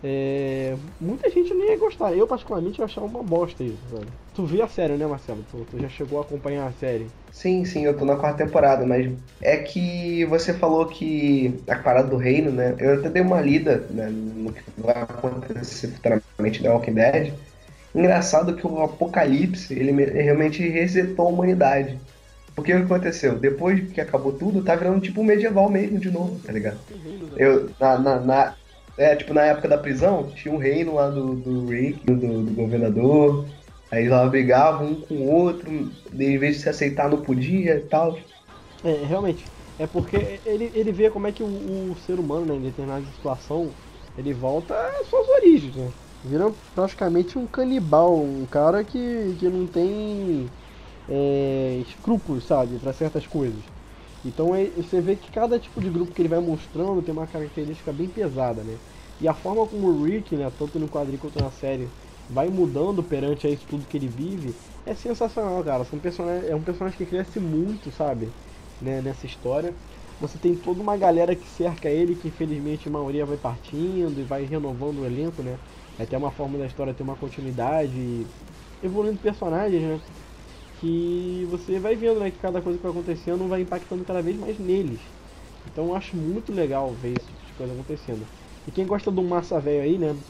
é, 0.01 0.75
muita 0.99 1.29
gente 1.29 1.53
não 1.53 1.65
ia 1.65 1.77
gostar. 1.77 2.13
Eu, 2.13 2.25
particularmente, 2.25 2.79
eu 2.79 2.85
achava 2.85 3.05
uma 3.05 3.21
bosta 3.21 3.63
isso, 3.63 3.77
sabe? 3.91 4.07
Tu 4.33 4.45
viu 4.45 4.63
a 4.63 4.67
série, 4.67 4.93
né, 4.93 5.05
Marcelo? 5.05 5.43
Tu, 5.51 5.65
tu, 5.69 5.79
já 5.79 5.89
chegou 5.89 6.19
a 6.19 6.21
acompanhar 6.21 6.67
a 6.67 6.71
série? 6.71 7.07
Sim, 7.31 7.65
sim, 7.65 7.85
eu 7.85 7.97
tô 7.97 8.05
na 8.05 8.15
quarta 8.15 8.45
temporada, 8.45 8.85
mas 8.85 9.11
é 9.41 9.57
que 9.57 10.23
você 10.25 10.53
falou 10.53 10.85
que 10.85 11.53
a 11.67 11.75
parada 11.75 12.07
do 12.07 12.17
reino, 12.17 12.51
né? 12.51 12.75
Eu 12.79 12.99
até 12.99 13.09
dei 13.09 13.21
uma 13.21 13.41
lida 13.41 13.85
né, 13.89 14.07
no 14.09 14.53
que 14.53 14.63
vai 14.77 15.01
acontecer 15.01 15.87
futuramente 15.89 16.63
da 16.63 16.73
Walking 16.73 16.93
Dead. 16.93 17.33
Engraçado 17.93 18.55
que 18.55 18.65
o 18.65 18.81
Apocalipse, 18.81 19.73
ele 19.73 19.91
realmente 20.05 20.65
resetou 20.67 21.27
a 21.27 21.29
humanidade. 21.29 21.99
Porque 22.55 22.73
o 22.73 22.77
que 22.77 22.93
aconteceu? 22.93 23.37
Depois 23.37 23.91
que 23.91 23.99
acabou 23.99 24.33
tudo, 24.33 24.63
tá 24.63 24.75
virando 24.75 25.01
tipo 25.01 25.23
medieval 25.23 25.69
mesmo 25.69 25.99
de 25.99 26.11
novo, 26.11 26.39
tá 26.45 26.51
ligado? 26.51 26.79
Eu, 27.37 27.69
na, 27.79 27.97
na, 27.97 28.19
na 28.19 28.55
é, 28.99 29.15
tipo, 29.15 29.33
na 29.33 29.43
época 29.45 29.67
da 29.69 29.77
prisão, 29.77 30.33
tinha 30.33 30.53
um 30.53 30.57
reino 30.57 30.95
lá 30.95 31.09
do, 31.09 31.35
do 31.35 31.67
Rick, 31.67 32.05
do, 32.05 32.43
do 32.45 32.53
governador. 32.53 33.49
Aí 33.91 34.07
lá 34.09 34.27
brigavam 34.27 34.87
um 34.91 35.01
com 35.01 35.15
o 35.15 35.27
outro, 35.27 35.71
em 35.71 36.37
vez 36.37 36.57
de 36.57 36.63
se 36.63 36.69
aceitar 36.69 37.09
não 37.09 37.21
podia 37.23 37.75
e 37.75 37.87
tal. 37.87 38.29
É, 38.83 39.03
realmente. 39.05 39.51
É 39.77 39.87
porque 39.87 40.41
ele, 40.45 40.65
ele 40.73 40.91
vê 40.91 41.09
como 41.09 41.27
é 41.27 41.31
que 41.31 41.43
o, 41.43 41.91
o 41.91 41.95
ser 41.97 42.19
humano, 42.19 42.45
né, 42.45 42.55
em 42.55 42.61
determinada 42.61 43.05
situação, 43.05 43.77
ele 44.15 44.33
volta 44.33 44.75
às 44.99 45.07
suas 45.07 45.27
origens, 45.29 45.75
né? 45.75 45.93
Vira 46.21 46.51
praticamente 46.73 47.37
um 47.37 47.47
canibal, 47.47 48.21
um 48.21 48.45
cara 48.45 48.83
que, 48.83 49.35
que 49.37 49.49
não 49.49 49.65
tem 49.67 50.53
é, 51.07 51.77
escrúpulos, 51.81 52.45
sabe, 52.45 52.79
para 52.79 52.93
certas 52.93 53.27
coisas. 53.27 53.65
Então 54.23 54.53
é, 54.55 54.71
você 54.71 55.01
vê 55.01 55.15
que 55.15 55.31
cada 55.31 55.59
tipo 55.59 55.81
de 55.81 55.89
grupo 55.89 56.13
que 56.13 56.21
ele 56.21 56.29
vai 56.29 56.39
mostrando 56.39 57.01
tem 57.01 57.13
uma 57.13 57.27
característica 57.27 57.93
bem 57.93 58.09
pesada, 58.09 58.63
né? 58.63 58.81
E 59.19 59.27
a 59.27 59.33
forma 59.33 59.65
como 59.67 59.87
o 59.87 60.03
Rick, 60.03 60.35
né, 60.35 60.49
tanto 60.51 60.79
no 60.79 60.89
quadrinho 60.89 61.19
quanto 61.19 61.39
na 61.39 61.51
série, 61.51 61.93
vai 62.27 62.49
mudando 62.49 63.03
perante 63.03 63.47
a 63.47 63.49
isso 63.49 63.65
tudo 63.67 63.87
que 63.87 63.97
ele 63.97 64.07
vive, 64.09 64.59
é 64.85 64.93
sensacional, 64.95 65.63
cara. 65.63 65.83
São 65.85 65.99
personagens, 65.99 66.49
é 66.49 66.55
um 66.55 66.63
personagem 66.63 66.97
que 66.97 67.05
cresce 67.05 67.39
muito, 67.39 67.91
sabe? 67.91 68.35
Né, 68.79 69.01
nessa 69.01 69.25
história. 69.25 69.77
Você 70.17 70.37
tem 70.37 70.55
toda 70.55 70.81
uma 70.81 70.97
galera 70.97 71.35
que 71.35 71.47
cerca 71.49 71.89
ele, 71.89 72.15
que 72.15 72.27
infelizmente 72.27 72.87
a 72.87 72.91
maioria 72.91 73.25
vai 73.25 73.37
partindo 73.37 74.19
e 74.19 74.23
vai 74.23 74.43
renovando 74.45 74.99
o 74.99 75.05
elenco, 75.05 75.41
né? 75.41 75.61
É 75.97 76.03
até 76.03 76.17
uma 76.17 76.31
forma 76.31 76.57
da 76.57 76.65
história 76.65 76.93
ter 76.93 77.03
uma 77.03 77.15
continuidade, 77.17 78.29
evoluindo 78.81 79.19
personagens, 79.19 79.81
né? 79.83 80.01
Que 80.79 81.45
você 81.47 81.79
vai 81.79 81.95
vendo 81.95 82.19
né, 82.19 82.31
que 82.31 82.39
cada 82.39 82.61
coisa 82.61 82.77
que 82.79 82.83
vai 82.83 82.91
acontecendo 82.91 83.47
vai 83.49 83.61
impactando 83.61 84.05
cada 84.05 84.21
vez 84.21 84.37
mais 84.37 84.57
neles. 84.59 85.13
Então 85.65 85.87
eu 85.87 85.95
acho 85.95 86.15
muito 86.17 86.51
legal 86.53 86.95
ver 86.95 87.15
esse 87.15 87.29
tipo 87.29 87.45
de 87.45 87.53
coisa 87.53 87.73
acontecendo. 87.73 88.29
E 88.65 88.71
quem 88.71 88.87
gosta 88.87 89.11
do 89.11 89.23
massa 89.23 89.59
velho 89.61 89.83
aí, 89.83 89.97
né? 89.97 90.23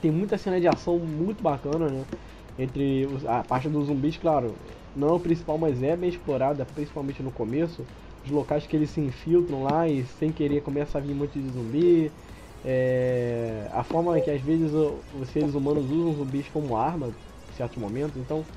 Tem 0.00 0.10
muita 0.10 0.38
cena 0.38 0.60
de 0.60 0.66
ação 0.68 0.98
muito 1.00 1.42
bacana, 1.42 1.90
né? 1.90 2.08
Entre 2.56 3.06
os, 3.06 3.24
a 3.24 3.42
parte 3.44 3.68
dos 3.68 3.86
zumbis, 3.86 4.16
claro, 4.18 4.60
não 4.94 5.08
é 5.10 5.12
o 5.14 5.20
principal, 5.20 5.58
mas 5.58 5.82
é 5.82 5.96
bem 5.96 6.08
explorada, 6.10 6.64
principalmente 6.66 7.22
no 7.22 7.32
começo. 7.32 7.88
Os 8.24 8.30
locais 8.30 8.66
que 8.66 8.76
eles 8.76 8.90
se 8.90 9.00
infiltram 9.00 9.62
lá 9.62 9.88
e 9.88 10.04
sem 10.06 10.32
querer 10.32 10.62
começa 10.62 10.98
a 10.98 11.00
vir 11.00 11.14
muito 11.14 11.40
de 11.40 11.48
zumbi. 11.48 12.14
É, 12.62 13.68
a 13.72 13.82
forma 13.84 14.20
que 14.20 14.30
às 14.30 14.42
vezes 14.42 14.72
os 14.74 15.28
seres 15.30 15.54
humanos 15.54 15.90
usam 15.90 16.12
zumbis 16.14 16.48
como 16.50 16.76
arma 16.76 17.16
em 17.48 17.52
certos 17.52 17.78
momentos. 17.78 18.16
Então 18.18 18.48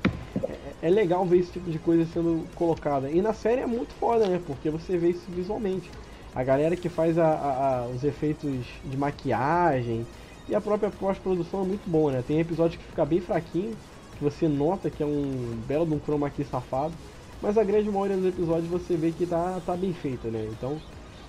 é, 0.86 0.90
legal 0.90 1.26
ver 1.26 1.38
esse 1.38 1.52
tipo 1.52 1.70
de 1.70 1.78
coisa 1.78 2.04
sendo 2.06 2.50
colocada. 2.54 3.10
E 3.10 3.22
na 3.22 3.32
série 3.32 3.62
é 3.62 3.66
muito 3.66 3.94
foda, 3.94 4.28
né? 4.28 4.38
Porque 4.38 4.70
você 4.70 4.98
vê 4.98 5.10
isso 5.10 5.32
visualmente. 5.32 5.94
A 6.34 6.42
galera 6.44 6.76
que 6.76 6.88
faz 6.88 7.16
a, 7.18 7.26
a, 7.26 7.78
a, 7.84 7.88
os 7.88 8.04
efeitos 8.04 8.66
de 8.84 8.96
maquiagem 8.96 10.08
e 10.46 10.54
a 10.54 10.60
própria 10.60 10.90
pós-produção 10.90 11.62
é 11.62 11.64
muito 11.66 11.88
boa, 11.88 12.12
né? 12.12 12.22
Tem 12.22 12.38
episódio 12.40 12.78
que 12.78 12.84
fica 12.84 13.04
bem 13.06 13.20
fraquinho, 13.20 13.78
que 14.14 14.22
você 14.22 14.48
nota 14.48 14.90
que 14.90 15.02
é 15.02 15.06
um 15.06 15.62
belo 15.64 15.86
de 15.86 15.94
um 15.94 16.00
chroma 16.00 16.30
key 16.30 16.44
safado, 16.44 16.98
mas 17.40 17.56
a 17.56 17.64
grande 17.64 17.90
maioria 17.90 18.16
dos 18.16 18.26
episódios 18.26 18.68
você 18.68 18.96
vê 18.96 19.12
que 19.12 19.26
tá, 19.26 19.60
tá 19.60 19.76
bem 19.76 19.92
feito, 19.94 20.30
né? 20.30 20.46
Então 20.48 20.82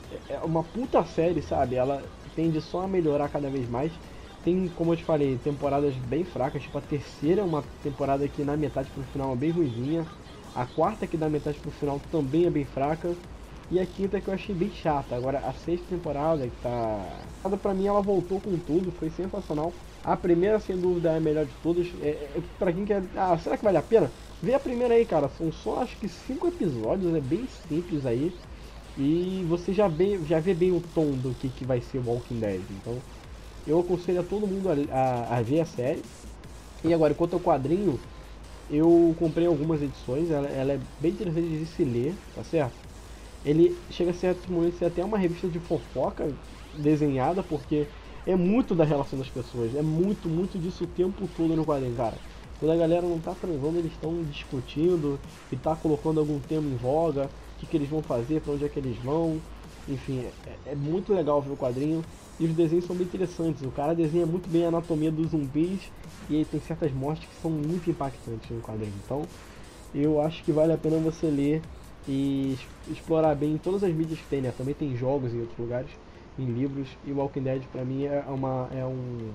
é, 0.09 0.35
é 0.35 0.39
uma 0.41 0.63
puta 0.63 1.03
série, 1.05 1.41
sabe? 1.41 1.75
Ela 1.75 2.11
tende 2.33 2.61
só 2.61 2.81
a 2.81 2.87
melhorar 2.87 3.29
cada 3.29 3.49
vez 3.49 3.67
mais. 3.67 3.99
Tem, 4.45 4.69
como 4.69 4.93
eu 4.93 4.97
te 4.97 5.03
falei, 5.03 5.39
temporadas 5.39 5.97
bem 5.97 6.23
fracas, 6.23 6.61
tipo 6.63 6.77
a 6.77 6.81
terceira 6.81 7.41
é 7.41 7.43
uma 7.43 7.63
temporada 7.81 8.29
que 8.29 8.43
na 8.45 8.55
metade 8.55 8.91
pro 8.91 9.03
final 9.03 9.33
é 9.33 9.35
bem 9.35 9.49
ruizinha. 9.51 10.07
A 10.53 10.65
quarta 10.67 11.07
que 11.07 11.17
da 11.17 11.29
metade 11.29 11.59
pro 11.59 11.71
final 11.71 11.99
também 11.99 12.45
é 12.45 12.51
bem 12.51 12.63
fraca. 12.65 13.17
E 13.69 13.79
a 13.79 13.87
quinta 13.87 14.21
que 14.21 14.29
eu 14.29 14.33
achei 14.33 14.53
bem 14.53 14.69
chata. 14.71 15.15
Agora 15.15 15.39
a 15.39 15.53
sexta 15.53 15.87
temporada 15.87 16.47
que 16.49 16.57
tá. 16.57 17.27
Pra 17.61 17.73
mim 17.73 17.87
ela 17.87 18.01
voltou 18.01 18.39
com 18.39 18.59
tudo, 18.59 18.91
foi 18.91 19.09
sensacional. 19.09 19.79
A 20.03 20.15
primeira, 20.15 20.59
sem 20.59 20.79
dúvida, 20.79 21.11
é 21.13 21.17
a 21.17 21.19
melhor 21.19 21.45
de 21.47 21.55
todas. 21.57 21.87
É, 21.99 22.37
é, 22.37 22.41
pra 22.59 22.71
quem 22.73 22.85
quer. 22.85 23.09
Ah, 23.15 23.37
será 23.39 23.57
que 23.57 23.63
vale 23.63 23.77
a 23.77 23.83
pena? 23.83 24.13
Vê 24.41 24.53
a 24.53 24.59
primeira 24.59 24.93
aí, 24.93 25.05
cara. 25.05 25.27
São 25.29 25.51
só 25.51 25.79
acho 25.81 25.97
que 25.97 26.07
cinco 26.07 26.47
episódios, 26.47 27.13
é 27.15 27.21
bem 27.21 27.47
simples 27.47 28.05
aí. 28.05 28.39
E 28.97 29.43
você 29.45 29.73
já, 29.73 29.87
vê, 29.87 30.23
já 30.23 30.39
vê 30.39 30.53
bem 30.53 30.71
o 30.71 30.81
tom 30.81 31.17
do 31.19 31.35
que, 31.35 31.49
que 31.49 31.65
vai 31.65 31.81
ser 31.81 31.99
Walking 31.99 32.39
Dead. 32.39 32.71
Então 32.71 33.03
eu 33.65 33.79
aconselho 33.79 34.19
a 34.21 34.23
todo 34.23 34.47
mundo 34.47 34.69
a, 34.69 34.73
a, 34.91 35.37
a 35.37 35.41
ver 35.41 35.61
a 35.61 35.65
série. 35.65 36.03
E 36.83 36.93
agora, 36.93 37.13
quanto 37.15 37.35
ao 37.35 37.39
quadrinho, 37.41 37.99
eu 38.69 39.15
comprei 39.17 39.47
algumas 39.47 39.81
edições, 39.81 40.29
ela, 40.29 40.47
ela, 40.47 40.73
é 40.73 40.81
bem 40.99 41.11
interessante 41.13 41.47
de 41.49 41.65
se 41.65 41.83
ler, 41.83 42.15
tá 42.33 42.43
certo? 42.43 42.75
Ele 43.43 43.77
chega 43.89 44.11
a 44.11 44.13
certos 44.13 44.47
momentos 44.47 44.81
até 44.81 45.03
uma 45.03 45.17
revista 45.17 45.47
de 45.49 45.59
fofoca 45.59 46.33
desenhada, 46.73 47.43
porque 47.43 47.87
é 48.25 48.35
muito 48.35 48.75
da 48.75 48.83
relação 48.83 49.17
das 49.19 49.29
pessoas, 49.29 49.75
é 49.75 49.81
muito, 49.81 50.29
muito 50.29 50.57
disso 50.59 50.85
o 50.85 50.87
tempo 50.87 51.27
todo 51.27 51.55
no 51.55 51.65
quadrinho, 51.65 51.95
cara. 51.95 52.19
Quando 52.57 52.71
a 52.71 52.75
galera 52.77 53.07
não 53.07 53.19
tá 53.19 53.35
transando, 53.35 53.77
eles 53.77 53.91
estão 53.91 54.23
discutindo 54.23 55.19
e 55.51 55.57
tá 55.57 55.75
colocando 55.75 56.19
algum 56.19 56.39
tema 56.39 56.67
em 56.69 56.75
voga, 56.75 57.25
o 57.27 57.57
que, 57.57 57.67
que 57.67 57.77
eles 57.77 57.89
vão 57.89 58.01
fazer, 58.01 58.41
para 58.41 58.53
onde 58.53 58.65
é 58.65 58.69
que 58.69 58.79
eles 58.79 58.97
vão. 58.97 59.41
Enfim, 59.87 60.21
é, 60.45 60.59
é, 60.65 60.75
muito 60.75 61.13
legal 61.13 61.41
ver 61.41 61.51
o 61.51 61.57
quadrinho 61.57 62.03
e 62.39 62.45
os 62.45 62.53
desenhos 62.53 62.85
são 62.85 62.95
bem 62.95 63.07
interessantes. 63.07 63.63
O 63.63 63.71
cara 63.71 63.93
desenha 63.93 64.25
muito 64.25 64.49
bem 64.49 64.65
a 64.65 64.67
anatomia 64.69 65.11
dos 65.11 65.29
zumbis 65.31 65.91
e 66.29 66.37
aí 66.37 66.45
tem 66.45 66.59
certas 66.59 66.91
mortes 66.91 67.27
que 67.27 67.35
são 67.35 67.51
muito 67.51 67.89
impactantes 67.89 68.49
no 68.49 68.61
quadrinho. 68.61 68.95
Então, 69.03 69.21
eu 69.93 70.19
acho 70.21 70.43
que 70.43 70.51
vale 70.51 70.73
a 70.73 70.77
pena 70.77 70.97
você 70.99 71.27
ler 71.27 71.61
e 72.07 72.57
explorar 72.87 73.35
bem 73.35 73.57
todas 73.57 73.83
as 73.83 73.93
mídias 73.93 74.19
que 74.19 74.27
tem, 74.27 74.41
né? 74.41 74.51
Também 74.51 74.75
tem 74.75 74.95
jogos 74.95 75.33
em 75.33 75.39
outros 75.41 75.57
lugares, 75.57 75.91
em 76.37 76.45
livros, 76.45 76.97
e 77.03 77.11
Walking 77.13 77.43
Dead 77.43 77.63
para 77.67 77.85
mim 77.85 78.05
é 78.05 78.19
uma 78.27 78.69
é 78.73 78.85
um 78.85 79.31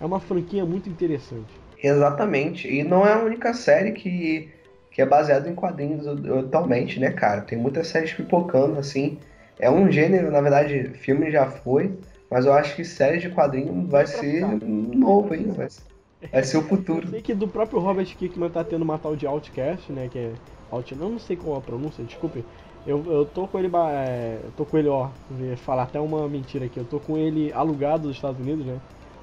é 0.00 0.06
uma 0.06 0.20
franquia 0.20 0.64
muito 0.64 0.88
interessante. 0.88 1.60
Exatamente. 1.82 2.68
E 2.68 2.82
não 2.84 3.06
é 3.06 3.12
a 3.12 3.18
única 3.22 3.54
série 3.54 3.92
que, 3.92 4.50
que 4.90 5.00
é 5.02 5.06
baseada 5.06 5.48
em 5.48 5.54
quadrinhos 5.54 6.06
atualmente, 6.06 7.00
né, 7.00 7.10
cara? 7.12 7.42
Tem 7.42 7.58
muitas 7.58 7.88
séries 7.88 8.12
pipocando, 8.12 8.78
assim. 8.78 9.18
É 9.58 9.70
um 9.70 9.90
gênero, 9.90 10.30
na 10.30 10.40
verdade, 10.40 10.94
filme 10.94 11.30
já 11.30 11.46
foi, 11.50 11.98
mas 12.30 12.46
eu 12.46 12.52
acho 12.52 12.76
que 12.76 12.84
série 12.84 13.18
de 13.18 13.28
quadrinhos 13.30 13.88
vai 13.90 14.06
ser 14.06 14.46
novo, 14.94 15.34
hein? 15.34 15.48
Vai 15.48 15.68
ser, 15.68 15.82
vai 16.30 16.44
ser 16.44 16.56
o 16.58 16.62
futuro. 16.62 17.06
Eu 17.06 17.10
sei 17.10 17.22
que 17.22 17.34
do 17.34 17.48
próprio 17.48 17.80
Robert 17.80 18.06
Kickman 18.06 18.50
tá 18.50 18.62
tendo 18.62 18.82
uma 18.82 18.98
tal 18.98 19.16
de 19.16 19.26
Outcast, 19.26 19.90
né? 19.92 20.08
Que 20.08 20.18
é. 20.18 20.32
Out, 20.70 20.94
não, 20.94 21.10
não 21.10 21.18
sei 21.18 21.36
qual 21.36 21.56
a 21.56 21.60
pronúncia, 21.60 22.04
desculpe. 22.04 22.44
Eu, 22.86 23.04
eu 23.06 23.26
tô 23.26 23.46
com 23.48 23.58
ele. 23.58 23.70
É, 23.74 24.38
eu 24.44 24.52
tô 24.52 24.64
com 24.64 24.78
ele, 24.78 24.88
ó. 24.88 25.08
Vou 25.28 25.56
falar 25.56 25.82
até 25.84 25.98
uma 26.00 26.28
mentira 26.28 26.66
aqui. 26.66 26.78
Eu 26.78 26.84
tô 26.84 27.00
com 27.00 27.18
ele 27.18 27.52
alugado 27.52 28.04
dos 28.04 28.16
Estados 28.16 28.40
Unidos, 28.40 28.64
né? 28.64 28.78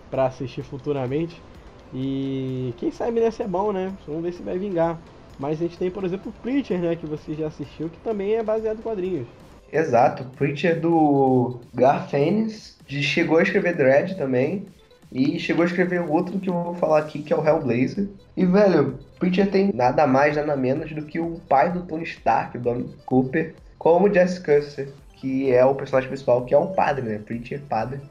Pra 0.10 0.26
assistir 0.26 0.63
futuramente. 0.63 1.41
E 1.93 2.74
quem 2.78 2.91
sabe 2.91 3.20
nesse 3.20 3.41
é 3.41 3.48
bom, 3.48 3.72
né? 3.72 3.93
Vamos 4.06 4.24
ver 4.24 4.34
se 4.34 4.43
vai 4.43 4.58
vingar. 4.58 5.00
Mas 5.39 5.60
a 5.60 5.63
gente 5.63 5.78
tem, 5.78 5.89
por 5.89 6.04
exemplo, 6.04 6.30
o 6.32 6.41
Preacher, 6.41 6.80
né? 6.80 6.96
Que 6.96 7.06
você 7.06 7.34
já 7.34 7.48
assistiu, 7.48 7.89
que 7.89 8.00
também 8.00 8.34
é 8.36 8.43
baseado 8.43 8.80
em 8.80 8.82
quadrinhos. 8.82 9.28
Exato, 9.72 10.24
Preacher 10.38 10.80
do 10.80 11.60
Garfênis, 11.74 12.78
chegou 12.88 13.38
a 13.38 13.44
escrever 13.44 13.76
Dread 13.76 14.16
também. 14.16 14.68
E 15.12 15.40
chegou 15.40 15.64
a 15.64 15.66
escrever 15.66 16.02
outro 16.02 16.38
que 16.38 16.50
eu 16.50 16.54
vou 16.54 16.76
falar 16.76 17.00
aqui, 17.00 17.22
que 17.22 17.32
é 17.32 17.36
o 17.36 17.46
Hellblazer. 17.46 18.08
E, 18.36 18.46
velho, 18.46 19.00
Preacher 19.18 19.50
tem 19.50 19.72
nada 19.74 20.06
mais, 20.06 20.36
nada 20.36 20.56
menos 20.56 20.92
do 20.92 21.04
que 21.04 21.20
o 21.20 21.40
pai 21.48 21.72
do 21.72 21.84
Tony 21.84 22.04
Stark, 22.04 22.58
Don 22.58 22.84
Cooper, 23.06 23.56
como 23.80 24.14
Jesse 24.14 24.42
Custer, 24.42 24.90
que 25.14 25.52
é 25.52 25.64
o 25.64 25.76
personagem 25.76 26.10
principal, 26.10 26.44
que 26.44 26.54
é 26.54 26.58
um 26.58 26.74
padre, 26.74 27.06
né? 27.06 27.20
Preacher, 27.20 27.62
padre. 27.70 28.02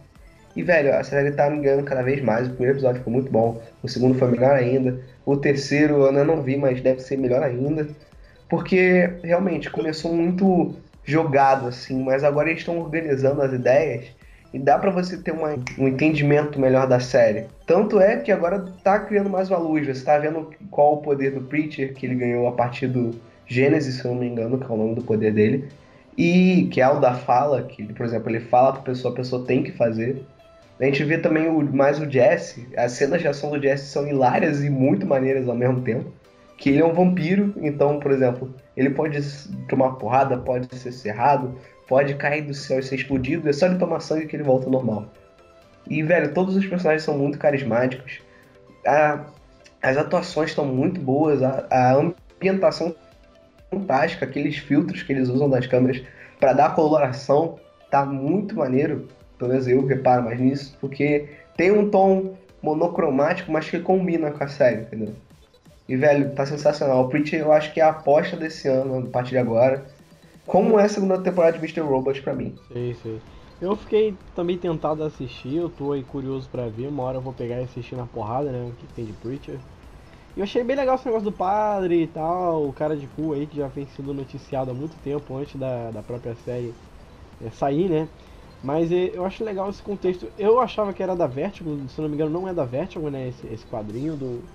E, 0.56 0.62
velho, 0.62 0.96
a 0.96 1.04
série 1.04 1.32
tá 1.32 1.50
me 1.50 1.60
ganhando 1.60 1.84
cada 1.84 2.02
vez 2.02 2.22
mais. 2.22 2.46
O 2.46 2.50
primeiro 2.52 2.78
episódio 2.78 3.02
foi 3.02 3.12
muito 3.12 3.30
bom, 3.30 3.60
o 3.82 3.88
segundo 3.88 4.18
foi 4.18 4.30
melhor 4.30 4.56
ainda. 4.56 4.98
O 5.26 5.36
terceiro 5.36 5.96
eu 5.96 6.06
ainda 6.06 6.24
não 6.24 6.40
vi, 6.40 6.56
mas 6.56 6.80
deve 6.80 7.00
ser 7.00 7.18
melhor 7.18 7.42
ainda. 7.42 7.86
Porque, 8.48 9.10
realmente, 9.22 9.68
começou 9.70 10.14
muito 10.14 10.74
jogado, 11.06 11.68
assim, 11.68 12.02
mas 12.02 12.24
agora 12.24 12.48
eles 12.48 12.60
estão 12.60 12.78
organizando 12.78 13.40
as 13.40 13.52
ideias 13.52 14.06
e 14.52 14.58
dá 14.58 14.78
para 14.78 14.90
você 14.90 15.16
ter 15.16 15.32
uma, 15.32 15.54
um 15.78 15.88
entendimento 15.88 16.58
melhor 16.58 16.86
da 16.86 16.98
série. 16.98 17.46
Tanto 17.66 18.00
é 18.00 18.16
que 18.16 18.32
agora 18.32 18.64
tá 18.82 18.98
criando 18.98 19.30
mais 19.30 19.50
uma 19.50 19.58
luz. 19.58 19.86
Você 19.86 20.04
tá 20.04 20.18
vendo 20.18 20.50
qual 20.70 20.94
o 20.94 21.02
poder 21.02 21.32
do 21.32 21.42
Preacher 21.42 21.94
que 21.94 22.06
ele 22.06 22.14
ganhou 22.14 22.46
a 22.48 22.52
partir 22.52 22.88
do 22.88 23.14
Gênesis, 23.46 23.96
se 23.96 24.04
eu 24.04 24.12
não 24.12 24.20
me 24.20 24.26
engano, 24.26 24.58
que 24.58 24.64
é 24.64 24.74
o 24.74 24.76
nome 24.76 24.94
do 24.94 25.02
poder 25.02 25.32
dele. 25.32 25.68
E 26.16 26.68
que 26.72 26.80
é 26.80 26.88
o 26.88 26.98
da 26.98 27.14
fala, 27.14 27.62
que, 27.62 27.84
por 27.92 28.06
exemplo, 28.06 28.30
ele 28.30 28.40
fala 28.40 28.72
pra 28.72 28.82
pessoa, 28.82 29.12
a 29.12 29.16
pessoa 29.16 29.44
tem 29.44 29.62
que 29.62 29.72
fazer. 29.72 30.24
A 30.80 30.84
gente 30.84 31.04
vê 31.04 31.18
também 31.18 31.48
o, 31.48 31.62
mais 31.62 32.00
o 32.00 32.10
Jesse. 32.10 32.66
As 32.76 32.92
cenas 32.92 33.20
de 33.20 33.28
ação 33.28 33.50
do 33.50 33.60
Jesse 33.60 33.86
são 33.86 34.08
hilárias 34.08 34.64
e 34.64 34.70
muito 34.70 35.06
maneiras 35.06 35.48
ao 35.48 35.54
mesmo 35.54 35.82
tempo. 35.82 36.12
Que 36.56 36.70
ele 36.70 36.80
é 36.80 36.84
um 36.84 36.94
vampiro, 36.94 37.52
então, 37.58 38.00
por 38.00 38.10
exemplo, 38.10 38.54
ele 38.76 38.90
pode 38.90 39.20
tomar 39.68 39.92
porrada, 39.92 40.36
pode 40.36 40.74
ser 40.76 40.92
cerrado, 40.92 41.54
pode 41.88 42.14
cair 42.14 42.42
do 42.42 42.54
céu 42.54 42.78
e 42.78 42.82
ser 42.82 42.96
explodido. 42.96 43.48
É 43.48 43.52
só 43.52 43.66
ele 43.66 43.78
tomar 43.78 44.00
sangue 44.00 44.26
que 44.26 44.36
ele 44.36 44.42
volta 44.42 44.68
normal. 44.68 45.06
E, 45.88 46.02
velho, 46.02 46.34
todos 46.34 46.56
os 46.56 46.66
personagens 46.66 47.02
são 47.02 47.16
muito 47.16 47.38
carismáticos. 47.38 48.20
A, 48.86 49.24
as 49.82 49.96
atuações 49.96 50.50
estão 50.50 50.66
muito 50.66 51.00
boas. 51.00 51.42
A, 51.42 51.66
a 51.70 51.94
ambientação 51.94 52.94
fantástica. 53.70 54.26
Aqueles 54.26 54.58
filtros 54.58 55.02
que 55.02 55.12
eles 55.12 55.28
usam 55.28 55.48
das 55.48 55.66
câmeras 55.66 56.02
para 56.38 56.52
dar 56.52 56.74
coloração 56.74 57.58
tá 57.90 58.04
muito 58.04 58.56
maneiro 58.56 59.08
pelo 59.38 59.50
menos 59.50 59.68
eu 59.68 59.84
reparo 59.86 60.24
mais 60.24 60.40
nisso, 60.40 60.76
porque 60.80 61.28
tem 61.56 61.70
um 61.70 61.90
tom 61.90 62.36
monocromático, 62.62 63.52
mas 63.52 63.68
que 63.68 63.78
combina 63.78 64.30
com 64.30 64.42
a 64.42 64.48
série, 64.48 64.82
entendeu? 64.82 65.14
E, 65.88 65.96
velho, 65.96 66.34
tá 66.34 66.44
sensacional. 66.46 67.04
O 67.04 67.08
Preacher 67.08 67.40
eu 67.40 67.52
acho 67.52 67.72
que 67.72 67.80
é 67.80 67.84
a 67.84 67.90
aposta 67.90 68.36
desse 68.36 68.68
ano, 68.68 68.98
a 69.08 69.10
partir 69.10 69.30
de 69.30 69.38
agora. 69.38 69.94
Como 70.46 70.78
é 70.80 70.84
a 70.84 70.88
segunda 70.88 71.22
temporada 71.22 71.54
de 71.54 71.58
Mr. 71.60 71.82
Robot 71.82 72.22
pra 72.22 72.34
mim. 72.34 72.60
Sim, 72.72 72.94
sim. 72.94 73.22
Eu 73.60 73.76
fiquei 73.76 74.18
também 74.34 74.58
tentado 74.58 75.02
a 75.02 75.06
assistir, 75.06 75.54
eu 75.54 75.70
tô 75.70 75.92
aí 75.92 76.04
curioso 76.04 76.50
pra 76.50 76.68
ver. 76.68 76.88
Uma 76.88 77.04
hora 77.04 77.18
eu 77.18 77.22
vou 77.22 77.32
pegar 77.32 77.60
e 77.60 77.64
assistir 77.64 77.94
na 77.96 78.06
porrada, 78.06 78.50
né? 78.52 78.64
O 78.64 78.74
que 78.74 78.86
tem 78.86 79.04
de 79.06 79.12
Preacher. 79.14 79.64
E 80.36 80.40
eu 80.40 80.44
achei 80.44 80.64
bem 80.64 80.76
legal 80.76 80.96
esse 80.96 81.06
negócio 81.06 81.24
do 81.30 81.32
padre 81.36 82.02
e 82.04 82.08
tal, 82.08 82.68
o 82.68 82.72
cara 82.72 82.96
de 82.96 83.08
cu 83.08 83.32
aí 83.34 83.46
que 83.46 83.56
já 83.56 83.68
vem 83.68 83.86
sendo 83.86 84.14
noticiado 84.14 84.70
há 84.70 84.74
muito 84.74 84.98
tempo 84.98 85.36
antes 85.36 85.56
da, 85.58 85.90
da 85.90 86.02
própria 86.02 86.34
série 86.36 86.78
é, 87.40 87.50
sair, 87.50 87.88
né? 87.90 88.10
Mas 88.62 88.90
eu 88.92 89.24
acho 89.24 89.44
legal 89.44 89.70
esse 89.70 89.82
contexto. 89.82 90.32
Eu 90.36 90.60
achava 90.60 90.92
que 90.94 91.02
era 91.02 91.16
da 91.16 91.26
Vertigo, 91.26 91.88
se 91.88 92.00
não 92.00 92.08
me 92.08 92.14
engano, 92.16 92.30
não 92.32 92.48
é 92.48 92.54
da 92.54 92.64
Vertigo, 92.64 93.10
né? 93.10 93.28
Esse, 93.28 93.46
esse 93.48 93.66
quadrinho 93.66 94.16
do, 94.16 94.50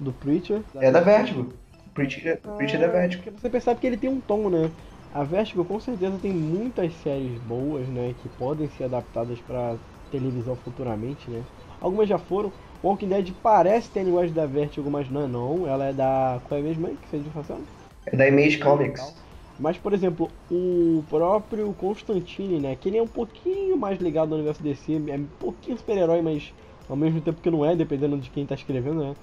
do 0.00 0.12
Preacher. 0.12 0.62
É 0.76 0.90
da 0.90 1.00
Vertigo. 1.00 1.52
Preacher, 1.94 2.38
Preacher 2.56 2.80
é 2.80 2.86
da 2.86 2.92
Vertigo. 2.92 3.38
Você 3.38 3.48
percebe 3.48 3.80
que 3.80 3.86
ele 3.86 3.96
tem 3.96 4.10
um 4.10 4.20
tom, 4.20 4.48
né? 4.48 4.70
A 5.14 5.24
Vertigo 5.24 5.64
com 5.64 5.80
certeza 5.80 6.18
tem 6.20 6.32
muitas 6.32 6.92
séries 7.02 7.40
boas, 7.42 7.86
né? 7.88 8.14
Que 8.22 8.28
podem 8.30 8.68
ser 8.70 8.84
adaptadas 8.84 9.38
para 9.40 9.76
televisão 10.10 10.56
futuramente, 10.56 11.30
né? 11.30 11.42
Algumas 11.80 12.08
já 12.08 12.18
foram. 12.18 12.52
Walking 12.82 13.08
Dead 13.08 13.32
parece 13.42 13.90
ter 13.90 14.00
a 14.00 14.04
linguagem 14.04 14.34
da 14.34 14.46
Vertigo, 14.46 14.90
mas 14.90 15.10
não 15.10 15.24
é 15.24 15.26
não. 15.26 15.66
Ela 15.66 15.86
é 15.86 15.92
da. 15.92 16.40
Qual 16.46 16.60
é 16.60 16.62
mesmo 16.62 16.86
aí 16.86 16.96
que 16.96 17.08
você 17.08 17.16
está 17.16 17.30
fazendo? 17.30 17.66
É 18.06 18.14
da 18.14 18.28
Image 18.28 18.58
Comics. 18.58 19.14
Mas, 19.58 19.78
por 19.78 19.94
exemplo, 19.94 20.30
o 20.50 21.02
próprio 21.08 21.72
Constantine, 21.74 22.60
né? 22.60 22.76
Que 22.76 22.90
ele 22.90 22.98
é 22.98 23.02
um 23.02 23.08
pouquinho 23.08 23.76
mais 23.76 23.98
ligado 23.98 24.32
ao 24.32 24.38
universo 24.38 24.62
DC, 24.62 25.02
é 25.08 25.16
um 25.16 25.26
pouquinho 25.38 25.78
super-herói, 25.78 26.20
mas 26.20 26.52
ao 26.88 26.96
mesmo 26.96 27.20
tempo 27.20 27.40
que 27.40 27.50
não 27.50 27.64
é, 27.64 27.74
dependendo 27.74 28.18
de 28.18 28.28
quem 28.30 28.44
tá 28.46 28.54
escrevendo, 28.54 29.02
né? 29.02 29.14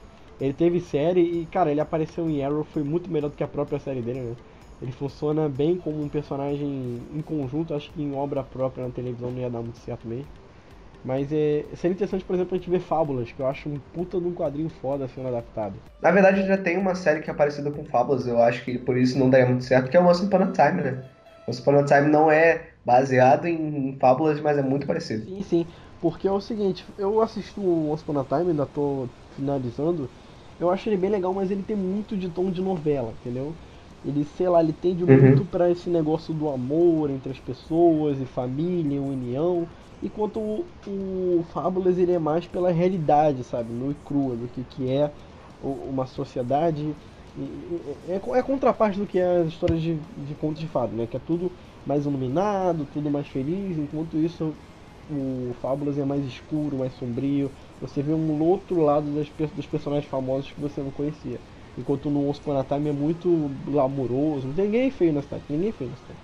Ele 0.43 0.53
teve 0.53 0.79
série 0.79 1.21
e, 1.21 1.45
cara, 1.47 1.71
ele 1.71 1.79
apareceu 1.82 2.29
em 2.29 2.43
Arrow, 2.43 2.63
foi 2.63 2.84
muito 2.84 3.10
melhor 3.12 3.29
do 3.29 3.38
que 3.38 3.43
a 3.43 3.47
própria 3.47 3.79
série 3.79 4.01
dele, 4.01 4.21
né? 4.21 4.36
Ele 4.82 4.91
funciona 4.91 5.47
bem 5.47 5.77
como 5.77 6.01
um 6.01 6.10
personagem 6.10 7.08
em 7.12 7.21
conjunto, 7.21 7.73
acho 7.73 7.91
que 7.91 8.01
em 8.01 8.13
obra 8.13 8.43
própria 8.43 8.86
na 8.86 8.91
televisão 8.91 9.32
não 9.32 9.39
ia 9.39 9.49
dar 9.49 9.62
muito 9.62 9.77
certo 9.79 10.08
mesmo. 10.08 10.27
Mas 11.03 11.32
é, 11.34 11.65
seria 11.75 11.93
interessante, 11.93 12.23
por 12.23 12.34
exemplo, 12.36 12.56
a 12.56 12.58
gente 12.58 12.69
ver 12.69 12.79
Fábulas, 12.79 13.32
que 13.32 13.41
eu 13.41 13.47
acho 13.47 13.69
um 13.69 13.79
puta 13.79 14.19
de 14.19 14.27
um 14.27 14.34
quadrinho 14.34 14.69
foda 14.69 15.08
sendo 15.08 15.27
adaptado. 15.27 15.82
Na 16.01 16.12
verdade, 16.12 16.45
já 16.45 16.58
tem 16.58 16.77
uma 16.77 16.95
série 16.95 17.21
que 17.21 17.29
é 17.29 17.34
parecida 17.34 17.71
com 17.71 17.86
Fábulas, 17.86 18.25
eu 18.27 18.41
acho 18.41 18.63
que 18.63 18.77
por 18.79 18.97
isso 18.97 19.19
não 19.19 19.29
daria 19.29 19.47
muito 19.47 19.63
certo, 19.65 19.89
que 19.89 19.97
é 19.97 19.99
o 19.99 20.08
Once 20.08 20.25
Upon 20.25 20.38
a 20.43 20.51
Time, 20.51 20.82
né? 20.82 21.03
Once 21.47 21.62
Upon 21.62 21.77
a 21.79 21.84
Time 21.86 22.10
não 22.10 22.32
é 22.32 22.69
baseado 22.86 23.47
em 23.47 23.97
Fábulas, 23.99 24.39
mas 24.39 24.58
é 24.58 24.62
muito 24.62 24.88
parecido. 24.88 25.25
Sim, 25.25 25.41
sim. 25.43 25.67
Porque 26.01 26.27
é 26.27 26.32
o 26.32 26.41
seguinte, 26.41 26.86
eu 26.97 27.21
assisto 27.21 27.62
o 27.62 27.89
Once 27.91 28.03
Upon 28.03 28.19
a 28.19 28.25
Time, 28.25 28.51
ainda 28.51 28.65
tô 28.65 29.10
finalizando, 29.32 30.12
eu 30.63 30.71
acho 30.71 30.89
ele 30.89 30.97
bem 30.97 31.10
legal, 31.10 31.34
mas 31.34 31.52
ele 31.52 31.63
tem 31.63 31.76
muito 31.76 32.17
de 32.17 32.30
tom 32.30 32.49
de 32.49 32.62
novela, 32.62 33.13
entendeu? 33.21 33.54
Ele, 34.06 34.26
sei 34.38 34.49
lá, 34.49 34.62
ele 34.62 34.73
tende 34.73 35.04
uhum. 35.04 35.21
muito 35.21 35.45
para 35.45 35.69
esse 35.69 35.89
negócio 35.89 36.34
do 36.34 36.49
amor 36.49 37.10
entre 37.10 37.32
as 37.32 37.39
pessoas 37.39 38.19
e 38.19 38.26
família, 38.26 39.02
união 39.02 39.65
enquanto 40.04 40.39
o, 40.39 40.65
o 40.86 41.45
Fábulas 41.54 41.97
ele 41.97 42.12
é 42.12 42.19
mais 42.19 42.45
pela 42.45 42.71
realidade, 42.71 43.43
sabe, 43.43 43.71
no 43.71 43.91
e 43.91 43.95
crua, 44.06 44.36
do 44.36 44.47
que, 44.47 44.63
que 44.63 44.91
é 44.91 45.10
uma 45.63 46.06
sociedade. 46.06 46.93
É, 48.10 48.15
é 48.38 48.43
contraparte 48.43 48.99
do 48.99 49.08
que 49.08 49.17
é 49.17 49.38
as 49.38 49.47
histórias 49.47 49.82
de, 49.82 49.95
de 49.95 50.36
contos 50.36 50.60
de 50.60 50.67
fado, 50.67 50.95
né? 50.95 51.08
Que 51.08 51.17
é 51.17 51.21
tudo 51.26 51.49
mais 51.86 52.06
iluminado, 52.06 52.86
tudo 52.93 53.10
mais 53.10 53.28
feliz, 53.28 53.78
enquanto 53.78 54.17
isso 54.17 54.54
o 55.10 55.54
Fábulas 55.62 55.97
é 55.97 56.06
mais 56.06 56.26
escuro, 56.26 56.78
mais 56.78 56.93
sombrio. 56.93 57.49
Você 57.83 58.01
vê 58.03 58.13
um 58.13 58.41
outro 58.43 58.79
lado 58.81 59.13
das, 59.15 59.29
dos 59.53 59.67
personagens 59.67 60.09
famosos 60.09 60.51
que 60.51 60.59
você 60.59 60.81
não 60.83 60.91
conhecia. 60.91 61.43
Enquanto 61.77 62.09
no 62.11 62.27
Once 62.27 62.39
Upon 62.41 62.57
a 62.57 62.63
Time 62.65 62.89
é 62.89 62.93
muito 62.93 63.49
glamouroso. 63.63 64.47
Não 64.47 64.55
tem 64.55 64.65
ninguém 64.65 64.91
feio 64.91 65.13
na 65.13 65.21
cidade, 65.21 65.45
ninguém 65.49 65.71
feio 65.73 65.89
na 65.91 65.97
cidade. 65.97 66.21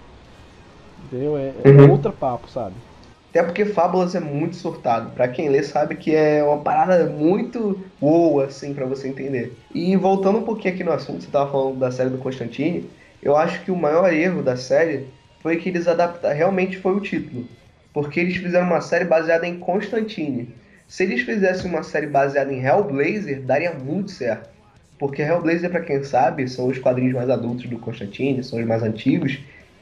Entendeu? 0.97 1.35
É, 1.37 1.77
é 1.79 1.81
Uhum. 1.81 1.83
outro 1.83 2.13
papo, 2.13 2.47
sabe? 2.49 2.83
Até 3.31 3.43
porque 3.43 3.65
Fábulas 3.65 4.15
é 4.15 4.19
muito 4.19 4.55
surtado. 4.55 5.13
Pra 5.13 5.27
quem 5.27 5.49
lê 5.49 5.61
sabe 5.63 5.95
que 5.97 6.13
é 6.15 6.43
uma 6.43 6.63
parada 6.63 7.07
muito 7.09 7.85
boa, 7.99 8.45
assim, 8.45 8.73
pra 8.73 8.85
você 8.87 9.07
entender. 9.07 9.63
E 9.73 9.95
voltando 9.95 10.39
um 10.39 10.43
pouquinho 10.45 10.73
aqui 10.73 10.83
no 10.83 10.91
assunto, 10.91 11.23
você 11.23 11.29
tava 11.31 11.51
falando 11.51 11.77
da 11.79 11.91
série 11.91 12.09
do 12.09 12.17
Constantine, 12.17 12.91
eu 13.21 13.35
acho 13.35 13.63
que 13.63 13.69
o 13.71 13.75
maior 13.75 14.11
erro 14.11 14.41
da 14.43 14.57
série 14.57 15.13
foi 15.39 15.57
que 15.57 15.69
eles 15.69 15.87
adaptaram, 15.87 16.35
realmente 16.35 16.77
foi 16.77 16.93
o 16.95 16.99
título. 17.01 17.49
Porque 17.93 18.19
eles 18.19 18.35
fizeram 18.37 18.65
uma 18.67 18.81
série 18.81 19.05
baseada 19.05 19.45
em 19.47 19.59
Constantine. 19.59 20.58
Se 20.89 21.03
eles 21.03 21.21
fizessem 21.21 21.71
uma 21.71 21.83
série 21.83 22.07
baseada 22.07 22.51
em 22.53 22.63
Hellblazer, 22.65 23.43
daria 23.45 23.73
muito 23.73 24.11
certo. 24.11 24.49
Porque 24.97 25.21
Hellblazer, 25.21 25.69
pra 25.71 25.81
quem 25.85 26.03
sabe, 26.03 26.47
são 26.49 26.67
os 26.67 26.79
quadrinhos 26.79 27.13
mais 27.13 27.29
adultos 27.29 27.69
do 27.69 27.79
Constantine, 27.79 28.43
são 28.43 28.59
os 28.59 28.65
mais 28.67 28.83
antigos. 28.83 29.39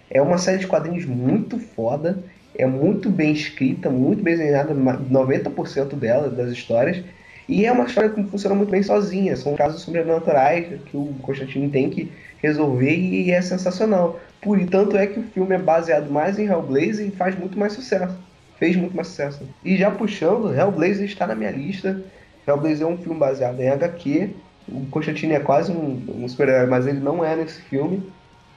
É 0.09 0.21
uma 0.21 0.37
série 0.37 0.59
de 0.59 0.67
quadrinhos 0.67 1.05
muito 1.05 1.59
foda, 1.59 2.23
é 2.55 2.65
muito 2.65 3.09
bem 3.09 3.31
escrita, 3.33 3.89
muito 3.89 4.23
bem 4.23 4.37
desenhada, 4.37 4.73
ma- 4.75 4.97
90% 4.99 5.95
dela, 5.95 6.29
das 6.29 6.51
histórias. 6.51 7.03
E 7.47 7.65
é 7.65 7.71
uma 7.71 7.85
história 7.85 8.09
que 8.11 8.23
funciona 8.25 8.55
muito 8.55 8.69
bem 8.71 8.83
sozinha. 8.83 9.35
São 9.37 9.55
casos 9.55 9.81
sobrenaturais 9.83 10.81
que 10.83 10.97
o 10.97 11.17
Constantine 11.21 11.71
tem 11.71 11.89
que 11.89 12.17
resolver 12.37 12.95
e 12.95 13.31
é 13.31 13.41
sensacional. 13.41 14.19
Por 14.41 14.59
tanto 14.69 14.97
é 14.97 15.07
que 15.07 15.19
o 15.19 15.23
filme 15.23 15.55
é 15.55 15.59
baseado 15.59 16.11
mais 16.11 16.37
em 16.37 16.45
Hellblazer 16.47 17.07
e 17.07 17.11
faz 17.15 17.35
muito 17.37 17.57
mais 17.57 17.73
sucesso. 17.73 18.21
Fez 18.59 18.75
muito 18.75 18.95
mais 18.95 19.07
sucesso. 19.07 19.47
E 19.63 19.77
já 19.77 19.91
puxando, 19.91 20.53
Hellblazer 20.53 21.05
está 21.05 21.27
na 21.27 21.35
minha 21.35 21.51
lista. 21.51 22.03
Hellblazer 22.47 22.87
é 22.87 22.89
um 22.89 22.97
filme 22.97 23.19
baseado 23.19 23.59
em 23.59 23.69
HQ. 23.69 24.31
O 24.67 24.85
Constantine 24.87 25.33
é 25.33 25.39
quase 25.39 25.71
um, 25.71 26.23
um 26.23 26.27
super-herói, 26.27 26.67
mas 26.67 26.87
ele 26.87 26.99
não 26.99 27.23
é 27.23 27.35
nesse 27.35 27.61
filme. 27.61 28.03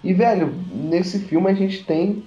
E, 0.02 0.14
velho, 0.14 0.52
nesse 0.72 1.18
filme 1.18 1.50
a 1.50 1.54
gente 1.54 1.84
tem 1.84 2.22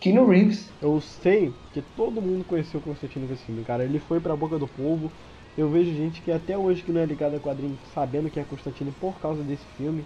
Keanu 0.00 0.26
Reeves. 0.26 0.68
Eu 0.80 1.00
sei 1.00 1.52
que 1.72 1.82
todo 1.96 2.20
mundo 2.22 2.44
conheceu 2.44 2.80
o 2.80 2.82
Constantino 2.82 3.26
com 3.26 3.34
esse 3.34 3.44
filme, 3.44 3.62
cara. 3.64 3.84
Ele 3.84 3.98
foi 3.98 4.18
pra 4.18 4.34
boca 4.34 4.58
do 4.58 4.66
povo. 4.66 5.12
Eu 5.56 5.68
vejo 5.68 5.94
gente 5.94 6.22
que 6.22 6.32
até 6.32 6.56
hoje 6.56 6.82
que 6.82 6.90
não 6.90 7.00
é 7.00 7.04
ligada 7.04 7.36
a 7.36 7.40
quadrinho 7.40 7.78
sabendo 7.94 8.30
que 8.30 8.40
é 8.40 8.44
Constantino 8.44 8.92
por 8.98 9.20
causa 9.20 9.42
desse 9.42 9.64
filme. 9.76 10.04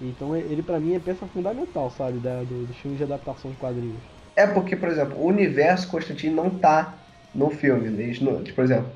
Então 0.00 0.36
ele 0.36 0.62
pra 0.62 0.78
mim 0.78 0.94
é 0.94 1.00
peça 1.00 1.26
fundamental, 1.26 1.90
sabe, 1.90 2.18
da, 2.18 2.42
do, 2.42 2.66
dos 2.66 2.76
filmes 2.76 2.98
de 2.98 3.04
adaptação 3.04 3.50
de 3.50 3.56
quadrinhos. 3.56 4.11
É 4.34 4.46
porque, 4.46 4.76
por 4.76 4.88
exemplo, 4.88 5.18
o 5.18 5.26
universo 5.26 5.88
Constantine 5.88 6.34
não 6.34 6.50
tá 6.50 6.94
no 7.34 7.50
filme. 7.50 7.86
Eles 8.02 8.20
não, 8.20 8.42
tipo, 8.42 8.56
por 8.56 8.64
exemplo, 8.64 8.90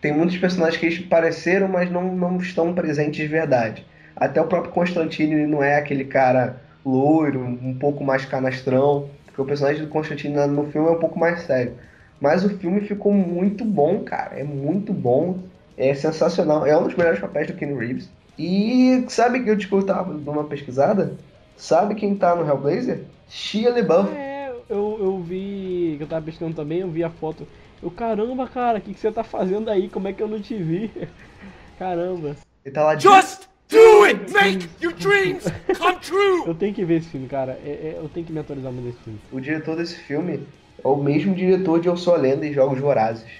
tem 0.00 0.12
muitos 0.12 0.36
personagens 0.38 0.78
que 0.78 0.86
eles 0.86 0.98
pareceram, 1.00 1.68
mas 1.68 1.90
não, 1.90 2.14
não 2.14 2.38
estão 2.38 2.72
presentes 2.74 3.20
de 3.20 3.26
verdade. 3.26 3.84
Até 4.16 4.40
o 4.40 4.46
próprio 4.46 4.72
Constantine 4.72 5.46
não 5.46 5.62
é 5.62 5.76
aquele 5.76 6.04
cara 6.04 6.60
loiro, 6.84 7.40
um 7.40 7.76
pouco 7.78 8.02
mais 8.02 8.24
canastrão. 8.24 9.08
Porque 9.26 9.40
o 9.40 9.44
personagem 9.44 9.82
do 9.82 9.88
Constantine 9.88 10.34
no 10.46 10.70
filme 10.70 10.88
é 10.88 10.92
um 10.92 10.98
pouco 10.98 11.18
mais 11.18 11.42
sério. 11.42 11.74
Mas 12.20 12.44
o 12.44 12.48
filme 12.48 12.80
ficou 12.80 13.12
muito 13.12 13.64
bom, 13.64 14.00
cara. 14.00 14.38
É 14.38 14.44
muito 14.44 14.92
bom. 14.92 15.38
É 15.76 15.94
sensacional. 15.94 16.66
É 16.66 16.76
um 16.76 16.84
dos 16.84 16.96
melhores 16.96 17.20
papéis 17.20 17.46
do 17.46 17.54
Keanu 17.54 17.78
Reeves. 17.78 18.10
E 18.38 19.04
sabe 19.08 19.42
que 19.42 19.50
eu 19.50 19.56
tipo, 19.56 19.76
eu 19.76 19.86
tava 19.86 20.12
dando 20.12 20.30
uma 20.30 20.44
pesquisada? 20.44 21.14
Sabe 21.56 21.96
quem 21.96 22.14
tá 22.14 22.34
no 22.34 22.46
Hellblazer? 22.46 23.00
Shia 23.28 23.70
LaBeouf. 23.70 24.12
É, 24.14 24.37
eu, 24.68 24.98
eu 25.00 25.18
vi, 25.20 25.94
que 25.96 26.02
eu 26.02 26.06
tava 26.06 26.24
pesquisando 26.24 26.54
também, 26.54 26.80
eu 26.80 26.90
vi 26.90 27.02
a 27.02 27.10
foto. 27.10 27.46
Eu, 27.82 27.90
caramba, 27.90 28.46
cara, 28.46 28.78
o 28.78 28.80
que, 28.80 28.92
que 28.92 29.00
você 29.00 29.10
tá 29.10 29.24
fazendo 29.24 29.70
aí? 29.70 29.88
Como 29.88 30.08
é 30.08 30.12
que 30.12 30.22
eu 30.22 30.28
não 30.28 30.40
te 30.40 30.54
vi? 30.56 30.90
Caramba. 31.78 32.36
Ele 32.64 32.74
tá 32.74 32.84
lá 32.84 32.94
de... 32.94 33.04
Just 33.04 33.48
do 33.68 34.04
it! 34.04 34.32
Make 34.32 34.68
your 34.82 34.92
dreams 34.94 35.44
come 35.78 35.96
true! 36.00 36.42
Eu 36.46 36.54
tenho 36.54 36.74
que 36.74 36.84
ver 36.84 36.96
esse 36.96 37.08
filme, 37.08 37.28
cara. 37.28 37.58
É- 37.64 37.68
é- 37.68 37.98
eu 37.98 38.08
tenho 38.08 38.26
que 38.26 38.32
me 38.32 38.40
atualizar 38.40 38.72
muito 38.72 38.86
desse 38.86 38.98
filme. 39.04 39.18
O 39.30 39.40
diretor 39.40 39.76
desse 39.76 39.96
filme 39.96 40.40
é 40.82 40.88
o 40.88 40.96
mesmo 40.96 41.34
diretor 41.34 41.80
de 41.80 41.88
Eu 41.88 41.96
Sou 41.96 42.14
a 42.14 42.18
Lenda 42.18 42.46
e 42.46 42.52
Jogos 42.52 42.80
Vorazes, 42.80 43.30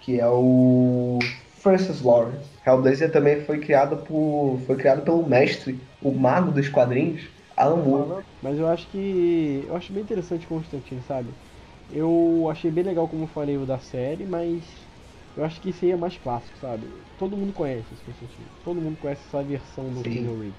que 0.00 0.20
é 0.20 0.28
o 0.28 1.18
Francis 1.58 2.02
Lawrence. 2.02 2.48
Hellblazer 2.66 3.10
também 3.10 3.40
foi 3.42 3.58
criado 3.58 3.96
por 3.96 4.60
foi 4.66 4.76
criado 4.76 5.02
pelo 5.02 5.26
mestre, 5.26 5.78
o 6.02 6.12
mago 6.12 6.52
dos 6.52 6.68
quadrinhos, 6.68 7.22
Alan 7.58 7.82
Moore. 7.82 8.24
Mas 8.42 8.58
eu 8.58 8.68
acho 8.68 8.88
que. 8.88 9.64
Eu 9.66 9.76
acho 9.76 9.92
bem 9.92 10.02
interessante 10.02 10.46
Constantine, 10.46 11.02
sabe? 11.02 11.28
Eu 11.90 12.48
achei 12.50 12.70
bem 12.70 12.84
legal 12.84 13.08
como 13.08 13.24
eu 13.24 13.28
falei 13.28 13.56
o 13.56 13.66
da 13.66 13.78
série, 13.78 14.24
mas 14.26 14.62
eu 15.36 15.44
acho 15.44 15.60
que 15.60 15.70
esse 15.70 15.86
aí 15.86 15.92
é 15.92 15.96
mais 15.96 16.16
clássico, 16.18 16.58
sabe? 16.58 16.82
Todo 17.18 17.36
mundo 17.36 17.52
conhece 17.52 17.94
esse 17.94 18.02
Constantine. 18.02 18.46
Todo 18.64 18.80
mundo 18.80 18.96
conhece 19.00 19.22
essa 19.26 19.42
versão 19.42 19.84
do. 19.84 20.02
Keanu 20.02 20.38
Reeves. 20.38 20.54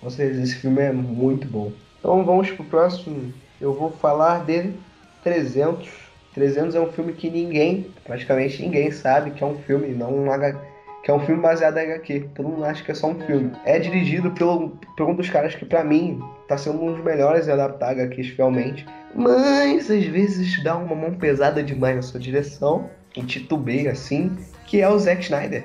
Com 0.00 0.10
certeza 0.10 0.42
esse 0.42 0.56
filme 0.56 0.80
é 0.80 0.92
muito 0.92 1.46
bom. 1.46 1.72
Então 1.98 2.24
vamos 2.24 2.50
pro 2.50 2.64
próximo. 2.64 3.32
Eu 3.60 3.72
vou 3.72 3.90
falar 3.92 4.44
de 4.44 4.74
300. 5.22 5.88
300 6.34 6.74
é 6.74 6.80
um 6.80 6.90
filme 6.90 7.12
que 7.12 7.30
ninguém, 7.30 7.92
praticamente 8.02 8.62
ninguém 8.62 8.90
sabe 8.90 9.32
que 9.32 9.44
é 9.44 9.46
um 9.46 9.58
filme, 9.58 9.88
não 9.88 10.12
um 10.14 10.32
H, 10.32 10.71
que 11.02 11.10
é 11.10 11.14
um 11.14 11.20
filme 11.20 11.42
baseado 11.42 11.78
em 11.78 11.92
HQ. 11.92 12.30
Todo 12.34 12.48
mundo 12.48 12.64
acha 12.64 12.82
que 12.82 12.90
é 12.90 12.94
só 12.94 13.08
um 13.08 13.18
filme. 13.20 13.50
É 13.64 13.78
dirigido 13.78 14.30
pelo, 14.30 14.70
por 14.96 15.08
um 15.08 15.14
dos 15.14 15.28
caras 15.28 15.54
que 15.54 15.64
pra 15.64 15.82
mim 15.82 16.20
tá 16.46 16.56
sendo 16.56 16.82
um 16.82 16.92
dos 16.94 17.04
melhores 17.04 17.48
em 17.48 17.52
adaptar 17.52 17.90
HQs 17.90 18.28
fielmente. 18.28 18.86
Mas 19.14 19.90
às 19.90 20.04
vezes 20.04 20.62
dá 20.62 20.76
uma 20.76 20.94
mão 20.94 21.14
pesada 21.14 21.62
demais 21.62 21.96
na 21.96 22.02
sua 22.02 22.20
direção 22.20 22.88
e 23.16 23.22
titubeia 23.22 23.92
assim, 23.92 24.36
que 24.66 24.80
é 24.80 24.88
o 24.88 24.98
Zack 24.98 25.22
Snyder. 25.22 25.64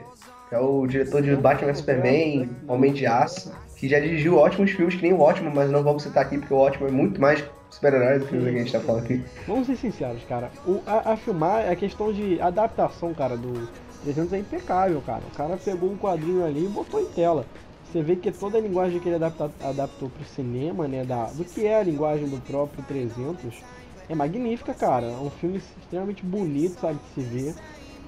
que 0.49 0.55
É 0.55 0.59
o 0.59 0.85
diretor 0.87 1.21
de 1.21 1.35
Batman 1.35 1.73
Superman, 1.73 2.49
Homem 2.67 2.91
de 2.91 3.05
Aço, 3.05 3.53
que 3.77 3.87
já 3.87 3.99
dirigiu 3.99 4.37
ótimos 4.37 4.71
filmes, 4.71 4.95
que 4.95 5.03
nem 5.03 5.13
o 5.13 5.19
Ótimo, 5.19 5.51
mas 5.53 5.69
não 5.69 5.83
vamos 5.83 6.03
citar 6.03 6.25
aqui 6.25 6.37
porque 6.37 6.53
o 6.53 6.57
Ótimo 6.57 6.87
é 6.87 6.91
muito 6.91 7.21
mais 7.21 7.43
super-herói 7.69 8.19
do 8.19 8.25
que 8.25 8.35
o 8.35 8.41
que 8.41 8.49
a 8.49 8.51
gente 8.51 8.71
tá 8.71 8.79
falando 8.79 9.03
aqui. 9.03 9.23
Vamos 9.47 9.67
ser 9.67 9.75
sinceros, 9.75 10.23
cara. 10.27 10.49
O, 10.65 10.81
a, 10.87 11.13
a 11.13 11.17
filmar, 11.17 11.69
a 11.69 11.75
questão 11.75 12.11
de 12.11 12.41
adaptação, 12.41 13.13
cara, 13.13 13.37
do 13.37 13.69
300 14.03 14.33
é 14.33 14.39
impecável, 14.39 15.01
cara. 15.05 15.21
O 15.31 15.35
cara 15.35 15.57
pegou 15.57 15.91
um 15.91 15.97
quadrinho 15.97 16.45
ali 16.45 16.65
e 16.65 16.69
botou 16.69 17.01
em 17.01 17.05
tela. 17.05 17.45
Você 17.83 18.01
vê 18.01 18.15
que 18.15 18.31
toda 18.31 18.57
a 18.57 18.61
linguagem 18.61 18.99
que 18.99 19.07
ele 19.07 19.15
adapta, 19.15 19.49
adaptou 19.61 20.09
pro 20.09 20.23
cinema, 20.25 20.87
né, 20.87 21.05
da, 21.05 21.25
do 21.25 21.45
que 21.45 21.65
é 21.65 21.79
a 21.79 21.83
linguagem 21.83 22.27
do 22.27 22.37
próprio 22.41 22.83
300, 22.83 23.63
é 24.09 24.15
magnífica, 24.15 24.73
cara. 24.73 25.05
É 25.05 25.17
um 25.17 25.29
filme 25.29 25.57
extremamente 25.57 26.25
bonito, 26.25 26.79
sabe, 26.79 26.99
de 26.99 27.23
se 27.23 27.29
ver. 27.29 27.55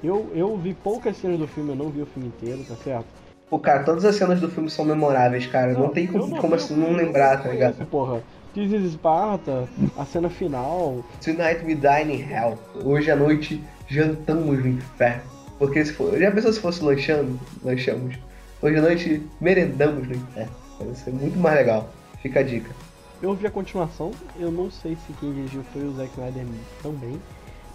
Eu, 0.04 0.32
eu 0.34 0.58
vi 0.58 0.74
poucas 0.74 1.18
cenas 1.18 1.40
do 1.40 1.48
filme, 1.48 1.72
eu 1.72 1.76
não 1.76 1.90
vi 1.90 2.02
o 2.02 2.06
filme 2.06 2.28
inteiro, 2.28 2.64
tá 2.68 2.76
certo? 2.76 3.08
Pô, 3.50 3.58
cara, 3.58 3.84
todas 3.84 4.06
as 4.06 4.16
cenas 4.16 4.40
do 4.40 4.50
filme 4.50 4.70
são 4.70 4.86
memoráveis, 4.86 5.48
cara. 5.48 5.74
Não, 5.74 5.90
tem 5.90 6.06
eu 6.06 6.12
como, 6.12 6.28
não 6.28 6.38
como 6.38 6.54
o 6.54 6.56
assim 6.56 6.76
não 6.76 6.92
lembrar, 6.92 7.42
tá 7.42 7.50
ligado? 7.50 7.86
Porra, 7.88 8.22
This 8.54 8.72
is 8.72 8.94
Sparta, 8.94 9.68
a 9.96 10.06
cena 10.06 10.30
final, 10.30 11.04
Tonight 11.24 11.64
we 11.64 11.76
dine 11.76 12.14
in 12.14 12.22
hell. 12.22 12.58
Hoje 12.84 13.12
à 13.12 13.16
noite 13.16 13.64
jantamos 13.88 14.60
no 14.60 14.68
inferno. 14.68 15.39
Porque 15.60 15.84
se 15.86 15.94
for. 15.94 16.18
Já 16.18 16.32
pensou 16.32 16.52
se 16.54 16.60
fosse 16.60 16.84
lanchando? 16.84 17.40
Lanchamos. 17.64 18.16
Hoje 18.62 18.78
à 18.78 18.82
noite 18.82 19.22
merendamos 19.40 20.08
no 20.08 20.16
inferno. 20.16 20.52
Vai 20.80 20.96
ser 20.96 21.12
muito 21.12 21.38
mais 21.38 21.56
legal. 21.58 21.90
Fica 22.22 22.40
a 22.40 22.44
dica. 22.44 22.74
Eu 23.22 23.34
vi 23.34 23.46
a 23.48 23.52
continuação, 23.52 24.12
eu 24.40 24.50
não 24.50 24.72
sei 24.72 24.96
se 24.96 25.12
quem 25.20 25.34
dirigiu 25.34 25.62
foi 25.74 25.84
o 25.84 25.92
Zack 25.94 26.10
Snyder 26.14 26.46
também, 26.82 27.20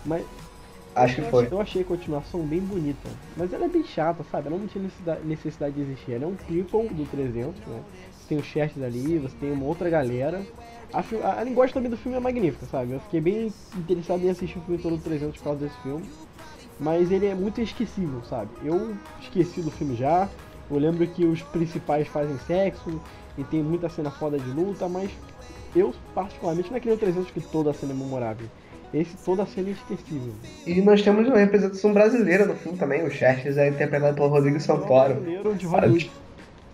mas 0.06 0.24
Acho 0.96 1.16
que 1.16 1.20
eu 1.20 1.24
foi. 1.26 1.44
ach- 1.44 1.52
Eu 1.52 1.60
achei 1.60 1.82
a 1.82 1.84
continuação 1.84 2.40
bem 2.40 2.60
bonita, 2.60 3.10
mas 3.36 3.52
ela 3.52 3.66
é 3.66 3.68
bem 3.68 3.84
chata, 3.84 4.24
sabe? 4.30 4.46
Ela 4.48 4.56
não 4.56 4.66
tinha 4.66 4.82
necessidade, 4.84 5.20
necessidade 5.26 5.74
de 5.74 5.82
existir. 5.82 6.12
Ela 6.12 6.24
é 6.24 6.26
um 6.28 6.34
prequel 6.34 6.88
do 6.88 7.04
300, 7.10 7.60
né? 7.66 7.82
Você 8.18 8.28
tem 8.28 8.38
o 8.38 8.42
Chester 8.42 8.82
ali, 8.84 9.18
você 9.18 9.36
tem 9.36 9.52
uma 9.52 9.66
outra 9.66 9.90
galera. 9.90 10.40
A, 10.94 11.00
a- 11.00 11.40
a 11.40 11.44
linguagem 11.44 11.74
também 11.74 11.90
do 11.90 11.96
filme 11.98 12.16
é 12.16 12.20
magnífica, 12.20 12.64
sabe? 12.70 12.92
Eu 12.92 13.00
fiquei 13.00 13.20
bem 13.20 13.52
interessado 13.76 14.24
em 14.24 14.30
assistir 14.30 14.56
o 14.58 14.62
filme 14.62 14.80
todo 14.80 14.96
do 14.96 15.02
300 15.02 15.36
por 15.38 15.44
causa 15.44 15.60
desse 15.66 15.76
filme. 15.82 16.08
Mas 16.78 17.10
ele 17.10 17.26
é 17.26 17.34
muito 17.34 17.60
esquecível, 17.60 18.22
sabe? 18.28 18.50
Eu 18.64 18.94
esqueci 19.20 19.60
do 19.60 19.70
filme 19.70 19.94
já. 19.94 20.28
Eu 20.70 20.78
lembro 20.78 21.06
que 21.06 21.24
os 21.24 21.42
principais 21.42 22.08
fazem 22.08 22.36
sexo 22.46 23.00
e 23.38 23.44
tem 23.44 23.62
muita 23.62 23.88
cena 23.88 24.10
foda 24.10 24.38
de 24.38 24.50
luta, 24.50 24.88
mas 24.88 25.10
eu, 25.74 25.94
particularmente, 26.14 26.70
não 26.70 26.76
é 26.76 26.80
que 26.80 26.86
nem 26.86 26.96
o 26.96 26.98
300 26.98 27.30
que 27.30 27.40
toda 27.40 27.70
a 27.70 27.74
cena 27.74 27.92
é 27.92 27.96
memorável. 27.96 28.46
Esse, 28.92 29.16
toda 29.24 29.42
a 29.42 29.46
cena 29.46 29.70
é 29.70 29.72
esquecível. 29.72 30.32
E 30.66 30.80
nós 30.80 31.02
temos 31.02 31.26
uma 31.26 31.36
representação 31.36 31.92
brasileira 31.92 32.46
no 32.46 32.54
filme 32.54 32.78
também. 32.78 33.04
O 33.04 33.10
Xerxes 33.10 33.56
é 33.56 33.68
interpretado 33.68 34.14
pelo 34.14 34.28
Rodrigo 34.28 34.60
Santoro. 34.60 35.14
brasileiro 35.14 35.54
de 35.54 35.66
Hollywood. 35.66 36.10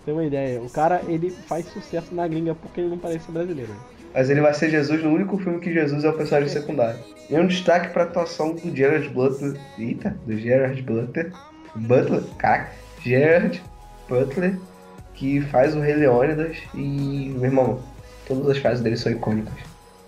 Tem 0.05 0.15
uma 0.15 0.25
ideia. 0.25 0.61
O 0.61 0.69
cara, 0.69 1.03
ele 1.09 1.31
faz 1.31 1.67
sucesso 1.67 2.15
na 2.15 2.29
gringa 2.29 2.55
porque 2.55 2.81
ele 2.81 2.91
não 2.91 2.99
parece 2.99 3.31
brasileiro. 3.31 3.75
Mas 4.12 4.29
ele 4.29 4.40
vai 4.40 4.53
ser 4.53 4.70
Jesus 4.70 5.03
no 5.03 5.11
único 5.11 5.38
filme 5.38 5.61
que 5.61 5.73
Jesus 5.73 6.05
é 6.05 6.09
o 6.09 6.16
personagem 6.16 6.49
secundário. 6.49 6.99
E 7.29 7.37
um 7.37 7.46
destaque 7.46 7.92
pra 7.92 8.03
atuação 8.03 8.55
do 8.55 8.75
Gerard 8.75 9.09
Butler. 9.11 9.59
Eita, 9.79 10.16
do 10.27 10.37
Gerard 10.37 10.83
Butler. 10.83 11.33
Butler? 11.77 12.23
Caraca. 12.38 12.73
Gerard 13.03 13.62
Butler, 14.09 14.59
que 15.14 15.40
faz 15.42 15.77
o 15.77 15.81
Rei 15.81 15.94
Leônidas. 15.94 16.57
E, 16.75 17.33
meu 17.37 17.44
irmão, 17.44 17.83
todas 18.27 18.49
as 18.49 18.59
frases 18.59 18.83
dele 18.83 18.96
são 18.96 19.12
icônicas. 19.12 19.55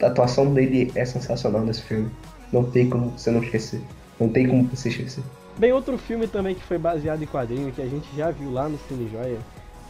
A 0.02 0.06
atuação 0.06 0.52
dele 0.52 0.90
é 0.96 1.04
sensacional 1.04 1.62
nesse 1.62 1.82
filme. 1.82 2.10
Não 2.52 2.64
tem 2.64 2.90
como 2.90 3.10
você 3.10 3.30
não 3.30 3.42
esquecer. 3.42 3.80
Não 4.18 4.28
tem 4.28 4.48
como 4.48 4.64
você 4.64 4.88
esquecer. 4.88 5.22
Bem, 5.58 5.72
outro 5.72 5.96
filme 5.96 6.26
também 6.26 6.54
que 6.54 6.62
foi 6.62 6.78
baseado 6.78 7.22
em 7.22 7.26
quadrinho, 7.26 7.70
que 7.72 7.82
a 7.82 7.86
gente 7.86 8.08
já 8.16 8.30
viu 8.30 8.50
lá 8.50 8.68
no 8.68 8.78
Cine 8.88 9.08
Joia, 9.10 9.38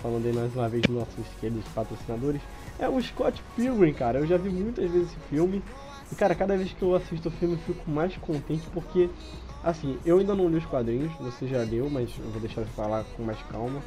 falando 0.03 0.27
aí 0.27 0.33
mais 0.33 0.55
uma 0.55 0.69
vez 0.69 0.83
dos 0.83 0.97
nossos 0.97 1.27
queridos 1.41 1.65
patrocinadores, 1.75 2.43
é 2.79 2.89
o 2.89 3.01
Scott 3.01 3.43
Pilgrim, 3.57 3.93
cara. 3.93 4.19
Eu 4.19 4.27
já 4.27 4.37
vi 4.37 4.49
muitas 4.49 4.91
vezes 4.91 5.11
esse 5.11 5.21
filme. 5.29 5.63
E 6.11 6.15
cara, 6.15 6.35
cada 6.35 6.57
vez 6.57 6.73
que 6.73 6.83
eu 6.83 6.95
assisto 6.95 7.29
o 7.29 7.33
filme 7.33 7.55
eu 7.55 7.61
fico 7.61 7.91
mais 7.91 8.17
contente 8.17 8.67
porque, 8.73 9.09
assim, 9.65 9.99
eu 10.05 10.19
ainda 10.19 10.35
não 10.35 10.49
li 10.49 10.57
os 10.57 10.67
quadrinhos, 10.67 11.13
você 11.15 11.47
já 11.47 11.63
leu, 11.63 11.89
mas 11.89 12.11
eu 12.19 12.31
vou 12.31 12.41
deixar 12.41 12.63
de 12.63 12.71
falar 12.71 13.05
com 13.17 13.23
mais 13.23 13.41
calma. 13.51 13.83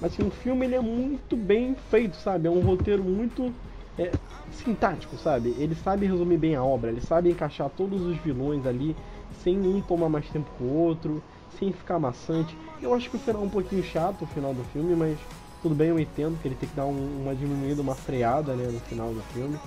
Mas 0.00 0.12
assim, 0.12 0.26
o 0.26 0.30
filme 0.30 0.66
ele 0.66 0.74
é 0.74 0.80
muito 0.80 1.36
bem 1.36 1.74
feito, 1.90 2.16
sabe? 2.16 2.48
É 2.48 2.50
um 2.50 2.60
roteiro 2.60 3.02
muito 3.02 3.52
é, 3.98 4.12
sintático, 4.52 5.16
sabe? 5.16 5.54
Ele 5.58 5.74
sabe 5.74 6.06
resumir 6.06 6.38
bem 6.38 6.54
a 6.54 6.62
obra, 6.62 6.90
ele 6.90 7.00
sabe 7.00 7.30
encaixar 7.30 7.70
todos 7.70 8.02
os 8.02 8.16
vilões 8.18 8.66
ali, 8.66 8.96
sem 9.42 9.58
um 9.58 9.80
tomar 9.80 10.08
mais 10.08 10.28
tempo 10.28 10.50
que 10.56 10.62
o 10.62 10.72
outro, 10.72 11.22
sem 11.58 11.72
ficar 11.72 11.98
maçante. 11.98 12.56
Eu 12.80 12.94
acho 12.94 13.10
que 13.10 13.16
o 13.16 13.18
final 13.18 13.42
é 13.42 13.44
um 13.44 13.50
pouquinho 13.50 13.82
chato, 13.82 14.22
o 14.22 14.26
final 14.26 14.52
do 14.52 14.64
filme, 14.64 14.94
mas 14.94 15.18
tudo 15.66 15.74
bem, 15.74 15.88
eu 15.88 15.98
entendo 15.98 16.40
que 16.40 16.46
ele 16.46 16.54
tem 16.54 16.68
que 16.68 16.76
dar 16.76 16.86
um, 16.86 17.22
uma 17.22 17.34
diminuída, 17.34 17.82
uma 17.82 17.96
freada 17.96 18.54
né, 18.54 18.68
no 18.70 18.78
final 18.80 19.12
do 19.12 19.20
filme. 19.32 19.58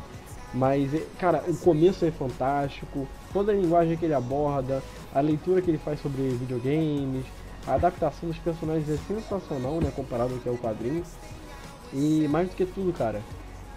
Mas, 0.54 0.94
é, 0.94 1.06
cara, 1.20 1.44
o 1.46 1.58
começo 1.58 2.06
é 2.06 2.12
fantástico, 2.12 3.06
toda 3.34 3.52
a 3.52 3.56
linguagem 3.56 3.98
que 3.98 4.06
ele 4.06 4.14
aborda, 4.14 4.82
a 5.14 5.20
leitura 5.20 5.62
que 5.62 5.70
ele 5.70 5.78
faz 5.78 6.02
sobre 6.02 6.22
videogames, 6.22 7.26
a 7.68 7.74
adaptação 7.74 8.30
dos 8.30 8.38
personagens 8.38 8.90
é 8.90 8.98
sensacional, 9.14 9.82
né, 9.82 9.92
comparado 9.94 10.34
ao 10.34 10.40
que 10.40 10.48
é 10.48 10.52
o 10.52 10.58
quadrinho. 10.58 11.04
E 11.92 12.28
mais 12.30 12.48
do 12.48 12.56
que 12.56 12.66
tudo, 12.66 12.94
cara, 12.94 13.22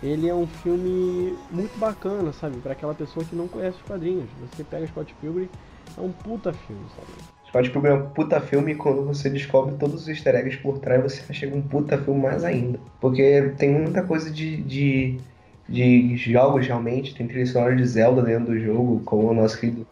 ele 0.00 0.28
é 0.28 0.34
um 0.34 0.46
filme 0.46 1.36
muito 1.50 1.76
bacana, 1.78 2.32
sabe? 2.32 2.58
Para 2.58 2.72
aquela 2.72 2.94
pessoa 2.94 3.26
que 3.26 3.34
não 3.34 3.48
conhece 3.48 3.78
os 3.78 3.82
quadrinhos. 3.82 4.30
Você 4.52 4.62
pega 4.62 4.86
Scott 4.86 5.12
Pilgrim, 5.20 5.48
é 5.98 6.00
um 6.00 6.12
puta 6.12 6.52
filme, 6.52 6.84
sabe? 6.94 7.41
Pilgrim 7.52 7.90
é 7.90 7.94
um 7.94 8.06
puta 8.10 8.40
filme 8.40 8.74
quando 8.74 9.04
você 9.04 9.28
descobre 9.28 9.74
todos 9.74 10.02
os 10.02 10.08
easter 10.08 10.34
eggs 10.34 10.56
por 10.58 10.78
trás, 10.78 11.02
você 11.02 11.22
acha 11.28 11.46
um 11.46 11.60
puta 11.60 11.98
filme 11.98 12.20
mais 12.20 12.44
ainda. 12.44 12.80
Porque 13.00 13.52
tem 13.58 13.70
muita 13.70 14.02
coisa 14.02 14.30
de, 14.30 14.56
de, 14.62 15.18
de 15.68 16.16
jogos 16.16 16.66
realmente, 16.66 17.14
tem 17.14 17.26
trilha 17.26 17.46
sonora 17.46 17.76
de 17.76 17.86
Zelda 17.86 18.22
dentro 18.22 18.46
do 18.46 18.58
jogo, 18.58 19.00
como 19.04 19.28
o 19.28 19.34
nosso 19.34 19.60
querido 19.60 19.86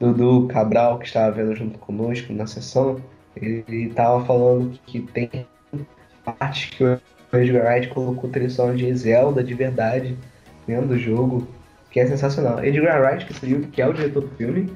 Dudu 0.00 0.48
Cabral, 0.48 0.98
que 0.98 1.06
estava 1.06 1.30
vendo 1.30 1.54
junto 1.54 1.78
conosco 1.78 2.32
na 2.32 2.46
sessão, 2.46 3.00
ele 3.36 3.88
estava 3.88 4.24
falando 4.24 4.78
que 4.86 5.00
tem 5.00 5.46
partes 6.24 6.70
que 6.70 6.84
o 6.84 7.00
Edgar 7.32 7.66
Wright 7.66 7.88
colocou 7.88 8.28
trilha 8.30 8.50
sonora 8.50 8.76
de 8.76 8.94
Zelda 8.94 9.44
de 9.44 9.54
verdade 9.54 10.16
dentro 10.66 10.88
do 10.88 10.98
jogo, 10.98 11.46
que 11.90 12.00
é 12.00 12.06
sensacional. 12.06 12.64
Edgar 12.64 13.00
Wright, 13.00 13.24
que, 13.24 13.34
seria, 13.34 13.60
que 13.60 13.80
é 13.80 13.86
o 13.86 13.92
diretor 13.92 14.22
do 14.22 14.28
filme, 14.36 14.70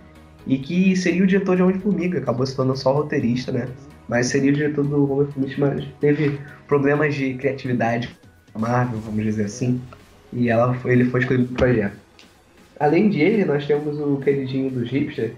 e 0.46 0.59
que 0.59 0.96
seria 0.96 1.22
o 1.22 1.26
diretor 1.26 1.57
de 1.57 1.62
Homem-Formiga, 1.62 2.18
acabou 2.18 2.46
se 2.46 2.57
tornando 2.57 2.79
só 2.79 2.92
roteirista, 2.92 3.53
né? 3.53 3.68
Mas 4.09 4.26
seria 4.26 4.50
o 4.50 4.55
diretor 4.55 4.85
do 4.85 5.12
Homem-Formiga, 5.12 5.55
mas 5.59 5.85
teve 6.00 6.38
problemas 6.66 7.14
de 7.14 7.35
criatividade 7.35 8.18
Marvel, 8.59 8.98
vamos 9.00 9.24
dizer 9.24 9.44
assim, 9.44 9.81
e 10.33 10.48
ela 10.48 10.74
foi, 10.74 10.92
ele 10.92 11.05
foi 11.05 11.20
escolhido 11.20 11.46
pro 11.48 11.57
projeto. 11.57 11.96
Além 12.79 13.09
de 13.09 13.20
ele, 13.20 13.44
nós 13.44 13.66
temos 13.66 13.98
o 13.98 14.16
queridinho 14.16 14.70
dos 14.70 14.90
hipsters, 14.90 15.33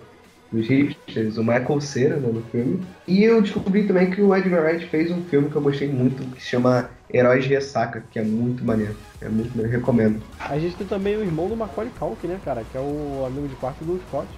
dos 0.50 0.68
hipsters, 0.68 1.36
o 1.36 1.42
Michael 1.42 1.80
Cera 1.80 2.16
né, 2.16 2.28
no 2.32 2.42
filme. 2.42 2.80
E 3.08 3.24
eu 3.24 3.40
descobri 3.42 3.86
também 3.86 4.10
que 4.10 4.20
o 4.20 4.34
Edgar 4.34 4.64
Wright 4.64 4.86
fez 4.86 5.10
um 5.10 5.22
filme 5.24 5.50
que 5.50 5.56
eu 5.56 5.62
gostei 5.62 5.88
muito, 5.88 6.22
que 6.34 6.42
se 6.42 6.50
chama 6.50 6.90
Heróis 7.12 7.44
de 7.44 7.50
Ressaca, 7.50 8.04
que 8.10 8.18
é 8.18 8.22
muito 8.22 8.64
maneiro. 8.64 8.94
É 9.20 9.28
muito 9.28 9.50
maneiro, 9.56 9.78
recomendo. 9.78 10.22
A 10.38 10.58
gente 10.58 10.76
tem 10.76 10.86
também 10.86 11.16
o 11.16 11.22
irmão 11.22 11.48
do 11.48 11.56
Macaulay 11.56 11.90
Culkin, 11.98 12.28
né, 12.28 12.40
cara? 12.44 12.62
Que 12.70 12.76
é 12.76 12.80
o 12.80 13.24
amigo 13.26 13.48
de 13.48 13.56
quarto 13.56 13.82
do 13.84 14.00
Scott. 14.06 14.28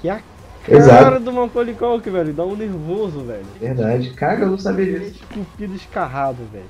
Que 0.00 0.08
é 0.08 0.12
a 0.12 0.22
cara 0.66 1.16
Exato. 1.16 1.20
do 1.20 1.32
Macaulay 1.32 1.74
Culkin, 1.74 2.10
velho. 2.10 2.32
Dá 2.32 2.44
um 2.44 2.56
nervoso, 2.56 3.20
velho. 3.20 3.46
Verdade. 3.58 4.10
Cara, 4.10 4.40
eu 4.40 4.50
não 4.50 4.58
sabia 4.58 4.96
é 4.96 4.98
disso. 4.98 5.22
Esculpido, 5.22 5.74
escarrado, 5.74 6.42
velho. 6.52 6.64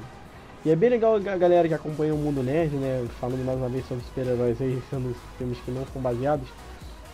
E 0.64 0.70
é 0.70 0.76
bem 0.76 0.90
legal 0.90 1.16
a 1.16 1.36
galera 1.36 1.66
que 1.66 1.74
acompanha 1.74 2.14
o 2.14 2.18
Mundo 2.18 2.42
Nerd, 2.42 2.74
né? 2.76 3.04
Falando 3.20 3.44
mais 3.44 3.58
uma 3.58 3.68
vez 3.68 3.86
sobre 3.86 4.04
super-heróis 4.04 4.60
aí, 4.60 4.80
sendo 4.90 5.14
filmes 5.38 5.58
que 5.64 5.70
não 5.70 5.84
são 5.92 6.00
baseados. 6.00 6.46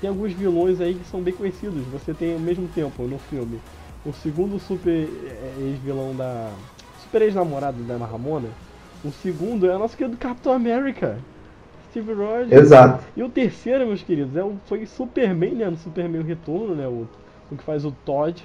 Tem 0.00 0.10
alguns 0.10 0.32
vilões 0.32 0.80
aí 0.80 0.94
que 0.94 1.08
são 1.08 1.22
bem 1.22 1.32
conhecidos. 1.32 1.82
Você 1.92 2.12
tem 2.12 2.34
ao 2.34 2.40
mesmo 2.40 2.68
tempo 2.68 3.04
no 3.04 3.18
filme 3.18 3.60
o 4.04 4.12
segundo 4.12 4.58
super 4.58 5.08
eh, 5.08 5.54
ex-vilão 5.60 6.14
da. 6.14 6.50
Super 7.02 7.22
ex-namorado 7.22 7.82
da 7.84 7.96
Ramona. 7.96 8.48
O 9.04 9.10
segundo 9.10 9.70
é 9.70 9.76
o 9.76 9.78
nosso 9.78 9.96
querido 9.96 10.16
Capitão 10.16 10.52
América. 10.52 11.18
Steve 11.96 12.12
Rogers. 12.12 12.52
Exato. 12.52 13.04
E 13.16 13.22
o 13.22 13.28
terceiro, 13.28 13.86
meus 13.86 14.02
queridos, 14.02 14.36
é 14.36 14.42
o, 14.44 14.54
foi 14.66 14.84
Superman, 14.84 15.54
né? 15.54 15.70
No 15.70 15.76
Superman 15.78 16.22
Retorno, 16.22 16.74
né? 16.74 16.86
O, 16.86 17.06
o 17.50 17.56
que 17.56 17.62
faz 17.64 17.84
o 17.84 17.90
Todd. 18.04 18.42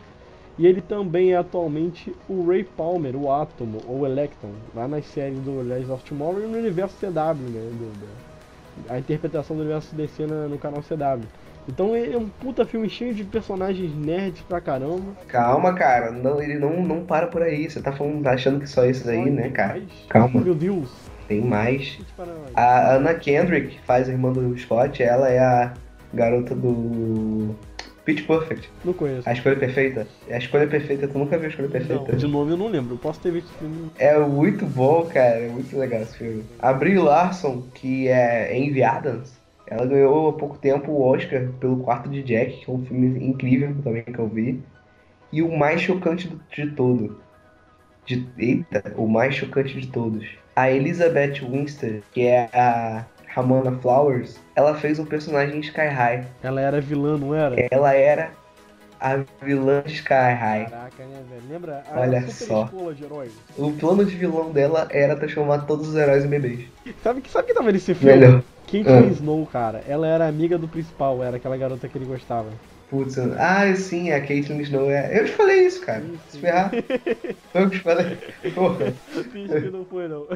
E 0.57 0.65
ele 0.67 0.81
também 0.81 1.33
é 1.33 1.37
atualmente 1.37 2.15
o 2.29 2.45
Ray 2.47 2.63
Palmer, 2.63 3.15
o 3.15 3.31
Átomo, 3.31 3.79
ou 3.87 4.05
Electron, 4.05 4.51
lá 4.75 4.87
nas 4.87 5.05
séries 5.05 5.39
do 5.39 5.61
Legends 5.61 5.89
of 5.89 6.03
Tomorrow 6.03 6.43
e 6.43 6.47
no 6.47 6.57
universo 6.57 6.95
CW, 6.99 7.09
né? 7.49 7.69
do- 7.71 7.99
do- 7.99 8.31
a 8.89 8.97
interpretação 8.99 9.55
do 9.55 9.61
universo 9.63 9.93
DC 9.95 10.25
na- 10.25 10.47
no 10.47 10.57
canal 10.57 10.81
CW. 10.81 11.25
Então 11.67 11.95
ele 11.95 12.15
é 12.15 12.17
um 12.17 12.27
puta 12.27 12.65
filme 12.65 12.89
cheio 12.89 13.13
de 13.13 13.23
personagens 13.23 13.95
nerds 13.95 14.41
pra 14.41 14.59
caramba. 14.59 15.13
Calma, 15.27 15.73
cara. 15.73 16.11
Não, 16.11 16.41
ele 16.41 16.57
não, 16.57 16.83
não 16.83 17.05
para 17.05 17.27
por 17.27 17.41
aí. 17.41 17.69
Você 17.69 17.81
tá 17.81 17.91
falando, 17.91 18.23
tá 18.23 18.31
achando 18.31 18.59
que 18.59 18.67
só 18.67 18.83
esses 18.85 19.07
aí, 19.07 19.29
né, 19.29 19.49
cara? 19.49 19.81
Calma. 20.09 20.41
Meu 20.41 20.55
Deus. 20.55 20.89
Tem 21.31 21.39
mais. 21.39 21.97
A 22.53 22.95
Anna 22.95 23.13
Kendrick, 23.13 23.69
que 23.69 23.79
faz 23.83 24.09
a 24.09 24.11
irmã 24.11 24.33
do 24.33 24.57
Scott, 24.57 25.01
ela 25.01 25.29
é 25.29 25.39
a 25.39 25.73
garota 26.13 26.53
do 26.53 27.55
Pitch 28.03 28.27
Perfect. 28.27 28.69
Não 28.83 28.91
conheço. 28.91 29.29
A 29.29 29.31
escolha 29.31 29.55
perfeita. 29.55 30.05
A 30.29 30.37
escolha 30.37 30.67
perfeita, 30.67 31.07
tu 31.07 31.17
nunca 31.17 31.37
viu 31.37 31.47
a 31.47 31.49
escolha 31.49 31.69
perfeita? 31.69 32.11
Não, 32.11 32.17
de 32.17 32.27
nome 32.27 32.51
eu 32.51 32.57
não 32.57 32.67
lembro. 32.67 32.95
Eu 32.95 32.97
posso 32.97 33.21
ter 33.21 33.31
visto 33.31 33.49
filme. 33.59 33.89
É 33.97 34.19
muito 34.19 34.65
bom, 34.65 35.05
cara. 35.05 35.37
É 35.37 35.47
muito 35.47 35.77
legal 35.77 36.01
esse 36.01 36.17
filme. 36.17 36.43
A 36.59 36.73
Brie 36.73 36.97
Larson, 36.97 37.63
que 37.73 38.09
é 38.09 38.53
em 38.53 38.83
Adams, 38.83 39.31
ela 39.65 39.85
ganhou 39.85 40.27
há 40.27 40.33
pouco 40.33 40.57
tempo 40.57 40.91
o 40.91 41.01
Oscar 41.01 41.47
pelo 41.61 41.77
Quarto 41.77 42.09
de 42.09 42.21
Jack, 42.23 42.65
que 42.65 42.69
é 42.69 42.73
um 42.73 42.83
filme 42.83 43.25
incrível 43.25 43.73
também 43.81 44.03
que 44.03 44.19
eu 44.19 44.27
vi. 44.27 44.61
E 45.31 45.41
o 45.41 45.57
mais 45.57 45.79
chocante 45.79 46.29
de 46.53 46.71
todo. 46.71 47.21
De, 48.05 48.27
eita, 48.37 48.93
o 48.97 49.07
mais 49.07 49.33
chocante 49.33 49.79
de 49.79 49.87
todos. 49.87 50.41
A 50.61 50.69
Elizabeth 50.69 51.41
Winster, 51.41 52.03
que 52.11 52.27
é 52.27 52.47
a 52.53 53.03
Ramona 53.29 53.71
Flowers, 53.81 54.39
ela 54.55 54.75
fez 54.75 54.99
um 54.99 55.05
personagem 55.05 55.57
em 55.57 55.59
Sky 55.61 55.87
High. 55.87 56.23
Ela 56.43 56.61
era 56.61 56.79
vilã, 56.79 57.17
não 57.17 57.33
era? 57.33 57.55
Ela 57.71 57.95
era 57.95 58.29
a 58.99 59.21
vilã 59.43 59.81
de 59.83 59.93
Sky 59.93 60.13
High. 60.13 60.67
Caraca, 60.69 61.03
né, 61.03 61.19
velho? 61.31 61.41
Lembra? 61.49 61.83
A 61.91 62.01
Olha 62.01 62.21
só. 62.29 62.69
O 63.57 63.71
plano 63.71 64.05
de 64.05 64.15
vilão 64.15 64.51
dela 64.51 64.87
era 64.91 65.15
transformar 65.15 65.65
todos 65.65 65.87
os 65.89 65.95
heróis 65.95 66.23
em 66.23 66.27
bebês. 66.29 66.65
Sabe, 67.01 67.21
que- 67.21 67.31
sabe 67.31 67.47
que 67.47 67.55
tava 67.55 67.71
nesse 67.71 67.95
filme? 67.95 68.19
Melhor. 68.19 68.43
Kate 68.67 68.87
Ah. 68.87 69.01
Snow, 69.13 69.43
cara. 69.47 69.81
Ela 69.87 70.05
era 70.07 70.27
amiga 70.27 70.59
do 70.59 70.67
principal, 70.67 71.23
era 71.23 71.37
aquela 71.37 71.57
garota 71.57 71.87
que 71.87 71.97
ele 71.97 72.05
gostava. 72.05 72.49
Putz, 72.91 73.17
ah, 73.17 73.73
sim, 73.73 74.11
a 74.11 74.19
Caitlyn 74.19 74.59
Snow 74.63 74.91
é. 74.91 75.17
Eu 75.17 75.23
te 75.25 75.31
falei 75.31 75.65
isso, 75.65 75.79
cara. 75.79 76.01
Sim, 76.01 76.19
Se 76.29 76.37
ferrar. 76.39 76.69
Foi 77.53 77.61
eu 77.63 77.69
que 77.69 77.77
te 77.77 77.83
falei. 77.83 78.17
Porra. 78.53 78.91
Finge 79.31 79.61
que 79.61 79.69
não 79.71 79.85
foi, 79.85 80.09
não. 80.09 80.27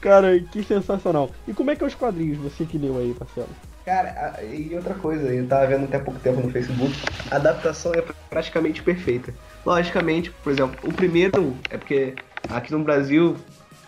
Cara, 0.00 0.40
que 0.40 0.62
sensacional. 0.64 1.30
E 1.46 1.52
como 1.52 1.70
é 1.70 1.76
que 1.76 1.84
é 1.84 1.86
os 1.86 1.94
quadrinhos, 1.94 2.38
você 2.38 2.64
que 2.64 2.78
leu 2.78 2.98
aí, 2.98 3.14
Marcelo? 3.20 3.50
Cara, 3.84 4.42
e 4.42 4.74
outra 4.74 4.94
coisa, 4.94 5.28
eu 5.28 5.46
tava 5.46 5.66
vendo 5.66 5.84
até 5.84 5.98
pouco 5.98 6.18
tempo 6.20 6.40
no 6.40 6.50
Facebook, 6.50 6.94
a 7.30 7.36
adaptação 7.36 7.92
é 7.94 8.02
praticamente 8.30 8.82
perfeita. 8.82 9.34
Logicamente, 9.66 10.30
por 10.30 10.50
exemplo, 10.50 10.78
o 10.82 10.92
primeiro 10.94 11.54
é 11.68 11.76
porque 11.76 12.14
aqui 12.48 12.72
no 12.72 12.82
Brasil, 12.82 13.36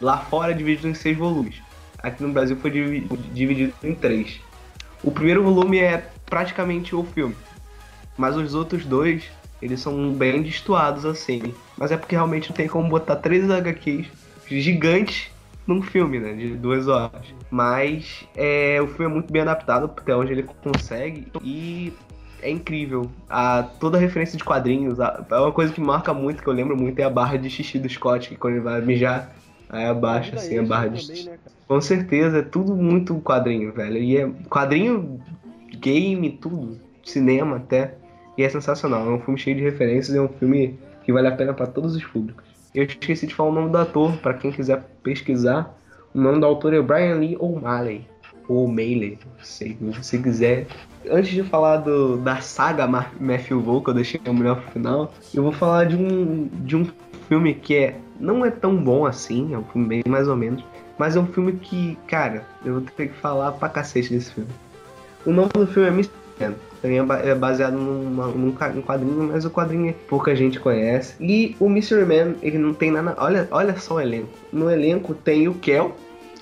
lá 0.01 0.19
fora 0.19 0.53
é 0.53 0.55
dividido 0.55 0.89
em 0.89 0.95
seis 0.95 1.17
volumes. 1.17 1.63
Aqui 2.03 2.23
no 2.23 2.33
Brasil 2.33 2.57
foi 2.57 2.71
divi- 2.71 3.09
dividido 3.33 3.73
em 3.83 3.95
três. 3.95 4.41
O 5.03 5.11
primeiro 5.11 5.43
volume 5.43 5.79
é 5.79 6.11
praticamente 6.27 6.95
o 6.95 7.05
filme. 7.05 7.37
Mas 8.17 8.37
os 8.37 8.55
outros 8.55 8.85
dois, 8.85 9.25
eles 9.61 9.81
são 9.81 10.13
bem 10.13 10.43
destoados 10.43 11.05
assim. 11.05 11.55
Mas 11.77 11.91
é 11.91 11.97
porque 11.97 12.15
realmente 12.15 12.51
não 12.51 12.57
tem 12.57 12.69
como 12.69 12.89
botar 12.89 13.17
três 13.17 13.51
HQs 13.51 14.07
gigantes 14.49 15.31
num 15.67 15.83
filme, 15.83 16.19
né? 16.19 16.33
De 16.35 16.55
duas 16.55 16.89
horas. 16.89 17.27
Mas 17.51 18.25
é, 18.37 18.81
o 18.81 18.89
filme 18.89 19.07
é 19.07 19.09
muito 19.09 19.33
bem 19.33 19.43
adaptado 19.43 19.87
até 19.87 20.15
onde 20.15 20.33
ele 20.33 20.43
consegue 20.43 21.27
e 21.43 21.93
é 22.43 22.51
incrível. 22.51 23.11
A, 23.29 23.63
toda 23.81 23.97
a 23.97 24.01
referência 24.01 24.37
de 24.37 24.45
quadrinhos, 24.45 25.01
a, 25.01 25.25
é 25.31 25.37
uma 25.37 25.53
coisa 25.53 25.73
que 25.73 25.81
marca 25.81 26.13
muito, 26.13 26.43
que 26.43 26.49
eu 26.49 26.53
lembro 26.53 26.77
muito, 26.77 26.99
é 26.99 27.03
a 27.03 27.11
barra 27.11 27.37
de 27.37 27.49
xixi 27.49 27.79
do 27.79 27.89
Scott, 27.89 28.29
que 28.29 28.37
quando 28.37 28.55
ele 28.55 28.63
vai 28.63 28.81
mijar, 28.83 29.33
aí 29.69 29.87
abaixa 29.87 30.37
assim 30.37 30.59
a 30.59 30.63
barra 30.63 30.89
de 30.89 31.01
também, 31.01 31.17
xixi. 31.17 31.31
né? 31.31 31.39
Com 31.67 31.81
certeza, 31.81 32.39
é 32.39 32.43
tudo 32.43 32.77
muito 32.77 33.19
quadrinho, 33.21 33.73
velho. 33.73 33.97
E 33.97 34.19
é 34.19 34.31
quadrinho, 34.51 35.19
game, 35.85 36.31
tudo, 36.31 36.81
cinema 37.05 37.57
até. 37.57 37.95
E 38.37 38.43
é 38.43 38.49
sensacional. 38.49 39.07
É 39.07 39.11
um 39.11 39.21
filme 39.21 39.39
cheio 39.39 39.57
de 39.57 39.63
referências, 39.63 40.17
é 40.17 40.21
um 40.21 40.29
filme 40.29 40.79
que 41.05 41.13
vale 41.13 41.29
a 41.29 41.33
pena 41.33 41.53
pra 41.53 41.67
todos 41.67 41.95
os 41.95 42.03
públicos. 42.03 42.43
Eu 42.75 42.85
esqueci 42.85 43.27
de 43.27 43.35
falar 43.35 43.51
o 43.51 43.53
nome 43.53 43.71
do 43.71 43.79
ator, 43.79 44.17
pra 44.17 44.35
quem 44.35 44.51
quiser 44.51 44.83
pesquisar. 45.03 45.79
O 46.13 46.21
nome 46.21 46.41
do 46.41 46.47
autor 46.47 46.75
é 46.75 46.81
Brian 46.81 47.17
Lee 47.17 47.37
O'Malley. 47.39 48.07
Ou 48.49 48.65
O'Malley, 48.65 49.19
sei, 49.43 49.77
se 49.79 49.85
você 49.85 50.19
quiser. 50.19 50.67
Antes 51.09 51.31
de 51.31 51.43
falar 51.43 51.79
do, 51.79 52.17
da 52.17 52.41
saga 52.41 52.87
Matthew 52.87 53.61
Vaughn, 53.61 53.83
que 53.83 53.91
eu 53.91 53.95
deixei 53.95 54.21
o 54.27 54.35
melhor 54.35 54.61
pro 54.61 54.73
final, 54.73 55.13
eu 55.33 55.43
vou 55.43 55.53
falar 55.53 55.85
de 55.85 55.97
um, 55.97 56.49
de 56.65 56.77
um 56.77 56.87
filme 57.29 57.55
que 57.55 57.75
é, 57.77 57.97
não 58.19 58.45
é 58.45 58.51
tão 58.51 58.77
bom 58.77 59.07
assim, 59.07 59.55
é 59.55 59.59
um 59.59 59.65
filme 59.65 59.89
bem 59.89 60.03
mais 60.09 60.29
ou 60.29 60.37
menos, 60.37 60.65
Mas 60.99 61.17
é 61.17 61.21
um 61.21 61.27
filme 61.27 61.53
que, 61.53 61.97
cara, 62.07 62.45
eu 62.65 62.75
vou 62.75 62.83
ter 62.83 63.09
que 63.09 63.15
falar 63.15 63.53
pra 63.53 63.69
cacete 63.69 64.11
desse 64.11 64.33
filme. 64.33 64.51
O 65.27 65.33
nome 65.33 65.51
do 65.55 65.67
filme 65.67 65.89
é 65.89 65.93
Mr. 65.93 66.11
Man. 66.41 66.55
Também 66.83 66.99
é 66.99 67.31
é 67.31 67.35
baseado 67.35 67.75
numa- 67.75 68.27
num, 68.27 68.53
quadrinho, 68.53 69.31
mas 69.33 69.45
o 69.45 69.51
quadrinho 69.51 69.95
pouca 70.07 70.37
gente 70.37 70.61
conhece. 70.61 71.15
E 71.19 71.57
o 71.59 71.67
Mr. 71.67 72.05
Man, 72.05 72.35
ele 72.43 72.59
não 72.59 72.75
tem 72.75 72.91
nada. 72.91 73.15
Olha, 73.19 73.49
olha 73.51 73.77
só 73.79 73.95
o 73.95 74.01
elenco. 74.01 74.29
No 74.53 74.71
elenco 74.71 75.15
tem 75.15 75.49
o 75.49 75.55
Kel, 75.55 75.97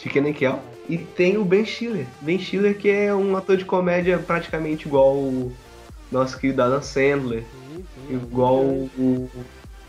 Kenan 0.09 0.33
Kel, 0.33 0.59
e 0.89 0.99
tem 0.99 1.39
o 1.39 1.45
Ben 1.45 1.65
Stiller. 1.65 2.07
Ben 2.21 2.39
Stiller, 2.41 2.77
que 2.77 2.91
é 2.91 3.15
um 3.15 3.37
ator 3.37 3.57
de 3.57 3.65
comédia 3.65 4.19
praticamente 4.19 4.89
igual 4.89 5.15
o 5.15 5.53
nosso 6.11 6.37
querido 6.39 6.61
Adam 6.63 6.83
Sandler. 6.83 7.45
Igual 8.11 8.65
o 8.65 9.31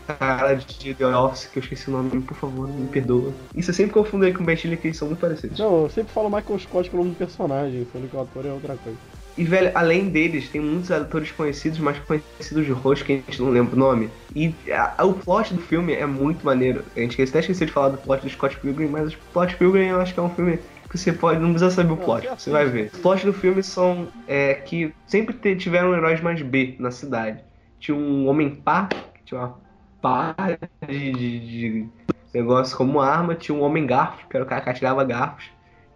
cara 0.06 0.54
de 0.54 0.94
The 0.94 1.06
Office, 1.06 1.46
que 1.46 1.58
eu 1.58 1.62
esqueci 1.62 1.88
o 1.88 1.92
nome, 1.92 2.20
por 2.22 2.36
favor, 2.36 2.68
me 2.68 2.88
perdoa. 2.88 3.34
Isso 3.54 3.70
eu 3.70 3.74
sempre 3.74 3.92
confundo 3.92 4.24
ele 4.24 4.36
com 4.36 4.42
o 4.42 4.46
Ben 4.46 4.56
Stiller, 4.56 4.80
que 4.80 4.88
eles 4.88 4.96
são 4.96 5.08
muito 5.08 5.20
parecidos. 5.20 5.58
Não, 5.58 5.82
eu 5.84 5.88
sempre 5.88 6.12
falo 6.12 6.30
Michael 6.30 6.58
Scott 6.58 6.90
pelo 6.90 7.02
nome 7.02 7.14
do 7.14 7.18
personagem, 7.18 7.86
sendo 7.90 8.08
que 8.08 8.16
o 8.16 8.20
ator 8.20 8.46
é 8.46 8.52
outra 8.52 8.76
coisa. 8.76 8.98
E, 9.36 9.44
velho, 9.44 9.72
além 9.74 10.10
deles, 10.10 10.48
tem 10.48 10.60
muitos 10.60 10.90
atores 10.92 11.32
conhecidos, 11.32 11.78
mas 11.80 11.98
conhecidos 11.98 12.64
de 12.64 12.72
rosto 12.72 13.04
que 13.04 13.12
a 13.12 13.16
gente 13.16 13.42
não 13.42 13.50
lembra 13.50 13.74
o 13.74 13.78
nome. 13.78 14.08
E 14.34 14.54
a- 14.70 14.94
a- 15.02 15.04
o 15.04 15.14
plot 15.14 15.54
do 15.54 15.60
filme 15.60 15.92
é 15.92 16.06
muito 16.06 16.44
maneiro. 16.46 16.84
A 16.96 17.00
gente 17.00 17.20
até 17.20 17.40
esqueceu 17.40 17.66
de 17.66 17.72
falar 17.72 17.88
do 17.88 17.98
plot 17.98 18.22
do 18.22 18.30
Scott 18.30 18.56
Pilgrim, 18.60 18.86
mas 18.88 19.12
o 19.12 19.18
plot 19.32 19.56
Pilgrim 19.56 19.86
eu 19.86 20.00
acho 20.00 20.14
que 20.14 20.20
é 20.20 20.22
um 20.22 20.30
filme 20.30 20.58
que 20.88 20.96
você 20.96 21.12
pode, 21.12 21.40
não 21.40 21.50
precisa 21.50 21.70
saber 21.72 21.92
o 21.92 21.96
plot, 21.96 22.28
você 22.38 22.50
vai 22.50 22.66
ver. 22.66 22.90
Os 22.92 23.00
plots 23.00 23.24
do 23.24 23.32
filme 23.32 23.62
são 23.62 24.08
é, 24.28 24.54
que 24.54 24.94
sempre 25.06 25.34
tiveram 25.56 25.92
heróis 25.94 26.20
mais 26.20 26.40
B 26.40 26.76
na 26.78 26.92
cidade. 26.92 27.42
Tinha 27.80 27.96
um 27.96 28.28
homem 28.28 28.54
pá, 28.54 28.88
que 29.14 29.24
tinha 29.24 29.40
uma 29.40 29.63
pá 30.04 30.36
de, 30.86 31.12
de, 31.12 31.40
de 31.40 31.88
negócio 32.34 32.76
como 32.76 33.00
arma, 33.00 33.34
tinha 33.34 33.56
um 33.56 33.62
homem 33.62 33.86
garfo, 33.86 34.28
que 34.28 34.36
era 34.36 34.44
o 34.44 34.48
cara 34.48 34.60
que 34.60 34.68
atirava 34.68 35.02
garfos. 35.02 35.46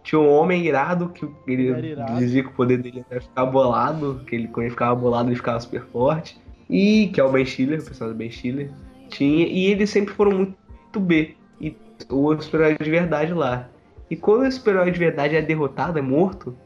Tinha 0.01 0.19
um 0.19 0.27
homem 0.27 0.65
irado, 0.65 1.09
que 1.09 1.29
ele 1.45 1.95
dizia 2.17 2.41
que 2.41 2.49
o 2.49 2.53
poder 2.53 2.81
dele 2.81 3.05
era 3.07 3.21
ficar 3.21 3.45
bolado, 3.45 4.23
que 4.25 4.35
ele, 4.35 4.47
quando 4.47 4.63
ele 4.63 4.71
ficava 4.71 4.95
bolado 4.95 5.29
ele 5.29 5.35
ficava 5.35 5.59
super 5.59 5.83
forte. 5.91 6.41
E 6.67 7.11
que 7.13 7.21
é 7.21 7.23
o 7.23 7.31
Ben 7.31 7.45
Stiller, 7.45 7.79
o 7.79 7.85
personagem 7.85 8.15
do 8.15 8.17
Ben 8.17 8.31
Stiller. 8.31 8.71
Tinha, 9.09 9.45
e 9.45 9.65
eles 9.67 9.91
sempre 9.91 10.13
foram 10.15 10.31
muito 10.31 10.99
B. 10.99 11.35
E 11.61 11.77
o 12.09 12.41
super-herói 12.41 12.77
de 12.81 12.89
verdade 12.89 13.33
lá. 13.33 13.69
E 14.09 14.15
quando 14.15 14.47
o 14.47 14.51
super-herói 14.51 14.89
de 14.89 14.97
verdade 14.97 15.35
é 15.35 15.41
derrotado, 15.41 15.99
é 15.99 16.01
morto, 16.01 16.57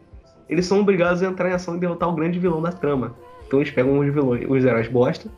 eles 0.47 0.65
são 0.65 0.79
obrigados 0.79 1.21
a 1.21 1.25
entrar 1.25 1.49
em 1.49 1.53
ação 1.53 1.75
e 1.75 1.79
derrotar 1.79 2.07
o 2.07 2.13
grande 2.13 2.39
vilão 2.39 2.61
da 2.61 2.71
trama. 2.71 3.15
Então 3.45 3.59
eles 3.59 3.71
pegam 3.71 3.99
os 3.99 4.13
vilões, 4.13 4.45
os 4.47 4.63
heróis 4.63 4.87
bosta, 4.87 5.29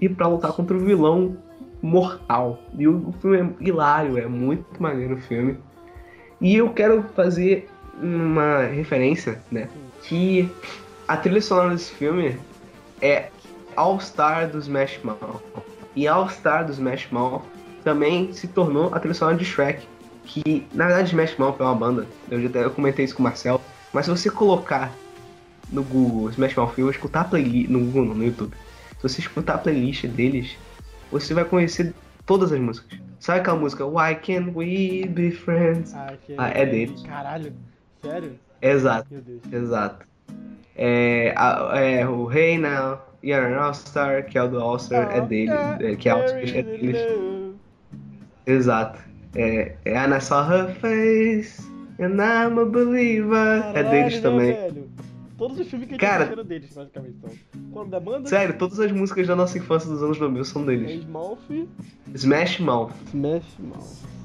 e 0.00 0.08
pra 0.08 0.26
lutar 0.26 0.52
contra 0.52 0.76
o 0.76 0.80
vilão 0.80 1.36
mortal. 1.82 2.58
E 2.78 2.88
o, 2.88 3.12
filme 3.20 3.38
é 3.60 3.64
hilário, 3.64 4.18
é 4.18 4.26
muito 4.26 4.82
maneiro 4.82 5.14
o 5.14 5.18
filme. 5.18 5.58
E 6.40 6.56
eu 6.56 6.70
quero 6.70 7.02
fazer 7.14 7.68
uma 8.02 8.64
referência, 8.64 9.40
né? 9.50 9.68
Que 10.02 10.50
a 11.06 11.16
trilha 11.16 11.40
sonora 11.40 11.70
desse 11.70 11.92
filme 11.92 12.38
é 13.00 13.28
All 13.76 14.00
Star 14.00 14.48
do 14.48 14.58
Smash 14.58 14.98
Mouth. 15.02 15.42
E 15.94 16.08
All 16.08 16.28
Star 16.28 16.64
do 16.64 16.72
Smash 16.72 17.08
Mouth 17.10 17.42
também 17.82 18.32
se 18.32 18.48
tornou 18.48 18.92
a 18.94 18.98
trilha 18.98 19.14
sonora 19.14 19.36
de 19.36 19.44
Shrek. 19.44 19.86
Que 20.24 20.66
na 20.72 20.86
verdade 20.86 21.10
Smash 21.10 21.36
Mouth 21.36 21.56
é 21.60 21.62
uma 21.62 21.74
banda. 21.74 22.06
Eu 22.30 22.40
já 22.40 22.60
eu 22.60 22.70
comentei 22.70 23.04
isso 23.04 23.14
com 23.14 23.22
o 23.22 23.24
Marcel. 23.24 23.60
Mas 23.92 24.06
se 24.06 24.10
você 24.10 24.30
colocar 24.30 24.90
no 25.70 25.82
Google 25.82 26.30
Smash 26.30 26.54
Mouth 26.56 26.78
eu 26.78 26.90
escutar 26.90 27.22
a 27.22 27.24
playlist. 27.24 27.68
No 27.68 27.80
Google, 27.80 28.14
no 28.14 28.24
YouTube. 28.24 28.54
Se 29.04 29.16
você 29.16 29.20
escutar 29.20 29.56
a 29.56 29.58
playlist 29.58 30.06
deles, 30.06 30.56
você 31.12 31.34
vai 31.34 31.44
conhecer 31.44 31.92
todas 32.24 32.50
as 32.50 32.58
músicas. 32.58 32.98
Sabe 33.20 33.40
aquela 33.40 33.58
música 33.58 33.84
Why 33.84 34.14
Can't 34.14 34.52
We 34.54 35.06
Be 35.06 35.30
Friends? 35.30 35.92
Ah, 35.94 36.14
que 36.24 36.34
Ah, 36.38 36.48
é 36.48 36.64
deles. 36.64 37.02
Caralho, 37.02 37.52
sério? 38.02 38.32
Exato. 38.62 39.06
Meu 39.10 39.20
Deus. 39.20 39.40
Exato. 39.52 40.06
É, 40.74 41.34
é, 41.74 42.08
o 42.08 42.32
Hey 42.32 42.56
Now, 42.56 42.98
You're 43.22 43.52
an 43.52 43.58
All-Star, 43.58 44.24
que 44.24 44.38
é 44.38 44.42
o 44.42 44.48
do 44.48 44.58
All-Star, 44.58 45.14
é 45.14 45.20
dele, 45.20 45.52
é, 45.52 45.96
que 45.96 46.08
é, 46.08 46.12
é 46.58 46.62
deles. 46.62 46.96
Exato. 48.46 48.98
É, 49.34 49.76
é 49.84 49.98
And 49.98 50.16
I 50.16 50.20
saw 50.20 50.50
her 50.50 50.74
face, 50.76 51.62
and 52.00 52.14
I'm 52.14 52.58
a 52.58 52.64
believer, 52.64 53.64
é 53.74 53.82
deles 53.82 54.14
né, 54.14 54.20
também. 54.22 54.52
velho? 54.54 54.93
Todos 55.36 55.58
os 55.58 55.66
filmes 55.68 55.88
que 55.88 55.94
a 55.94 55.98
gente 55.98 56.28
Cara- 56.28 56.44
deles, 56.44 56.72
basicamente. 56.74 57.16
Então. 57.18 57.30
Quando 57.72 57.90
da 57.90 57.98
banda? 58.00 58.28
Sério, 58.28 58.56
todas 58.56 58.78
as 58.78 58.92
músicas 58.92 59.26
da 59.26 59.34
nossa 59.34 59.58
infância 59.58 59.88
dos 59.90 60.02
anos 60.02 60.18
2000 60.18 60.44
são 60.44 60.62
É 60.62 60.66
deles. 60.66 60.90
Smash 62.14 62.58
Mouth. 62.60 62.90
Smash 63.12 63.58
Mouth. 63.58 63.82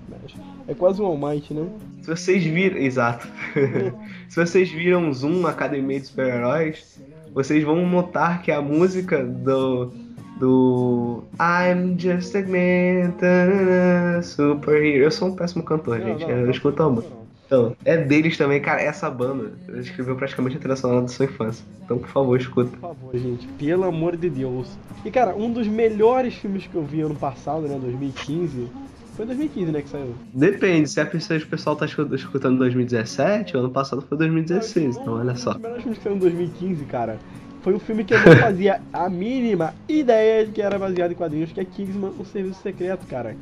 Smash. 0.07 0.35
É 0.67 0.73
quase 0.75 1.01
um 1.01 1.05
All 1.05 1.17
Might, 1.17 1.51
né? 1.53 1.67
Se 2.01 2.09
vocês 2.15 2.43
viram. 2.43 2.77
Exato. 2.77 3.27
Se 4.29 4.35
vocês 4.45 4.69
viram 4.69 5.11
Zoom 5.13 5.47
Academia 5.47 5.99
de 5.99 6.07
Super-Heróis, 6.07 6.99
vocês 7.33 7.63
vão 7.63 7.87
notar 7.89 8.41
que 8.43 8.51
a 8.51 8.61
música 8.61 9.23
do. 9.23 9.91
Do. 10.39 11.23
I'm 11.39 11.99
just 11.99 12.33
a 12.35 12.39
man, 12.43 13.11
tanana, 13.19 14.21
superhero. 14.23 15.03
Eu 15.03 15.11
sou 15.11 15.27
um 15.29 15.35
péssimo 15.35 15.63
cantor, 15.63 15.99
Não, 15.99 16.05
gente. 16.07 16.21
não, 16.21 16.29
eu 16.29 16.43
não, 16.45 16.51
escuto 16.51 16.81
a 16.81 16.89
música. 16.89 17.13
Então, 17.49 17.75
é 17.83 17.97
deles 17.97 18.37
também, 18.37 18.61
cara. 18.61 18.79
Essa 18.79 19.09
banda 19.09 19.53
escreveu 19.79 20.15
praticamente 20.15 20.57
a 20.57 20.59
trilha 20.59 20.75
sonora 20.75 21.01
da 21.01 21.07
sua 21.07 21.25
infância. 21.25 21.65
Então, 21.83 21.97
por 21.97 22.07
favor, 22.07 22.39
escuta. 22.39 22.69
Por 22.69 22.79
favor, 22.79 23.17
gente, 23.17 23.47
pelo 23.47 23.85
amor 23.85 24.15
de 24.15 24.29
Deus. 24.29 24.77
E 25.03 25.09
cara, 25.09 25.35
um 25.35 25.51
dos 25.51 25.67
melhores 25.67 26.35
filmes 26.35 26.67
que 26.67 26.75
eu 26.75 26.83
vi 26.83 27.01
ano 27.01 27.15
passado, 27.15 27.63
né, 27.67 27.79
2015, 27.81 28.67
foi 29.15 29.25
2015, 29.25 29.71
né, 29.71 29.81
que 29.81 29.89
saiu. 29.89 30.13
Depende, 30.31 30.87
se 30.87 31.01
a 31.01 31.07
pessoa, 31.07 31.39
o 31.39 31.45
pessoal 31.47 31.75
tá 31.75 31.87
escu- 31.87 32.13
escutando 32.13 32.53
em 32.53 32.59
2017, 32.59 33.57
o 33.57 33.61
ano 33.61 33.71
passado 33.71 34.03
foi 34.03 34.15
2016, 34.15 34.97
então 34.97 35.15
olha 35.15 35.35
só. 35.35 35.53
Dos 35.53 35.61
melhores 35.61 35.81
filmes 35.81 35.97
que 35.97 36.03
saiu 36.03 36.15
em 36.17 36.19
2015, 36.19 36.85
cara, 36.85 37.17
foi 37.63 37.73
um 37.73 37.79
filme 37.79 38.03
que 38.03 38.13
eu 38.13 38.19
não 38.19 38.35
fazia 38.37 38.79
a 38.93 39.09
mínima 39.09 39.73
ideia 39.87 40.45
de 40.45 40.51
que 40.51 40.61
era 40.61 40.77
baseado 40.77 41.13
em 41.13 41.15
quadrinhos, 41.15 41.51
que 41.51 41.59
é 41.59 41.65
Kingsman, 41.65 42.11
o 42.19 42.23
Serviço 42.25 42.61
Secreto, 42.61 43.07
cara. 43.07 43.35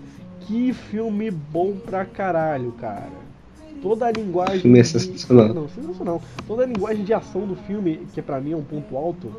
Que 0.48 0.72
filme 0.72 1.30
bom 1.30 1.76
pra 1.76 2.06
caralho, 2.06 2.72
cara. 2.80 3.27
Toda 3.82 4.06
a 4.08 4.12
linguagem. 4.12 4.72
É 4.78 4.82
de- 4.82 4.88
sensacional. 4.88 5.54
Não, 5.54 5.70
sensacional. 5.70 6.22
Toda 6.48 6.64
a 6.64 6.66
linguagem 6.66 7.04
de 7.04 7.14
ação 7.14 7.46
do 7.48 7.56
filme, 7.56 8.08
que 8.14 8.22
pra 8.22 8.40
mim 8.42 8.52
é 8.54 8.56
um 8.58 8.64
ponto 8.64 8.96
alto, 8.98 9.32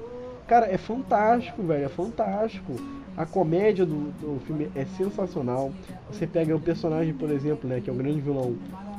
cara, 0.46 0.66
é 0.66 0.78
fantástico, 0.78 1.62
velho. 1.62 1.84
É 1.84 1.88
fantástico. 1.88 2.74
A 3.16 3.26
comédia 3.26 3.84
do, 3.84 4.12
do 4.20 4.40
filme 4.46 4.68
é 4.76 4.84
sensacional. 4.96 5.72
Você 6.10 6.24
pega 6.26 6.54
o 6.54 6.60
personagem, 6.60 7.12
por 7.12 7.30
exemplo, 7.30 7.68
né, 7.68 7.80
que 7.82 7.90
é 7.90 7.92
o 7.92 7.96
grande 7.96 8.20
vilão, 8.20 8.54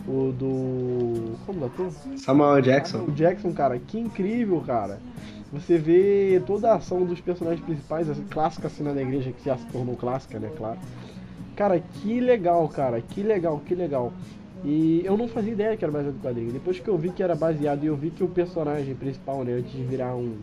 o 0.05 0.33
do. 0.37 1.37
Como 1.45 1.63
é 1.63 1.67
ator? 1.67 1.89
Samuel 2.17 2.61
Jackson. 2.61 3.05
O 3.07 3.11
Jackson, 3.11 3.53
cara, 3.53 3.79
que 3.79 3.97
incrível, 3.97 4.61
cara. 4.67 4.99
Você 5.53 5.77
vê 5.77 6.41
toda 6.45 6.69
a 6.71 6.75
ação 6.75 7.05
dos 7.05 7.19
personagens 7.21 7.63
principais, 7.65 8.09
a 8.09 8.13
clássica 8.29 8.67
cena 8.69 8.93
da 8.93 9.01
igreja 9.01 9.31
que 9.31 9.43
já 9.45 9.57
se 9.57 9.65
tornou 9.67 9.95
clássica, 9.95 10.37
né, 10.37 10.49
claro. 10.55 10.77
Cara, 11.55 11.79
que 11.79 12.19
legal, 12.19 12.67
cara, 12.67 13.01
que 13.01 13.23
legal, 13.23 13.61
que 13.65 13.73
legal. 13.73 14.13
E 14.63 15.01
eu 15.05 15.17
não 15.17 15.27
fazia 15.27 15.53
ideia 15.53 15.77
que 15.77 15.83
era 15.83 15.91
baseado 15.91 16.15
em 16.15 16.19
quadrinho. 16.19 16.51
Depois 16.51 16.79
que 16.79 16.87
eu 16.87 16.97
vi 16.97 17.09
que 17.09 17.23
era 17.23 17.35
baseado 17.35 17.83
e 17.83 17.87
eu 17.87 17.95
vi 17.95 18.09
que 18.09 18.23
o 18.23 18.27
personagem 18.27 18.93
principal, 18.95 19.43
né, 19.43 19.53
antes 19.53 19.71
de 19.71 19.83
virar 19.83 20.15
um, 20.15 20.37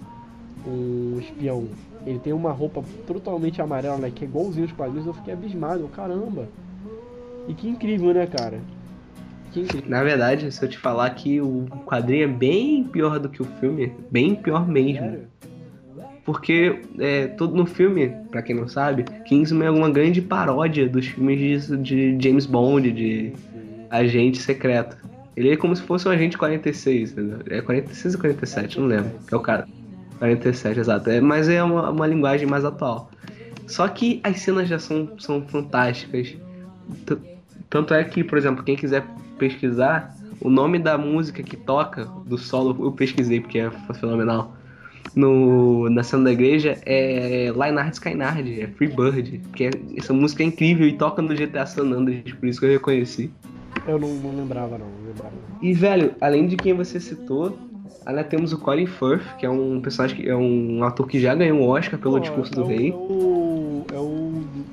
um 0.66 1.18
espião, 1.20 1.68
ele 2.06 2.18
tem 2.18 2.32
uma 2.32 2.52
roupa 2.52 2.82
totalmente 3.06 3.60
amarela, 3.60 3.98
né, 3.98 4.10
que 4.14 4.24
é 4.24 4.28
igualzinho 4.28 4.64
aos 4.64 4.72
quadrinhos, 4.72 5.06
eu 5.06 5.14
fiquei 5.14 5.34
abismado, 5.34 5.86
caramba. 5.88 6.48
E 7.46 7.54
que 7.54 7.68
incrível, 7.68 8.14
né, 8.14 8.26
cara? 8.26 8.58
Que 9.52 9.60
incrível. 9.60 9.90
Na 9.90 10.02
verdade, 10.02 10.50
se 10.50 10.64
eu 10.64 10.68
te 10.68 10.78
falar 10.78 11.10
que 11.10 11.40
o 11.40 11.66
quadrinho 11.84 12.24
é 12.24 12.28
bem 12.28 12.84
pior 12.84 13.18
do 13.18 13.28
que 13.28 13.42
o 13.42 13.44
filme, 13.60 13.92
bem 14.10 14.34
pior 14.34 14.66
mesmo. 14.66 15.06
Sério? 15.06 15.36
Porque 16.26 16.80
é, 16.98 17.28
todo 17.28 17.54
no 17.54 17.64
filme, 17.64 18.12
pra 18.32 18.42
quem 18.42 18.56
não 18.56 18.66
sabe, 18.66 19.04
Kingsman 19.26 19.68
é 19.68 19.70
uma 19.70 19.88
grande 19.88 20.20
paródia 20.20 20.88
dos 20.88 21.06
filmes 21.06 21.68
de, 21.68 21.76
de 21.76 22.18
James 22.20 22.46
Bond, 22.46 22.90
de 22.90 23.32
agente 23.90 24.38
secreto. 24.42 24.96
Ele 25.36 25.50
é 25.50 25.56
como 25.56 25.76
se 25.76 25.82
fosse 25.82 26.08
um 26.08 26.10
agente 26.10 26.38
46, 26.38 27.12
entendeu? 27.12 27.38
É 27.50 27.60
46 27.60 28.14
ou 28.14 28.20
47, 28.20 28.80
não 28.80 28.86
lembro. 28.86 29.10
É 29.30 29.36
o 29.36 29.40
cara. 29.40 29.68
47, 30.18 30.80
exato. 30.80 31.10
É, 31.10 31.20
mas 31.20 31.48
é 31.48 31.62
uma, 31.62 31.90
uma 31.90 32.06
linguagem 32.06 32.46
mais 32.46 32.64
atual. 32.64 33.10
Só 33.66 33.86
que 33.88 34.20
as 34.24 34.40
cenas 34.40 34.68
já 34.68 34.78
são, 34.78 35.10
são 35.18 35.46
fantásticas. 35.46 36.34
T- 37.04 37.18
Tanto 37.68 37.92
é 37.92 38.02
que, 38.04 38.22
por 38.24 38.38
exemplo, 38.38 38.64
quem 38.64 38.76
quiser 38.76 39.04
pesquisar, 39.38 40.16
o 40.40 40.48
nome 40.48 40.78
da 40.78 40.96
música 40.96 41.42
que 41.42 41.56
toca, 41.56 42.04
do 42.24 42.38
solo, 42.38 42.86
eu 42.86 42.92
pesquisei 42.92 43.40
porque 43.40 43.58
é 43.58 43.70
fenomenal. 43.94 44.54
No, 45.14 45.88
na 45.90 46.02
cena 46.02 46.24
da 46.24 46.32
igreja 46.32 46.78
é 46.84 47.50
Lionard 47.52 47.92
Skynard, 47.92 48.60
é 48.60 48.66
Free 48.68 48.88
Bird, 48.88 49.40
que 49.54 49.64
é, 49.64 49.70
essa 49.96 50.12
música 50.12 50.42
é 50.42 50.46
incrível 50.46 50.86
e 50.86 50.92
toca 50.92 51.20
no 51.22 51.34
GTA 51.34 51.64
San 51.66 51.84
Andreas, 51.84 52.32
por 52.34 52.48
isso 52.48 52.60
que 52.60 52.66
eu 52.66 52.70
reconheci. 52.70 53.30
Eu 53.86 53.98
não, 53.98 54.08
não 54.14 54.36
lembrava, 54.36 54.78
não, 54.78 54.86
não 54.86 55.06
lembrava. 55.08 55.32
E, 55.62 55.72
velho, 55.72 56.14
além 56.20 56.46
de 56.46 56.56
quem 56.56 56.74
você 56.74 56.98
citou, 57.00 57.56
ainda 58.04 58.22
temos 58.24 58.52
o 58.52 58.58
Colin 58.58 58.86
Firth, 58.86 59.36
que 59.38 59.46
é 59.46 59.50
um 59.50 59.80
personagem 59.80 60.16
que 60.16 60.28
é 60.28 60.36
um 60.36 60.82
ator 60.84 61.06
que 61.08 61.18
já 61.20 61.34
ganhou 61.34 61.58
um 61.58 61.68
Oscar 61.68 61.98
pelo 61.98 62.14
Pô, 62.14 62.20
discurso 62.20 62.52
é 62.52 62.56
do 62.56 62.62
o- 62.62 62.66
rei. 62.66 62.90
É 62.90 62.94
o, 62.94 63.84
é 63.94 63.98
o 63.98 64.26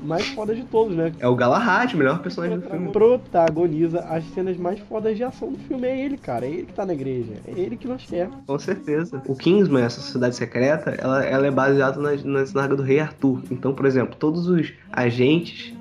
mais 0.04 0.28
foda 0.30 0.54
de 0.56 0.64
todos, 0.64 0.96
né? 0.96 1.14
É 1.20 1.28
o 1.28 1.36
Galahad, 1.36 1.94
o 1.94 1.98
melhor 1.98 2.20
personagem 2.22 2.60
do 2.60 2.70
filme. 2.70 2.92
Protagoniza 2.92 4.00
as 4.02 4.24
cenas 4.34 4.58
mais 4.58 4.80
fodas 4.82 5.16
de 5.16 5.24
ação 5.24 5.52
do 5.52 5.58
filme. 5.60 5.88
É 5.88 6.06
ele, 6.06 6.18
cara. 6.18 6.46
É 6.46 6.50
ele 6.50 6.64
que 6.66 6.74
tá 6.74 6.86
na 6.86 6.94
igreja. 6.94 7.34
É 7.48 7.52
ele 7.60 7.78
que 7.78 7.88
nós 7.88 8.04
quer. 8.06 8.28
Com 8.46 8.60
certeza. 8.60 9.22
O 9.28 9.36
Kingsman, 9.36 9.84
essa 9.84 10.02
sociedade 10.02 10.36
secreta, 10.36 10.92
ela, 10.98 11.24
ela 11.24 11.48
é 11.48 11.52
baseada 11.52 12.00
na, 12.02 12.10
na 12.54 12.68
do 12.68 12.82
rei 12.84 13.00
Arthur. 13.00 13.42
Então, 13.50 13.74
por 13.74 13.86
exemplo, 13.86 14.16
todos 14.20 14.48
os 14.48 14.74
agentes 14.92 15.74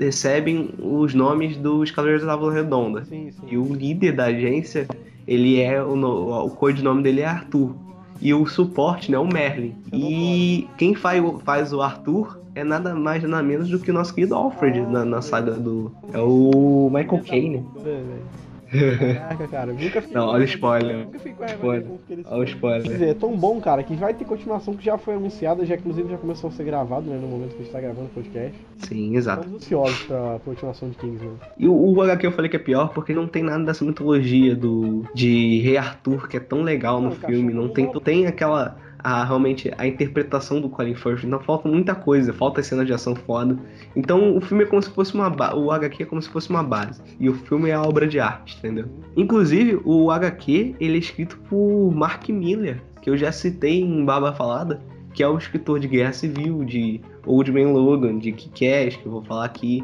recebem 0.00 0.70
os 0.78 1.14
nomes 1.14 1.56
dos 1.56 1.90
Cavaleiros 1.90 2.24
da 2.24 2.32
Távola 2.32 2.54
Redonda. 2.54 3.04
Sim, 3.04 3.30
sim. 3.30 3.46
E 3.48 3.56
o 3.58 3.72
líder 3.72 4.12
da 4.16 4.24
agência, 4.24 4.88
ele 5.28 5.60
é 5.60 5.82
o, 5.82 5.94
no- 5.94 6.46
o 6.46 6.50
codinome 6.50 7.02
dele 7.02 7.20
é 7.20 7.26
Arthur. 7.26 7.74
E 8.20 8.34
o 8.34 8.46
suporte, 8.46 9.10
né, 9.10 9.16
é 9.16 9.20
o 9.20 9.26
Merlin. 9.26 9.74
E 9.92 10.66
quem 10.76 10.94
faz, 10.94 11.22
o- 11.22 11.38
faz 11.38 11.72
o 11.72 11.80
Arthur 11.80 12.38
é 12.54 12.64
nada 12.64 12.94
mais 12.94 13.22
nada 13.22 13.42
menos 13.42 13.68
do 13.70 13.78
que 13.78 13.90
o 13.90 13.94
nosso 13.94 14.12
querido 14.14 14.34
Alfred 14.34 14.80
na, 14.80 15.04
na 15.04 15.22
saga 15.22 15.52
do. 15.52 15.92
É 16.12 16.18
o 16.18 16.90
Michael 16.92 17.22
Caine. 17.24 17.64
Caraca, 18.70 19.48
cara. 19.48 19.72
Nunca 19.72 20.00
fiquei 20.00 20.16
Não, 20.16 20.26
olha 20.28 20.42
o 20.42 20.44
spoiler. 20.44 20.96
Nunca 20.98 21.18
fiquei 21.18 21.32
com 21.34 21.44
Spoiler. 21.44 21.86
Olha 22.26 22.42
o 22.42 22.44
Quer 22.44 22.48
spoiler. 22.50 22.82
dizer, 22.82 23.08
é 23.08 23.14
tão 23.14 23.36
bom, 23.36 23.60
cara, 23.60 23.82
que 23.82 23.94
vai 23.96 24.14
ter 24.14 24.24
continuação 24.24 24.74
que 24.74 24.84
já 24.84 24.96
foi 24.96 25.14
anunciada, 25.14 25.64
já 25.66 25.74
inclusive 25.74 26.08
já 26.08 26.16
começou 26.16 26.48
a 26.48 26.52
ser 26.52 26.64
gravado, 26.64 27.10
né, 27.10 27.18
no 27.20 27.26
momento 27.28 27.50
que 27.50 27.62
a 27.62 27.64
gente 27.64 27.72
tá 27.72 27.80
gravando 27.80 28.06
o 28.06 28.10
podcast. 28.10 28.56
Sim, 28.78 29.16
exato. 29.16 29.40
Estamos 29.42 29.62
ansiosos 29.62 30.02
pra 30.04 30.40
continuação 30.44 30.88
de 30.88 30.96
Kingsman. 30.96 31.32
E 31.58 31.66
o, 31.68 31.74
o 31.74 32.02
HQ 32.02 32.26
eu 32.26 32.32
falei 32.32 32.48
que 32.50 32.56
é 32.56 32.60
pior 32.60 32.92
porque 32.92 33.12
não 33.12 33.26
tem 33.26 33.42
nada 33.42 33.64
dessa 33.64 33.84
mitologia 33.84 34.54
do 34.54 35.04
de 35.14 35.60
Rei 35.60 35.76
Arthur 35.76 36.28
que 36.28 36.36
é 36.36 36.40
tão 36.40 36.62
legal 36.62 37.00
no 37.00 37.10
Não, 37.10 37.16
cara, 37.16 37.32
filme. 37.32 37.52
Não 37.52 37.68
tem, 37.68 37.90
tem 38.00 38.26
aquela. 38.26 38.76
A, 39.02 39.24
realmente 39.24 39.72
a 39.76 39.86
interpretação 39.86 40.60
do 40.60 40.68
Colin 40.68 40.94
Firth. 40.94 41.24
Não 41.24 41.40
falta 41.40 41.68
muita 41.68 41.94
coisa, 41.94 42.32
falta 42.32 42.62
cenas 42.62 42.86
de 42.86 42.92
ação 42.92 43.14
foda. 43.14 43.58
Então 43.96 44.36
o 44.36 44.40
filme 44.40 44.64
é 44.64 44.66
como 44.66 44.82
se 44.82 44.90
fosse 44.90 45.14
uma 45.14 45.30
o 45.54 45.70
HQ 45.70 46.02
é 46.02 46.06
como 46.06 46.20
se 46.20 46.28
fosse 46.28 46.50
uma 46.50 46.62
base 46.62 47.00
e 47.18 47.28
o 47.28 47.34
filme 47.34 47.70
é 47.70 47.74
a 47.74 47.82
obra 47.82 48.06
de 48.06 48.20
arte, 48.20 48.56
entendeu? 48.58 48.86
Inclusive 49.16 49.80
o 49.84 50.10
HQ 50.10 50.76
ele 50.80 50.96
é 50.96 50.98
escrito 50.98 51.38
por 51.48 51.92
Mark 51.92 52.28
Miller, 52.28 52.82
que 53.00 53.10
eu 53.10 53.16
já 53.16 53.32
citei 53.32 53.80
em 53.80 54.04
Baba 54.04 54.32
Falada, 54.32 54.80
que 55.14 55.22
é 55.22 55.28
o 55.28 55.36
escritor 55.38 55.80
de 55.80 55.88
Guerra 55.88 56.12
Civil, 56.12 56.64
de 56.64 57.00
Old 57.26 57.50
Man 57.52 57.72
Logan, 57.72 58.18
de 58.18 58.32
Kick-Ass, 58.32 58.96
que 58.96 59.06
eu 59.06 59.12
vou 59.12 59.22
falar 59.22 59.44
aqui, 59.44 59.82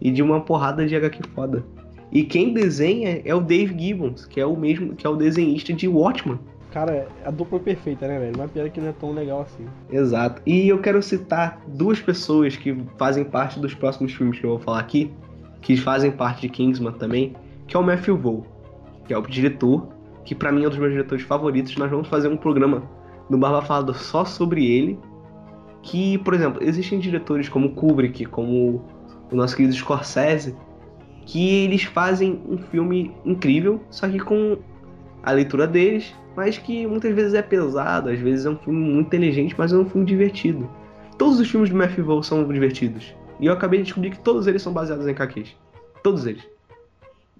e 0.00 0.10
de 0.10 0.22
uma 0.22 0.40
porrada 0.40 0.86
de 0.86 0.96
HQ 0.96 1.20
foda. 1.34 1.64
E 2.10 2.24
quem 2.24 2.52
desenha 2.52 3.22
é 3.24 3.34
o 3.34 3.40
Dave 3.40 3.74
Gibbons, 3.78 4.26
que 4.26 4.40
é 4.40 4.44
o 4.44 4.56
mesmo, 4.56 4.94
que 4.94 5.06
é 5.06 5.10
o 5.10 5.16
desenhista 5.16 5.72
de 5.72 5.88
Watchmen. 5.88 6.38
Cara, 6.72 7.06
a 7.24 7.30
dupla 7.30 7.60
perfeita, 7.60 8.08
né, 8.08 8.18
velho? 8.18 8.34
Uma 8.34 8.48
piada 8.48 8.70
que 8.70 8.80
não 8.80 8.88
é 8.88 8.92
tão 8.92 9.12
legal 9.12 9.42
assim. 9.42 9.66
Exato. 9.90 10.40
E 10.46 10.68
eu 10.68 10.80
quero 10.80 11.02
citar 11.02 11.60
duas 11.68 12.00
pessoas 12.00 12.56
que 12.56 12.74
fazem 12.96 13.24
parte 13.24 13.60
dos 13.60 13.74
próximos 13.74 14.14
filmes 14.14 14.38
que 14.38 14.46
eu 14.46 14.50
vou 14.50 14.58
falar 14.58 14.80
aqui, 14.80 15.12
que 15.60 15.76
fazem 15.76 16.10
parte 16.10 16.40
de 16.42 16.48
Kingsman 16.48 16.94
também, 16.94 17.36
que 17.66 17.76
é 17.76 17.78
o 17.78 17.82
Matthew 17.82 18.16
Vaughn, 18.16 18.42
que 19.04 19.12
é 19.12 19.18
o 19.18 19.22
diretor, 19.22 19.86
que 20.24 20.34
pra 20.34 20.50
mim 20.50 20.64
é 20.64 20.66
um 20.66 20.70
dos 20.70 20.78
meus 20.78 20.92
diretores 20.92 21.24
favoritos. 21.24 21.76
Nós 21.76 21.90
vamos 21.90 22.08
fazer 22.08 22.28
um 22.28 22.38
programa 22.38 22.82
no 23.28 23.36
Barba 23.36 23.60
Falado 23.60 23.92
só 23.92 24.24
sobre 24.24 24.66
ele. 24.66 24.98
Que, 25.82 26.16
por 26.18 26.32
exemplo, 26.32 26.62
existem 26.62 26.98
diretores 26.98 27.48
como 27.48 27.74
Kubrick, 27.74 28.24
como 28.26 28.82
o 29.30 29.36
nosso 29.36 29.56
querido 29.56 29.74
Scorsese, 29.74 30.56
que 31.26 31.64
eles 31.64 31.82
fazem 31.82 32.40
um 32.48 32.56
filme 32.56 33.14
incrível, 33.24 33.80
só 33.90 34.08
que 34.08 34.18
com 34.18 34.56
a 35.22 35.32
leitura 35.32 35.66
deles, 35.66 36.14
mas 36.36 36.58
que 36.58 36.86
muitas 36.86 37.14
vezes 37.14 37.34
é 37.34 37.42
pesado, 37.42 38.08
às 38.08 38.18
vezes 38.18 38.46
é 38.46 38.50
um 38.50 38.56
filme 38.56 38.78
muito 38.78 39.06
inteligente, 39.06 39.54
mas 39.56 39.72
é 39.72 39.76
um 39.76 39.84
filme 39.84 40.06
divertido. 40.06 40.68
Todos 41.18 41.38
os 41.38 41.50
filmes 41.50 41.70
do 41.70 41.76
Matthew 41.76 42.04
Vaughn 42.04 42.22
são 42.22 42.46
divertidos. 42.48 43.14
E 43.38 43.46
eu 43.46 43.52
acabei 43.52 43.80
de 43.80 43.84
descobrir 43.84 44.10
que 44.10 44.20
todos 44.20 44.46
eles 44.46 44.62
são 44.62 44.72
baseados 44.72 45.06
em 45.06 45.14
caquês. 45.14 45.54
Todos 46.02 46.26
eles. 46.26 46.42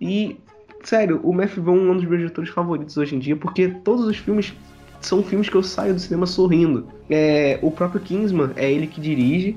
E, 0.01 0.37
sério, 0.83 1.21
o 1.23 1.33
Matthew 1.33 1.63
Vaughn 1.63 1.89
é 1.89 1.91
um 1.91 1.97
dos 1.97 2.05
meus 2.05 2.19
diretores 2.19 2.51
favoritos 2.51 2.97
hoje 2.97 3.17
em 3.17 3.19
dia, 3.19 3.37
porque 3.37 3.69
todos 3.69 4.07
os 4.07 4.17
filmes 4.17 4.53
são 5.01 5.23
filmes 5.23 5.49
que 5.49 5.57
eu 5.57 5.63
saio 5.63 5.95
do 5.95 6.01
cinema 6.01 6.27
sorrindo. 6.27 6.87
É, 7.09 7.59
o 7.63 7.71
próprio 7.71 8.01
Kingsman 8.01 8.51
é 8.57 8.71
ele 8.71 8.87
que 8.87 9.01
dirige. 9.01 9.57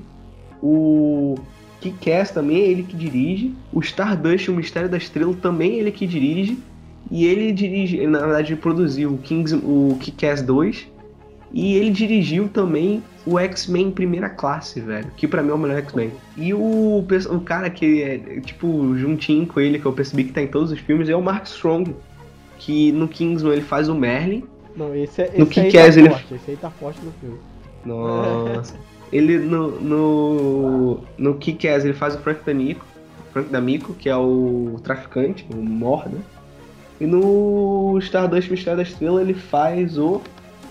O 0.62 1.36
Kick-Ass 1.80 2.30
também 2.30 2.62
é 2.62 2.68
ele 2.68 2.82
que 2.82 2.96
dirige. 2.96 3.54
O 3.72 3.80
Stardust, 3.80 4.48
o 4.50 4.54
Mistério 4.54 4.88
da 4.88 4.96
Estrela, 4.96 5.34
também 5.34 5.74
é 5.74 5.76
ele 5.76 5.92
que 5.92 6.06
dirige. 6.06 6.58
E 7.10 7.24
ele 7.26 7.52
dirige, 7.52 8.06
na 8.06 8.18
verdade, 8.20 8.52
ele 8.52 8.60
produziu 8.60 9.12
o, 9.12 9.18
Kings, 9.18 9.54
o 9.54 9.96
Kick-Ass 10.00 10.42
2. 10.42 10.88
E 11.52 11.74
ele 11.76 11.90
dirigiu 11.90 12.48
também 12.48 13.02
o 13.24 13.38
X-Men 13.38 13.90
Primeira 13.92 14.28
Classe, 14.28 14.80
velho. 14.80 15.06
Que 15.16 15.26
pra 15.28 15.42
mim 15.42 15.50
é 15.50 15.54
o 15.54 15.58
melhor 15.58 15.78
X-Men. 15.78 16.10
E 16.36 16.52
o, 16.52 17.04
o 17.30 17.40
cara 17.40 17.70
que 17.70 18.02
é, 18.02 18.18
tipo, 18.40 18.96
juntinho 18.96 19.46
com 19.46 19.60
ele, 19.60 19.78
que 19.78 19.86
eu 19.86 19.92
percebi 19.92 20.24
que 20.24 20.32
tá 20.32 20.42
em 20.42 20.48
todos 20.48 20.72
os 20.72 20.78
filmes, 20.80 21.08
é 21.08 21.14
o 21.16 21.22
Mark 21.22 21.46
Strong. 21.46 21.94
Que 22.58 22.90
no 22.92 23.06
Kingsman 23.06 23.52
ele 23.52 23.62
faz 23.62 23.88
o 23.88 23.94
Merlin. 23.94 24.42
Não, 24.76 24.94
esse, 24.94 25.22
é, 25.22 25.32
No 25.38 25.44
esse 25.48 25.60
aí 25.60 25.72
tá 25.72 25.86
ele- 25.86 26.10
forte. 26.10 26.34
Esse 26.34 26.50
aí 26.50 26.56
tá 26.56 26.70
forte 26.70 27.00
no 27.04 27.12
filme. 27.12 27.38
Nossa. 27.84 28.74
ele 29.12 29.38
no. 29.38 29.80
No, 29.80 31.00
no 31.16 31.34
Kick-Ass 31.34 31.84
ele 31.84 31.94
faz 31.94 32.14
o 32.14 32.18
Frank 32.18 32.40
D'Amico. 32.44 32.84
Frank 33.32 33.48
D'Amico, 33.50 33.94
que 33.94 34.08
é 34.08 34.16
o 34.16 34.76
traficante, 34.82 35.46
o 35.52 35.56
Mor, 35.56 36.08
né? 36.08 36.18
E 37.00 37.06
no 37.06 37.98
Stardust 37.98 38.50
Mistério 38.50 38.78
da 38.78 38.82
Estrela 38.82 39.20
ele 39.20 39.34
faz 39.34 39.98
o 39.98 40.20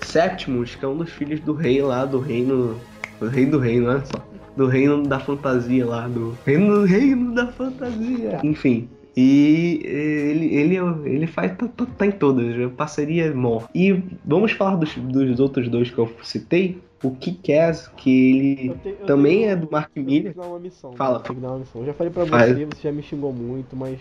Septimus, 0.01 0.75
que 0.75 0.83
é 0.83 0.87
um 0.87 0.97
dos 0.97 1.09
filhos 1.09 1.39
do 1.39 1.53
rei 1.53 1.81
lá, 1.81 2.05
do 2.05 2.19
reino. 2.19 2.79
Do 3.19 3.27
rei 3.27 3.45
do 3.45 3.59
reino, 3.59 3.89
olha 3.89 4.03
só. 4.05 4.23
Do 4.55 4.67
reino 4.67 5.03
da 5.03 5.19
fantasia 5.19 5.85
lá, 5.85 6.07
do. 6.07 6.37
Reino, 6.45 6.83
reino 6.85 7.33
da 7.33 7.47
fantasia! 7.47 8.39
Enfim. 8.43 8.89
E 9.17 9.81
ele, 9.85 10.55
ele, 10.55 10.77
ele 11.09 11.27
faz. 11.27 11.55
Tá, 11.57 11.67
tá- 11.67 11.87
tá 11.97 12.05
em 12.05 12.11
todas, 12.11 12.71
parceria 12.73 13.33
mó. 13.33 13.61
E 13.73 14.01
vamos 14.25 14.51
falar 14.51 14.75
dos, 14.75 14.93
dos 14.95 15.39
outros 15.39 15.69
dois 15.69 15.89
que 15.89 15.97
eu 15.97 16.09
citei. 16.23 16.81
O 17.03 17.11
Kick-Ass, 17.11 17.87
que 17.97 18.09
ele 18.37 18.69
Eu 18.69 18.75
tenho- 18.75 18.95
eu 18.99 19.05
também 19.05 19.37
tenho- 19.39 19.49
é 19.51 19.55
do 19.55 19.69
Mark 19.71 19.91
Miller. 19.95 20.33
Fala. 20.95 21.21
Eu 21.75 21.85
já 21.85 21.93
falei 21.93 22.11
pra 22.11 22.25
Faz. 22.25 22.53
você, 22.53 22.65
você 22.65 22.81
já 22.83 22.91
me 22.91 23.03
xingou 23.03 23.31
muito, 23.31 23.75
mas 23.75 23.99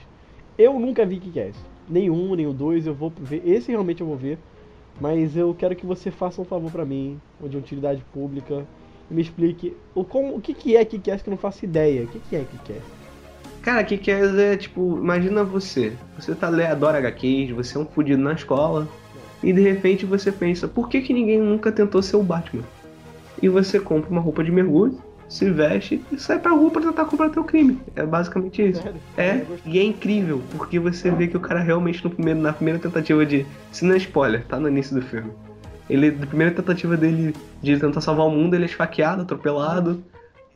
eu 0.57 0.79
nunca 0.79 1.05
vi 1.05 1.19
Kick-Ass. 1.19 1.57
Nenhum, 1.89 2.35
nem 2.35 2.47
o 2.47 2.53
dois, 2.53 2.87
eu 2.87 2.95
vou 2.95 3.13
ver. 3.17 3.43
Esse 3.45 3.71
realmente 3.71 4.01
eu 4.01 4.07
vou 4.07 4.17
ver. 4.17 4.39
Mas 5.01 5.37
eu 5.37 5.55
quero 5.55 5.75
que 5.75 5.85
você 5.85 6.11
faça 6.11 6.41
um 6.41 6.45
favor 6.45 6.71
pra 6.71 6.85
mim, 6.85 7.21
ou 7.41 7.49
de 7.49 7.57
utilidade 7.57 8.05
pública, 8.13 8.65
e 9.11 9.15
me 9.15 9.21
explique 9.21 9.77
o, 9.95 10.05
como, 10.05 10.37
o 10.37 10.41
que, 10.41 10.55
que 10.55 10.77
é 10.77 10.85
Kick-Ass 10.85 11.23
que 11.23 11.29
eu 11.29 11.33
não 11.33 11.39
faço 11.39 11.65
ideia. 11.65 12.05
O 12.05 12.07
que, 12.07 12.21
que 12.21 12.37
é 12.37 12.45
Kick-Ass? 12.45 12.83
Cara, 13.61 13.83
Kick-Ass 13.83 14.39
é 14.39 14.57
tipo, 14.57 14.97
imagina 14.99 15.43
você. 15.43 15.93
Você 16.17 16.35
tá 16.35 16.49
adora 16.49 16.99
HQs, 16.99 17.51
você 17.51 17.77
é 17.77 17.81
um 17.81 17.87
fudido 17.87 18.23
na 18.23 18.35
escola, 18.35 18.87
e 19.43 19.53
de 19.53 19.61
repente 19.61 20.07
você 20.07 20.31
pensa, 20.31 20.69
por 20.69 20.89
que, 20.89 21.01
que 21.01 21.13
ninguém 21.13 21.39
nunca 21.39 21.73
tentou 21.73 22.03
ser 22.03 22.17
o 22.17 22.23
Batman? 22.23 22.63
E 23.43 23.49
você 23.49 23.81
compra 23.81 24.11
uma 24.11 24.21
roupa 24.21 24.45
de 24.45 24.51
mergulho, 24.51 24.99
se 25.35 25.51
veste 25.51 26.01
e 26.13 26.19
sai 26.19 26.39
pra 26.39 26.53
rua 26.53 26.71
pra 26.71 26.81
tentar 26.81 27.05
combater 27.07 27.41
o 27.41 27.45
crime. 27.45 27.81
É 27.97 28.07
basicamente 28.07 28.63
isso. 28.63 28.81
Sério? 28.81 29.01
É, 29.17 29.45
e 29.67 29.79
é 29.79 29.83
incrível, 29.83 30.41
porque 30.57 30.79
você 30.79 31.11
vê 31.11 31.27
que 31.27 31.37
o 31.37 31.41
cara 31.41 31.61
realmente 31.61 32.03
no 32.05 32.11
primeiro, 32.11 32.41
na 32.41 32.53
primeira 32.53 32.79
tentativa 32.79 33.27
de. 33.27 33.45
Se 33.73 33.85
não 33.85 33.95
é 33.95 33.99
spoiler, 33.99 34.45
tá 34.45 34.61
no 34.61 34.69
início 34.69 34.95
do 34.95 35.03
filme. 35.03 35.33
Ele, 35.91 36.13
na 36.13 36.27
primeira 36.27 36.55
tentativa 36.55 36.97
dele 36.97 37.35
de 37.61 37.79
tentar 37.79 38.01
salvar 38.01 38.27
o 38.27 38.31
mundo, 38.31 38.55
ele 38.55 38.63
é 38.63 38.67
esfaqueado, 38.67 39.23
atropelado. 39.23 40.03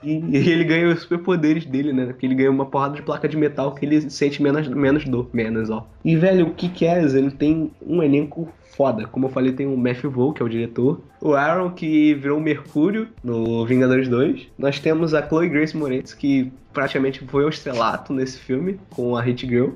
E, 0.03 0.13
e 0.13 0.37
ele 0.37 0.65
ganha 0.65 0.89
os 0.89 1.01
superpoderes 1.01 1.67
dele, 1.67 1.93
né? 1.93 2.15
Que 2.19 2.27
ele 2.27 2.35
ganha 2.35 2.51
uma 2.51 2.67
porrada 2.67 2.95
de 2.95 3.03
placa 3.03 3.29
de 3.29 3.37
metal 3.37 3.75
que 3.75 3.85
ele 3.85 4.09
sente 4.11 4.43
menos, 4.43 4.69
menos 4.69 5.05
dor. 5.05 5.29
Menos, 5.33 5.71
ó. 5.71 5.87
E, 6.05 6.17
velho, 6.17 6.47
o 6.47 6.55
Kick-Ass, 6.55 7.15
ele 7.15 7.31
tem 7.31 7.71
um 7.85 8.03
elenco 8.03 8.49
foda. 8.77 9.07
Como 9.07 9.27
eu 9.27 9.31
falei, 9.31 9.53
tem 9.53 9.67
o 9.67 9.77
Matthew 9.77 10.11
Vaughn, 10.11 10.33
que 10.33 10.41
é 10.41 10.47
o 10.47 10.49
diretor. 10.49 11.01
O 11.21 11.35
Aaron, 11.35 11.71
que 11.71 12.15
virou 12.15 12.39
o 12.39 12.41
Mercúrio 12.41 13.09
no 13.25 13.67
Vingadores 13.67 14.07
2. 14.09 14.47
Nós 14.57 14.79
temos 14.79 15.15
a 15.15 15.27
Chloe 15.27 15.49
Grace 15.49 15.77
Moretz, 15.77 16.15
que 16.15 16.53
praticamente 16.73 17.25
foi 17.27 17.45
o 17.45 17.49
estrelato 17.49 18.13
nesse 18.13 18.39
filme, 18.39 18.79
com 18.91 19.17
a 19.17 19.21
Hit 19.21 19.47
Girl. 19.49 19.71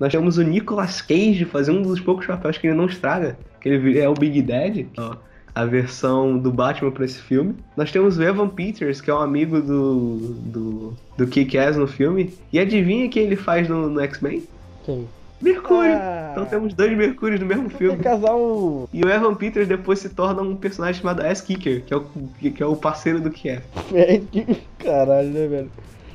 Nós 0.00 0.12
temos 0.12 0.38
o 0.38 0.42
Nicolas 0.42 1.00
Cage 1.00 1.44
fazendo 1.44 1.78
um 1.78 1.82
dos 1.82 2.00
poucos 2.00 2.26
papéis 2.26 2.58
que 2.58 2.66
ele 2.66 2.76
não 2.76 2.86
estraga, 2.86 3.38
que 3.60 3.68
ele 3.68 3.98
é 3.98 4.08
o 4.08 4.14
Big 4.14 4.42
Dad, 4.42 4.86
ó, 4.96 5.16
a 5.58 5.64
versão 5.64 6.38
do 6.38 6.52
Batman 6.52 6.90
pra 6.92 7.04
esse 7.04 7.18
filme. 7.20 7.56
Nós 7.76 7.90
temos 7.90 8.16
o 8.16 8.22
Evan 8.22 8.48
Peters, 8.48 9.00
que 9.00 9.10
é 9.10 9.14
um 9.14 9.18
amigo 9.18 9.60
do, 9.60 10.16
do, 10.44 10.94
do 11.16 11.26
Kick-Ass 11.26 11.76
no 11.76 11.88
filme. 11.88 12.32
E 12.52 12.60
adivinha 12.60 13.08
quem 13.08 13.24
ele 13.24 13.34
faz 13.36 13.68
no, 13.68 13.88
no 13.90 14.00
X-Men? 14.00 14.44
Quem? 14.84 15.08
Mercúrio! 15.42 15.92
Ah. 15.94 16.28
Então 16.32 16.46
temos 16.46 16.74
dois 16.74 16.96
Mercúrios 16.96 17.40
no 17.40 17.46
mesmo 17.46 17.66
É 17.66 17.70
filme. 17.70 17.98
casal. 18.02 18.88
E 18.92 19.04
o 19.04 19.08
Evan 19.08 19.34
Peters 19.34 19.66
depois 19.66 19.98
se 19.98 20.08
torna 20.10 20.42
um 20.42 20.54
personagem 20.54 21.00
chamado 21.00 21.26
Ass 21.26 21.40
Kicker, 21.40 21.82
que 21.84 21.92
é 21.92 21.96
o, 21.96 22.04
que 22.40 22.62
é 22.62 22.66
o 22.66 22.76
parceiro 22.76 23.20
do 23.20 23.30
Kick-Ass. 23.30 23.62
É, 23.92 24.20
que- 24.30 24.58
Caralho, 24.78 25.28
né, 25.30 25.46
velho? 25.48 25.70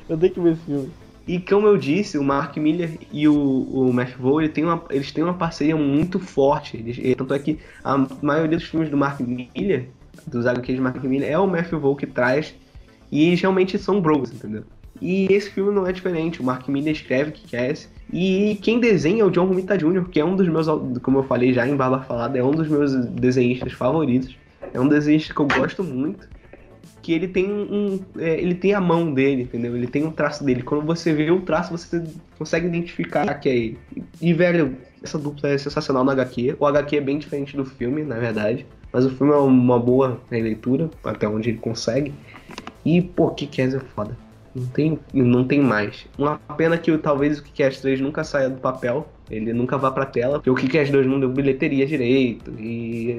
Eu 0.08 0.16
tenho 0.16 0.32
que 0.32 0.40
ver 0.40 0.52
esse 0.52 0.62
filme. 0.62 0.90
E 1.26 1.38
como 1.40 1.66
eu 1.66 1.76
disse, 1.78 2.18
o 2.18 2.22
Mark 2.22 2.56
Miller 2.58 2.98
e 3.10 3.26
o, 3.26 3.34
o 3.34 3.92
Vaughn, 4.18 4.40
ele 4.40 4.50
tem 4.50 4.62
uma- 4.64 4.82
eles 4.90 5.10
têm 5.10 5.24
uma 5.24 5.34
parceria 5.34 5.74
muito 5.76 6.18
forte. 6.20 6.76
Eles- 6.76 7.16
tanto 7.16 7.32
é 7.32 7.38
que 7.38 7.58
a 7.82 8.06
maioria 8.20 8.58
dos 8.58 8.66
filmes 8.66 8.90
do 8.90 8.96
Mark 8.96 9.20
Miller, 9.20 9.88
dos 10.26 10.46
HQs 10.46 10.76
de 10.76 10.82
Mark 10.82 11.02
Miller, 11.02 11.30
é 11.30 11.38
o 11.38 11.46
Vaughn 11.80 11.94
que 11.94 12.06
traz. 12.06 12.54
E 13.10 13.28
eles 13.28 13.40
realmente 13.40 13.78
são 13.78 14.00
bros, 14.00 14.32
entendeu? 14.32 14.64
E 15.00 15.26
esse 15.30 15.50
filme 15.50 15.72
não 15.72 15.86
é 15.86 15.92
diferente. 15.92 16.40
O 16.40 16.44
Mark 16.44 16.68
Miller 16.68 16.92
escreve 16.92 17.32
que 17.32 17.56
é 17.56 17.70
esse. 17.70 17.88
E 18.12 18.58
quem 18.62 18.78
desenha 18.78 19.22
é 19.22 19.24
o 19.24 19.30
John 19.30 19.46
Romita 19.46 19.76
Jr., 19.76 20.04
que 20.08 20.20
é 20.20 20.24
um 20.24 20.36
dos 20.36 20.48
meus, 20.48 20.66
como 21.02 21.18
eu 21.18 21.24
falei 21.24 21.52
já 21.52 21.66
em 21.66 21.74
Barba 21.74 22.02
Falada, 22.02 22.38
é 22.38 22.42
um 22.44 22.50
dos 22.50 22.68
meus 22.68 22.94
desenhistas 23.06 23.72
favoritos. 23.72 24.36
É 24.72 24.80
um 24.80 24.88
desenhista 24.88 25.32
que 25.34 25.40
eu 25.40 25.46
gosto 25.46 25.82
muito. 25.82 26.28
Que 27.04 27.12
ele 27.12 27.28
tem 27.28 27.52
um. 27.52 28.00
É, 28.16 28.40
ele 28.40 28.54
tem 28.54 28.72
a 28.72 28.80
mão 28.80 29.12
dele, 29.12 29.42
entendeu? 29.42 29.76
Ele 29.76 29.86
tem 29.86 30.06
um 30.06 30.10
traço 30.10 30.42
dele. 30.42 30.62
Quando 30.62 30.86
você 30.86 31.12
vê 31.12 31.30
o 31.30 31.42
traço, 31.42 31.70
você 31.70 32.02
consegue 32.38 32.66
identificar 32.66 33.26
que 33.34 33.46
é 33.46 33.54
ele. 33.54 33.78
E, 34.22 34.32
velho, 34.32 34.74
essa 35.02 35.18
dupla 35.18 35.50
é 35.50 35.58
sensacional 35.58 36.02
no 36.02 36.10
HQ. 36.10 36.56
O 36.58 36.64
HQ 36.64 36.96
é 36.96 37.00
bem 37.02 37.18
diferente 37.18 37.54
do 37.54 37.66
filme, 37.66 38.02
na 38.02 38.18
verdade. 38.18 38.64
Mas 38.90 39.04
o 39.04 39.10
filme 39.10 39.34
é 39.34 39.36
uma 39.36 39.78
boa 39.78 40.18
releitura, 40.30 40.88
até 41.04 41.28
onde 41.28 41.50
ele 41.50 41.58
consegue. 41.58 42.14
E, 42.86 43.02
pô, 43.02 43.32
Kes 43.32 43.74
é 43.74 43.80
foda. 43.80 44.16
Não 44.54 44.66
tem, 44.68 44.98
não 45.12 45.44
tem 45.44 45.60
mais. 45.60 46.06
Uma 46.16 46.38
pena 46.56 46.78
que 46.78 46.96
talvez 46.96 47.38
o 47.38 47.42
Kick-Ass 47.42 47.80
3 47.80 48.00
nunca 48.00 48.24
saia 48.24 48.48
do 48.48 48.62
papel. 48.62 49.06
Ele 49.30 49.52
nunca 49.52 49.76
vá 49.76 49.90
pra 49.90 50.06
tela, 50.06 50.38
porque 50.38 50.48
o 50.48 50.54
Kick-Ass 50.54 50.88
2 50.88 51.06
não 51.06 51.20
deu 51.20 51.28
bilheteria 51.28 51.86
direito. 51.86 52.50
E. 52.58 53.14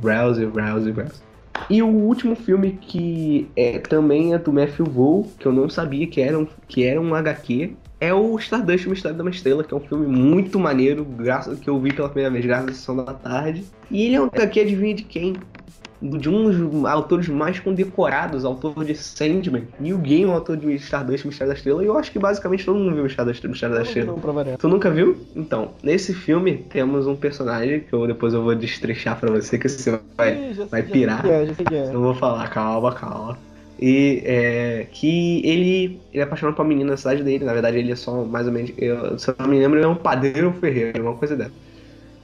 browser, 0.00 0.48
browser, 0.48 0.94
browser. 0.94 1.29
E 1.68 1.82
o 1.82 1.88
último 1.88 2.34
filme 2.34 2.72
que 2.72 3.48
é, 3.54 3.78
também 3.78 4.34
é 4.34 4.38
do 4.38 4.52
Matthew 4.52 4.86
Vaughn, 4.86 5.24
que 5.38 5.46
eu 5.46 5.52
não 5.52 5.68
sabia 5.68 6.06
que 6.06 6.20
era 6.20 6.38
um, 6.38 6.46
que 6.66 6.84
era 6.84 7.00
um 7.00 7.14
HQ, 7.14 7.76
é 8.00 8.14
o 8.14 8.38
Stardust, 8.38 8.86
o 8.86 8.90
Mistério 8.90 9.16
de 9.16 9.22
uma 9.22 9.30
Estrela, 9.30 9.62
que 9.62 9.74
é 9.74 9.76
um 9.76 9.80
filme 9.80 10.06
muito 10.06 10.58
maneiro, 10.58 11.04
graças, 11.04 11.60
que 11.60 11.68
eu 11.68 11.78
vi 11.78 11.92
pela 11.92 12.08
primeira 12.08 12.30
vez 12.30 12.44
graças 12.44 12.70
à 12.70 12.72
sessão 12.72 12.96
da 12.96 13.12
tarde. 13.12 13.64
E 13.90 14.06
ele 14.06 14.16
é 14.16 14.20
um 14.20 14.26
HQ, 14.26 14.60
adivinha 14.60 14.94
de 14.94 15.04
quem? 15.04 15.34
De 16.00 16.28
um 16.28 16.50
dos 16.50 16.84
autores 16.86 17.28
mais 17.28 17.58
condecorados, 17.58 18.44
autor 18.44 18.84
de 18.84 18.94
Sandman. 18.94 19.64
Neil 19.78 19.98
Gaiman, 19.98 20.32
autor 20.32 20.56
de 20.56 20.74
Stardust, 20.76 21.26
Mistério 21.26 21.52
da 21.52 21.56
Estrela. 21.56 21.82
E 21.82 21.86
eu 21.86 21.98
acho 21.98 22.10
que 22.10 22.18
basicamente 22.18 22.64
todo 22.64 22.78
mundo 22.78 22.94
viu 22.94 23.04
Mistério 23.04 23.32
da, 23.32 23.48
Mistério 23.48 23.74
da 23.74 23.82
Estrela. 23.82 24.12
tu 24.58 24.68
nunca 24.68 24.90
viu? 24.90 25.16
Então, 25.36 25.72
nesse 25.82 26.14
filme 26.14 26.58
temos 26.70 27.06
um 27.06 27.16
personagem 27.16 27.80
que 27.80 27.92
eu 27.92 28.06
depois 28.06 28.32
eu 28.32 28.42
vou 28.42 28.54
destrechar 28.54 29.18
pra 29.18 29.30
você, 29.30 29.58
que 29.58 29.68
você 29.68 29.98
vai, 30.16 30.54
vai 30.70 30.82
pirar. 30.82 31.24
É, 31.26 31.44
é. 31.72 31.92
Não 31.92 32.00
vou 32.00 32.14
falar, 32.14 32.48
calma, 32.48 32.92
calma. 32.92 33.38
E 33.80 34.22
é, 34.26 34.86
que 34.92 35.40
ele, 35.44 36.00
ele 36.12 36.20
é 36.20 36.22
apaixonado 36.22 36.54
por 36.54 36.62
uma 36.62 36.68
menina 36.68 36.90
na 36.90 36.96
cidade 36.98 37.22
dele. 37.22 37.44
Na 37.44 37.52
verdade, 37.54 37.78
ele 37.78 37.90
é 37.90 37.96
só 37.96 38.24
mais 38.24 38.46
ou 38.46 38.52
menos. 38.52 38.72
Eu, 38.76 39.18
se 39.18 39.30
eu 39.30 39.34
não 39.38 39.48
me 39.48 39.58
lembro, 39.58 39.78
ele 39.78 39.86
é 39.86 39.88
um 39.88 39.94
padeiro 39.94 40.52
ferreiro, 40.60 41.02
uma 41.02 41.14
coisa 41.14 41.34
dessa. 41.34 41.52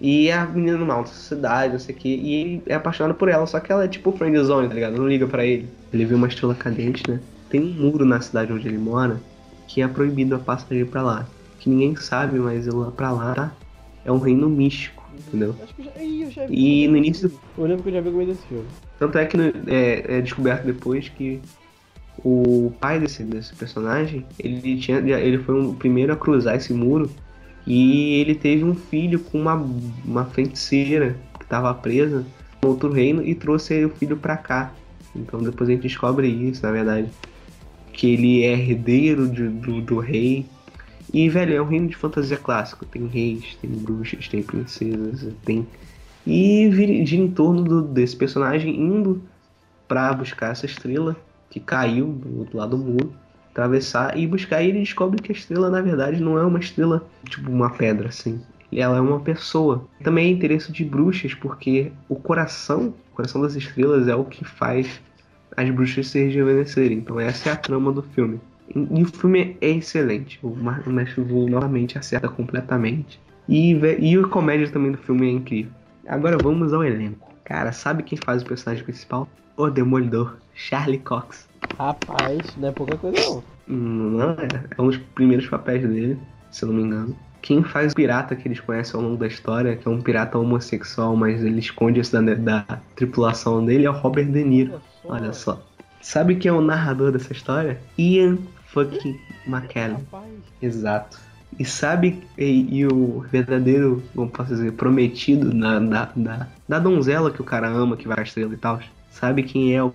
E 0.00 0.30
a 0.30 0.44
menina 0.44 0.76
numa 0.76 0.94
alta 0.94 1.10
sociedade, 1.10 1.72
não 1.72 1.78
sei 1.78 1.94
o 1.94 1.98
que, 1.98 2.08
e 2.08 2.34
ele 2.34 2.62
é 2.66 2.74
apaixonado 2.74 3.14
por 3.14 3.28
ela, 3.28 3.46
só 3.46 3.58
que 3.60 3.72
ela 3.72 3.84
é 3.84 3.88
tipo 3.88 4.12
friendzone, 4.12 4.68
tá 4.68 4.74
ligado? 4.74 4.96
Não 4.96 5.08
liga 5.08 5.26
para 5.26 5.44
ele. 5.44 5.68
Ele 5.92 6.04
viu 6.04 6.16
uma 6.16 6.28
estrela 6.28 6.54
cadente, 6.54 7.02
né? 7.08 7.20
Tem 7.48 7.62
um 7.62 7.72
muro 7.72 8.04
na 8.04 8.20
cidade 8.20 8.52
onde 8.52 8.68
ele 8.68 8.78
mora 8.78 9.20
que 9.66 9.82
é 9.82 9.88
proibido 9.88 10.34
a 10.34 10.38
passagem 10.38 10.84
para 10.84 11.02
lá. 11.02 11.26
Que 11.58 11.70
ninguém 11.70 11.96
sabe, 11.96 12.38
mas 12.38 12.66
lá 12.66 12.90
pra 12.90 13.10
lá 13.10 13.34
tá? 13.34 13.52
é 14.04 14.12
um 14.12 14.18
reino 14.18 14.48
místico, 14.48 15.02
entendeu? 15.26 15.54
Acho 15.62 15.74
que 15.74 15.82
já, 15.82 16.30
já 16.30 16.46
vi. 16.46 16.84
E 16.84 16.88
no 16.88 16.96
início. 16.96 17.32
Eu 17.56 17.64
lembro 17.64 17.82
que 17.82 17.88
eu 17.88 17.94
já 17.94 18.00
vi 18.00 18.08
algum 18.08 18.24
desse 18.24 18.46
filme. 18.46 18.66
Tanto 18.98 19.18
é 19.18 19.24
que 19.24 19.36
é, 19.66 20.18
é 20.18 20.20
descoberto 20.20 20.64
depois 20.64 21.08
que 21.08 21.40
o 22.24 22.72
pai 22.80 22.98
desse, 23.00 23.22
desse 23.24 23.54
personagem, 23.54 24.24
ele, 24.38 24.76
tinha, 24.78 24.98
ele 24.98 25.38
foi 25.38 25.60
o 25.60 25.74
primeiro 25.74 26.12
a 26.12 26.16
cruzar 26.16 26.56
esse 26.56 26.72
muro 26.72 27.10
e 27.66 28.20
ele 28.20 28.34
teve 28.34 28.62
um 28.62 28.74
filho 28.74 29.18
com 29.18 29.40
uma, 29.40 29.54
uma 30.04 30.24
feiticeira 30.24 31.16
que 31.36 31.44
estava 31.44 31.74
presa 31.74 32.24
no 32.62 32.68
outro 32.68 32.92
reino 32.92 33.22
e 33.22 33.34
trouxe 33.34 33.84
o 33.84 33.90
filho 33.90 34.16
para 34.16 34.36
cá. 34.36 34.72
Então 35.14 35.42
depois 35.42 35.68
a 35.68 35.72
gente 35.72 35.82
descobre 35.82 36.28
isso, 36.28 36.62
na 36.62 36.70
verdade. 36.70 37.08
Que 37.92 38.12
ele 38.12 38.44
é 38.44 38.52
herdeiro 38.52 39.28
de, 39.28 39.48
do, 39.48 39.80
do 39.80 39.98
rei. 39.98 40.46
E, 41.12 41.28
velho, 41.28 41.54
é 41.54 41.62
um 41.62 41.66
reino 41.66 41.88
de 41.88 41.96
fantasia 41.96 42.36
clássico. 42.36 42.84
Tem 42.84 43.06
reis, 43.06 43.56
tem 43.60 43.70
bruxas, 43.70 44.28
tem 44.28 44.42
princesas, 44.42 45.32
tem. 45.44 45.66
E 46.24 46.70
gira 46.72 47.22
em 47.22 47.30
torno 47.30 47.64
do, 47.64 47.82
desse 47.82 48.14
personagem 48.14 48.76
indo 48.76 49.22
para 49.88 50.12
buscar 50.12 50.52
essa 50.52 50.66
estrela 50.66 51.16
que 51.48 51.58
caiu 51.58 52.06
do 52.06 52.40
outro 52.40 52.58
lado 52.58 52.76
do 52.76 52.84
muro 52.84 53.25
atravessar 53.56 54.16
e 54.16 54.26
buscar. 54.26 54.62
E 54.62 54.68
ele 54.68 54.80
descobre 54.80 55.20
que 55.20 55.32
a 55.32 55.34
estrela, 55.34 55.70
na 55.70 55.80
verdade, 55.80 56.22
não 56.22 56.38
é 56.38 56.44
uma 56.44 56.58
estrela 56.58 57.08
tipo 57.28 57.50
uma 57.50 57.70
pedra, 57.70 58.08
assim. 58.08 58.40
Ela 58.72 58.98
é 58.98 59.00
uma 59.00 59.20
pessoa. 59.20 59.88
Também 60.02 60.26
é 60.26 60.30
interesse 60.30 60.70
de 60.70 60.84
bruxas, 60.84 61.32
porque 61.32 61.90
o 62.08 62.16
coração, 62.16 62.94
o 63.12 63.16
coração 63.16 63.40
das 63.40 63.54
estrelas 63.54 64.06
é 64.08 64.14
o 64.14 64.24
que 64.24 64.44
faz 64.44 65.00
as 65.56 65.70
bruxas 65.70 66.08
se 66.08 66.22
rejuvenescerem. 66.24 66.98
Então 66.98 67.18
essa 67.18 67.48
é 67.48 67.52
a 67.52 67.56
trama 67.56 67.90
do 67.90 68.02
filme. 68.02 68.38
E, 68.74 69.02
o 69.02 69.06
filme 69.06 69.56
é 69.60 69.70
excelente. 69.70 70.38
O, 70.42 70.54
Mestre 70.90 71.22
Vu 71.22 71.48
novamente 71.48 71.96
acerta 71.96 72.28
completamente. 72.28 73.20
E, 73.48 73.72
e 73.72 74.18
a 74.18 74.26
comédia 74.26 74.68
também 74.68 74.90
do 74.90 74.98
filme 74.98 75.28
é 75.28 75.30
incrível. 75.30 75.72
Agora 76.06 76.36
vamos 76.36 76.72
ao 76.72 76.84
elenco. 76.84 77.32
Cara, 77.44 77.72
sabe 77.72 78.02
quem 78.02 78.18
faz 78.18 78.42
o 78.42 78.46
personagem 78.46 78.84
principal? 78.84 79.28
O 79.56 79.70
Demolidor, 79.70 80.36
Charlie 80.52 80.98
Cox. 80.98 81.45
Rapaz, 81.78 82.56
não 82.56 82.68
é 82.68 82.72
pouca 82.72 82.96
coisa 82.96 83.16
não. 83.20 83.42
Não, 83.66 84.30
é. 84.30 84.48
É 84.76 84.82
um 84.82 84.86
dos 84.86 84.98
primeiros 85.14 85.46
papéis 85.48 85.82
dele, 85.82 86.18
se 86.50 86.64
eu 86.64 86.68
não 86.68 86.76
me 86.76 86.82
engano. 86.82 87.16
Quem 87.42 87.62
faz 87.62 87.92
o 87.92 87.94
pirata 87.94 88.34
que 88.34 88.48
eles 88.48 88.60
conhecem 88.60 88.98
ao 88.98 89.06
longo 89.06 89.16
da 89.16 89.26
história, 89.26 89.76
que 89.76 89.86
é 89.86 89.90
um 89.90 90.00
pirata 90.00 90.38
homossexual, 90.38 91.14
mas 91.14 91.44
ele 91.44 91.60
esconde 91.60 92.00
isso 92.00 92.12
da, 92.12 92.34
da 92.34 92.80
tripulação 92.96 93.64
dele, 93.64 93.86
é 93.86 93.90
o 93.90 93.92
Robert 93.92 94.26
De 94.26 94.42
Niro. 94.42 94.80
Olha 95.04 95.32
só. 95.32 95.62
Sabe 96.00 96.36
quem 96.36 96.48
é 96.48 96.52
o 96.52 96.60
narrador 96.60 97.12
dessa 97.12 97.32
história? 97.32 97.80
Ian 97.98 98.38
fucking 98.66 99.18
McKellen. 99.46 100.06
Exato. 100.60 101.18
E 101.58 101.64
sabe, 101.64 102.22
e, 102.36 102.78
e, 102.80 102.86
o 102.86 103.24
verdadeiro, 103.30 104.02
como 104.14 104.28
posso 104.28 104.54
dizer, 104.54 104.72
prometido 104.72 105.50
da, 105.54 105.78
da, 105.78 106.12
da, 106.14 106.48
da 106.68 106.78
donzela 106.78 107.30
que 107.30 107.40
o 107.40 107.44
cara 107.44 107.68
ama, 107.68 107.96
que 107.96 108.06
vai 108.06 108.18
a 108.18 108.22
estrela 108.22 108.52
e 108.52 108.56
tal, 108.58 108.80
sabe 109.10 109.42
quem 109.42 109.74
é 109.74 109.82
o 109.82 109.94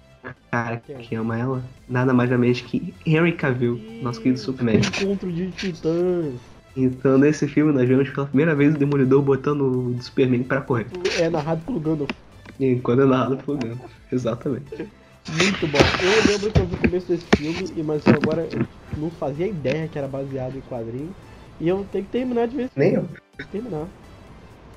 cara 0.51 0.77
que 0.77 1.15
ama 1.15 1.39
ela, 1.39 1.63
nada 1.87 2.13
mais 2.13 2.29
nada 2.29 2.39
menos 2.39 2.59
que 2.59 2.93
Henry 3.05 3.31
Cavill, 3.31 3.79
nosso 4.01 4.19
querido 4.19 4.39
Superman. 4.39 4.81
Encontro 4.81 5.31
de 5.31 5.49
titãs. 5.51 6.33
Então, 6.75 7.17
nesse 7.17 7.47
filme, 7.47 7.71
nós 7.71 7.87
vemos 7.87 8.09
pela 8.09 8.27
primeira 8.27 8.53
vez 8.53 8.75
o 8.75 8.77
Demolidor 8.77 9.21
botando 9.21 9.61
o 9.61 10.01
Superman 10.01 10.43
pra 10.43 10.61
correr. 10.61 10.87
É 11.19 11.29
narrado 11.29 11.65
pelo 11.65 11.79
Gandalf. 11.79 12.11
Enquanto 12.59 13.01
é 13.01 13.05
narrado 13.05 13.37
pelo 13.37 13.57
Gandalf, 13.57 13.91
exatamente. 14.11 14.75
Muito 14.75 15.67
bom. 15.67 15.77
Eu 16.03 16.33
lembro 16.33 16.51
que 16.51 16.59
eu 16.59 16.65
vi 16.65 16.75
o 16.75 16.77
começo 16.79 17.07
desse 17.07 17.25
filme, 17.37 17.83
mas 17.83 18.05
agora 18.07 18.47
eu 18.51 18.65
não 18.97 19.09
fazia 19.09 19.47
ideia 19.47 19.87
que 19.87 19.97
era 19.97 20.07
baseado 20.07 20.57
em 20.57 20.61
quadrinho. 20.61 21.15
E 21.59 21.67
eu 21.67 21.85
tenho 21.91 22.05
que 22.05 22.11
terminar 22.11 22.47
de 22.47 22.57
ver 22.57 22.63
esse 22.63 22.79
Nem 22.79 22.93
eu. 22.93 23.07
Terminar. 23.51 23.87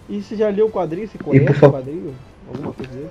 E 0.09 0.22
você 0.22 0.37
já 0.37 0.51
leu 0.51 0.66
o 0.66 0.70
quadrinho? 0.70 1.09
Você 1.09 1.18
conhece 1.18 1.64
o 1.64 1.70
quadrinho? 1.70 2.14
Alguma 2.47 2.72
coisa? 2.72 3.11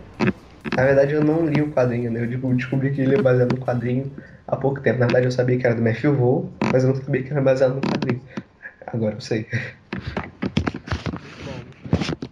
Na 0.76 0.86
verdade, 0.86 1.14
eu 1.14 1.24
não 1.24 1.46
li 1.46 1.62
o 1.62 1.72
quadrinho, 1.72 2.10
né? 2.10 2.24
Eu 2.24 2.56
descobri 2.56 2.92
que 2.92 3.02
ele 3.02 3.16
é 3.16 3.22
baseado 3.22 3.52
no 3.52 3.58
quadrinho 3.58 4.12
há 4.48 4.56
pouco 4.56 4.82
tempo. 4.82 5.00
Na 5.00 5.06
verdade, 5.06 5.26
eu 5.26 5.32
sabia 5.32 5.58
que 5.58 5.66
era 5.66 5.76
do 5.76 5.82
Matthew 5.82 6.16
Vaughn, 6.16 6.50
mas 6.72 6.84
eu 6.84 6.90
não 6.90 6.96
sabia 6.96 7.24
que 7.24 7.32
era 7.32 7.42
baseado 7.42 7.76
no 7.76 7.82
quadrinho. 7.82 8.22
Agora 8.88 9.16
eu 9.16 9.22
sei. 9.22 9.48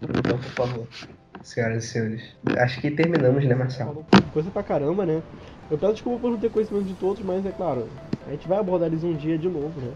Então, 0.02 0.38
por 0.38 0.52
favor, 0.52 0.88
senhoras 1.44 1.84
e 1.84 1.88
senhores. 1.88 2.24
Acho 2.58 2.82
que 2.82 2.92
terminamos, 2.92 3.46
né, 3.46 3.56
Marcelo? 3.56 4.06
Coisa 4.34 4.50
pra 4.50 4.64
caramba, 4.64 5.06
né? 5.06 5.22
Eu 5.70 5.78
peço 5.78 5.94
desculpa 5.94 6.20
por 6.20 6.32
não 6.32 6.40
ter 6.40 6.50
conhecimento 6.50 6.86
de 6.86 6.96
todos, 6.96 7.22
mas 7.24 7.46
é 7.46 7.52
claro, 7.52 7.90
a 8.28 8.32
gente 8.32 8.48
vai 8.48 8.58
abordar 8.58 8.88
eles 8.88 9.04
um 9.04 9.16
dia 9.16 9.38
de 9.38 9.48
novo, 9.48 9.80
né? 9.80 9.92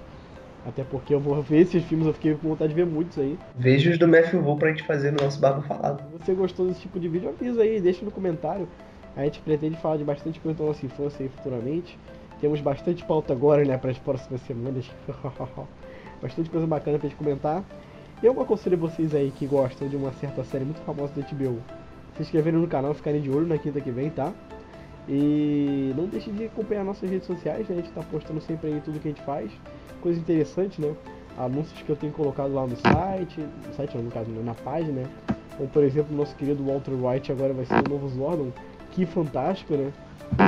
Até 0.65 0.83
porque 0.83 1.13
eu 1.13 1.19
vou 1.19 1.39
ver 1.43 1.61
esses 1.61 1.83
filmes, 1.83 2.07
eu 2.07 2.13
fiquei 2.13 2.33
com 2.33 2.49
vontade 2.49 2.69
de 2.69 2.75
ver 2.75 2.87
muitos 2.87 3.19
aí. 3.19 3.37
Veja 3.55 3.91
os 3.91 3.99
do 3.99 4.07
Matthew 4.07 4.41
Wu 4.41 4.57
pra 4.57 4.69
gente 4.69 4.83
fazer 4.83 5.11
no 5.11 5.23
nosso 5.23 5.39
Barba 5.39 5.61
Falado. 5.61 6.03
Se 6.11 6.25
você 6.25 6.33
gostou 6.33 6.67
desse 6.67 6.81
tipo 6.81 6.99
de 6.99 7.07
vídeo, 7.07 7.29
avisa 7.29 7.61
aí, 7.61 7.79
deixa 7.79 8.03
no 8.03 8.09
comentário. 8.09 8.67
A 9.15 9.23
gente 9.23 9.39
pretende 9.41 9.77
falar 9.77 9.97
de 9.97 10.03
bastante 10.03 10.39
coisa 10.39 10.57
da 10.57 10.65
nossa 10.65 10.83
infância 10.83 11.23
aí 11.23 11.29
futuramente. 11.29 11.97
Temos 12.41 12.59
bastante 12.61 13.05
pauta 13.05 13.31
agora, 13.31 13.63
né, 13.63 13.77
para 13.77 13.91
as 13.91 13.99
próximas 13.99 14.41
semanas. 14.41 14.89
bastante 16.21 16.49
coisa 16.49 16.65
bacana 16.65 16.97
pra 16.97 17.07
gente 17.07 17.17
comentar. 17.17 17.63
E 18.23 18.25
eu 18.25 18.41
aconselho 18.41 18.77
vocês 18.77 19.13
aí 19.13 19.31
que 19.31 19.45
gostam 19.45 19.87
de 19.87 19.95
uma 19.95 20.11
certa 20.13 20.43
série 20.43 20.65
muito 20.65 20.81
famosa 20.81 21.13
da 21.13 21.21
HBO. 21.21 21.61
Se 22.15 22.23
inscreverem 22.23 22.59
no 22.59 22.67
canal, 22.67 22.93
ficarem 22.95 23.21
de 23.21 23.29
olho 23.29 23.45
na 23.45 23.57
quinta 23.59 23.79
que 23.79 23.91
vem, 23.91 24.09
tá? 24.09 24.33
E 25.07 25.93
não 25.95 26.07
deixe 26.07 26.31
de 26.31 26.45
acompanhar 26.45 26.83
nossas 26.83 27.07
redes 27.07 27.27
sociais, 27.27 27.67
né? 27.69 27.75
A 27.77 27.81
gente 27.81 27.91
tá 27.91 28.01
postando 28.01 28.41
sempre 28.41 28.71
aí 28.71 28.81
tudo 28.83 28.99
que 28.99 29.07
a 29.07 29.11
gente 29.11 29.21
faz 29.21 29.51
coisa 30.05 30.19
interessante, 30.19 30.79
né? 30.79 30.93
Anúncios 31.35 31.81
que 31.81 31.89
eu 31.89 31.95
tenho 31.95 32.13
colocado 32.13 32.53
lá 32.53 32.67
no 32.67 32.77
site, 32.77 33.41
no 33.41 33.73
site 33.75 33.97
no 33.97 34.11
caso, 34.11 34.29
na 34.29 34.53
página, 34.53 35.01
né? 35.01 35.07
Como 35.57 35.67
por 35.69 35.83
exemplo, 35.83 36.15
nosso 36.15 36.35
querido 36.35 36.63
Walter 36.63 36.91
White 36.91 37.31
agora 37.31 37.53
vai 37.53 37.65
ser 37.65 37.73
o 37.73 37.89
novo 37.89 38.07
Zordon. 38.09 38.51
Que 38.91 39.03
fantástico, 39.03 39.73
né? 39.73 39.91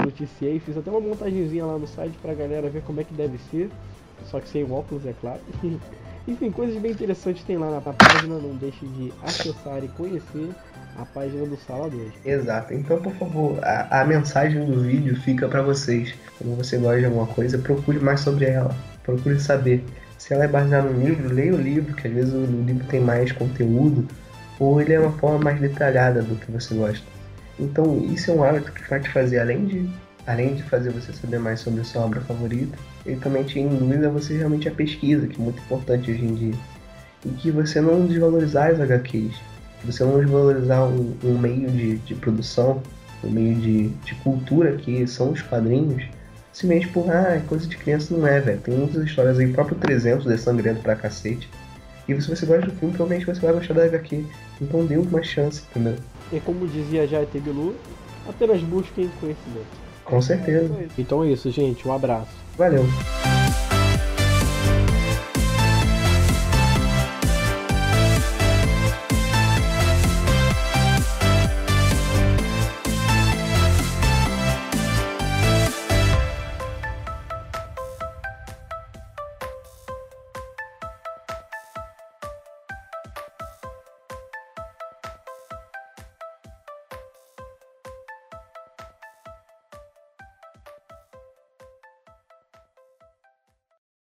Noticiei, 0.06 0.60
fiz 0.60 0.78
até 0.78 0.92
uma 0.92 1.00
montagenzinha 1.00 1.66
lá 1.66 1.80
no 1.80 1.88
site 1.88 2.16
pra 2.22 2.36
galera 2.36 2.70
ver 2.70 2.84
como 2.84 3.02
é 3.02 3.04
que 3.04 3.16
deve 3.16 3.40
ser. 3.50 3.72
Só 4.26 4.40
que 4.40 4.48
sem 4.48 4.64
óculos, 4.72 5.08
é 5.08 5.14
claro. 5.20 5.40
Enfim, 6.28 6.52
coisas 6.52 6.80
bem 6.80 6.92
interessantes 6.92 7.44
tem 7.44 7.58
lá 7.58 7.72
na 7.72 7.82
página, 7.82 8.38
não 8.38 8.56
deixe 8.58 8.86
de 8.86 9.12
acessar 9.24 9.84
e 9.84 9.88
conhecer. 9.88 10.52
a 10.98 11.06
página 11.06 11.46
do 11.48 11.58
Sala 11.58 11.90
2. 11.90 12.12
Exato. 12.26 12.74
Então, 12.74 13.02
por 13.02 13.14
favor, 13.14 13.60
a, 13.64 14.02
a 14.02 14.06
mensagem 14.06 14.66
do 14.66 14.82
vídeo 14.82 15.16
fica 15.22 15.48
pra 15.48 15.62
vocês. 15.62 16.14
Quando 16.38 16.58
você 16.58 16.78
gosta 16.78 17.00
de 17.00 17.06
alguma 17.06 17.28
coisa, 17.28 17.58
procure 17.58 18.00
mais 18.00 18.20
sobre 18.20 18.46
ela. 18.46 18.76
Procure 19.08 19.40
saber. 19.40 19.84
Se 20.18 20.34
ela 20.34 20.44
é 20.44 20.48
baseada 20.50 20.90
no 20.90 21.02
livro, 21.02 21.34
leia 21.34 21.54
o 21.54 21.62
livro, 21.62 21.96
que 21.96 22.08
às 22.08 22.14
vezes 22.14 22.34
o 22.34 22.46
livro 22.46 22.86
tem 22.88 23.00
mais 23.00 23.32
conteúdo, 23.32 24.06
ou 24.60 24.82
ele 24.82 24.94
é 24.94 25.00
uma 25.00 25.14
forma 25.14 25.40
mais 25.46 25.62
detalhada 25.62 26.22
do 26.22 26.36
que 26.36 26.52
você 26.52 26.76
gosta. 26.76 27.06
Então, 27.58 28.04
isso 28.12 28.30
é 28.30 28.34
um 28.34 28.44
hábito 28.44 28.72
que 28.74 28.88
vai 28.90 29.00
te 29.00 29.10
fazer, 29.10 29.40
além 29.40 29.66
de, 29.66 29.90
além 30.26 30.56
de 30.56 30.64
fazer 30.64 30.92
você 30.92 31.14
saber 31.14 31.40
mais 31.40 31.62
sobre 31.62 31.80
a 31.80 31.84
sua 31.86 32.04
obra 32.04 32.20
favorita, 32.20 32.78
ele 33.06 33.16
também 33.22 33.44
te 33.44 33.60
induz 33.60 34.04
a 34.04 34.10
você 34.10 34.36
realmente 34.36 34.68
a 34.68 34.72
pesquisa, 34.72 35.26
que 35.26 35.40
é 35.40 35.44
muito 35.44 35.62
importante 35.62 36.12
hoje 36.12 36.26
em 36.26 36.36
dia. 36.36 36.56
E 37.26 37.30
que 37.30 37.50
você 37.50 37.80
não 37.80 38.06
desvalorizar 38.06 38.72
as 38.72 38.82
HQs, 38.82 39.40
você 39.86 40.04
não 40.04 40.20
desvalorizar 40.20 40.84
um, 40.84 41.16
um 41.24 41.38
meio 41.38 41.72
de, 41.72 41.98
de 42.00 42.16
produção, 42.16 42.82
um 43.24 43.30
meio 43.30 43.56
de, 43.56 43.88
de 43.88 44.16
cultura 44.16 44.74
que 44.76 45.08
são 45.08 45.32
os 45.32 45.42
quadrinhos, 45.42 46.04
simplesmente 46.58 46.88
por, 46.88 47.10
ah, 47.12 47.36
é 47.36 47.40
coisa 47.48 47.68
de 47.68 47.78
criança 47.78 48.16
não 48.16 48.26
é, 48.26 48.40
velho. 48.40 48.60
Tem 48.60 48.74
muitas 48.74 49.04
histórias 49.04 49.38
aí, 49.38 49.46
o 49.46 49.54
próprio 49.54 49.78
300 49.78 50.26
é 50.28 50.38
sangrento 50.38 50.82
pra 50.82 50.96
cacete. 50.96 51.48
E 52.10 52.22
se 52.22 52.30
você 52.30 52.46
gosta 52.46 52.66
do 52.66 52.72
filme, 52.72 52.96
provavelmente 52.96 53.26
você 53.26 53.40
vai 53.40 53.54
gostar 53.54 53.76
da 53.76 53.84
HQ. 53.84 54.26
Então 54.60 54.86
dê 54.86 54.98
uma 54.98 55.22
chance, 55.22 55.64
entendeu? 55.70 55.96
E 56.32 56.40
como 56.40 56.68
dizia 56.68 57.06
Jai 57.08 57.28
Bilu, 57.32 57.76
apenas 58.28 58.62
busquem 58.62 59.10
conhecimento. 59.20 59.68
Com 60.04 60.22
certeza. 60.22 60.74
Então 60.98 61.24
é 61.24 61.28
isso, 61.28 61.52
gente. 61.52 61.88
Um 61.88 61.94
abraço. 61.94 62.32
Valeu. 62.58 62.86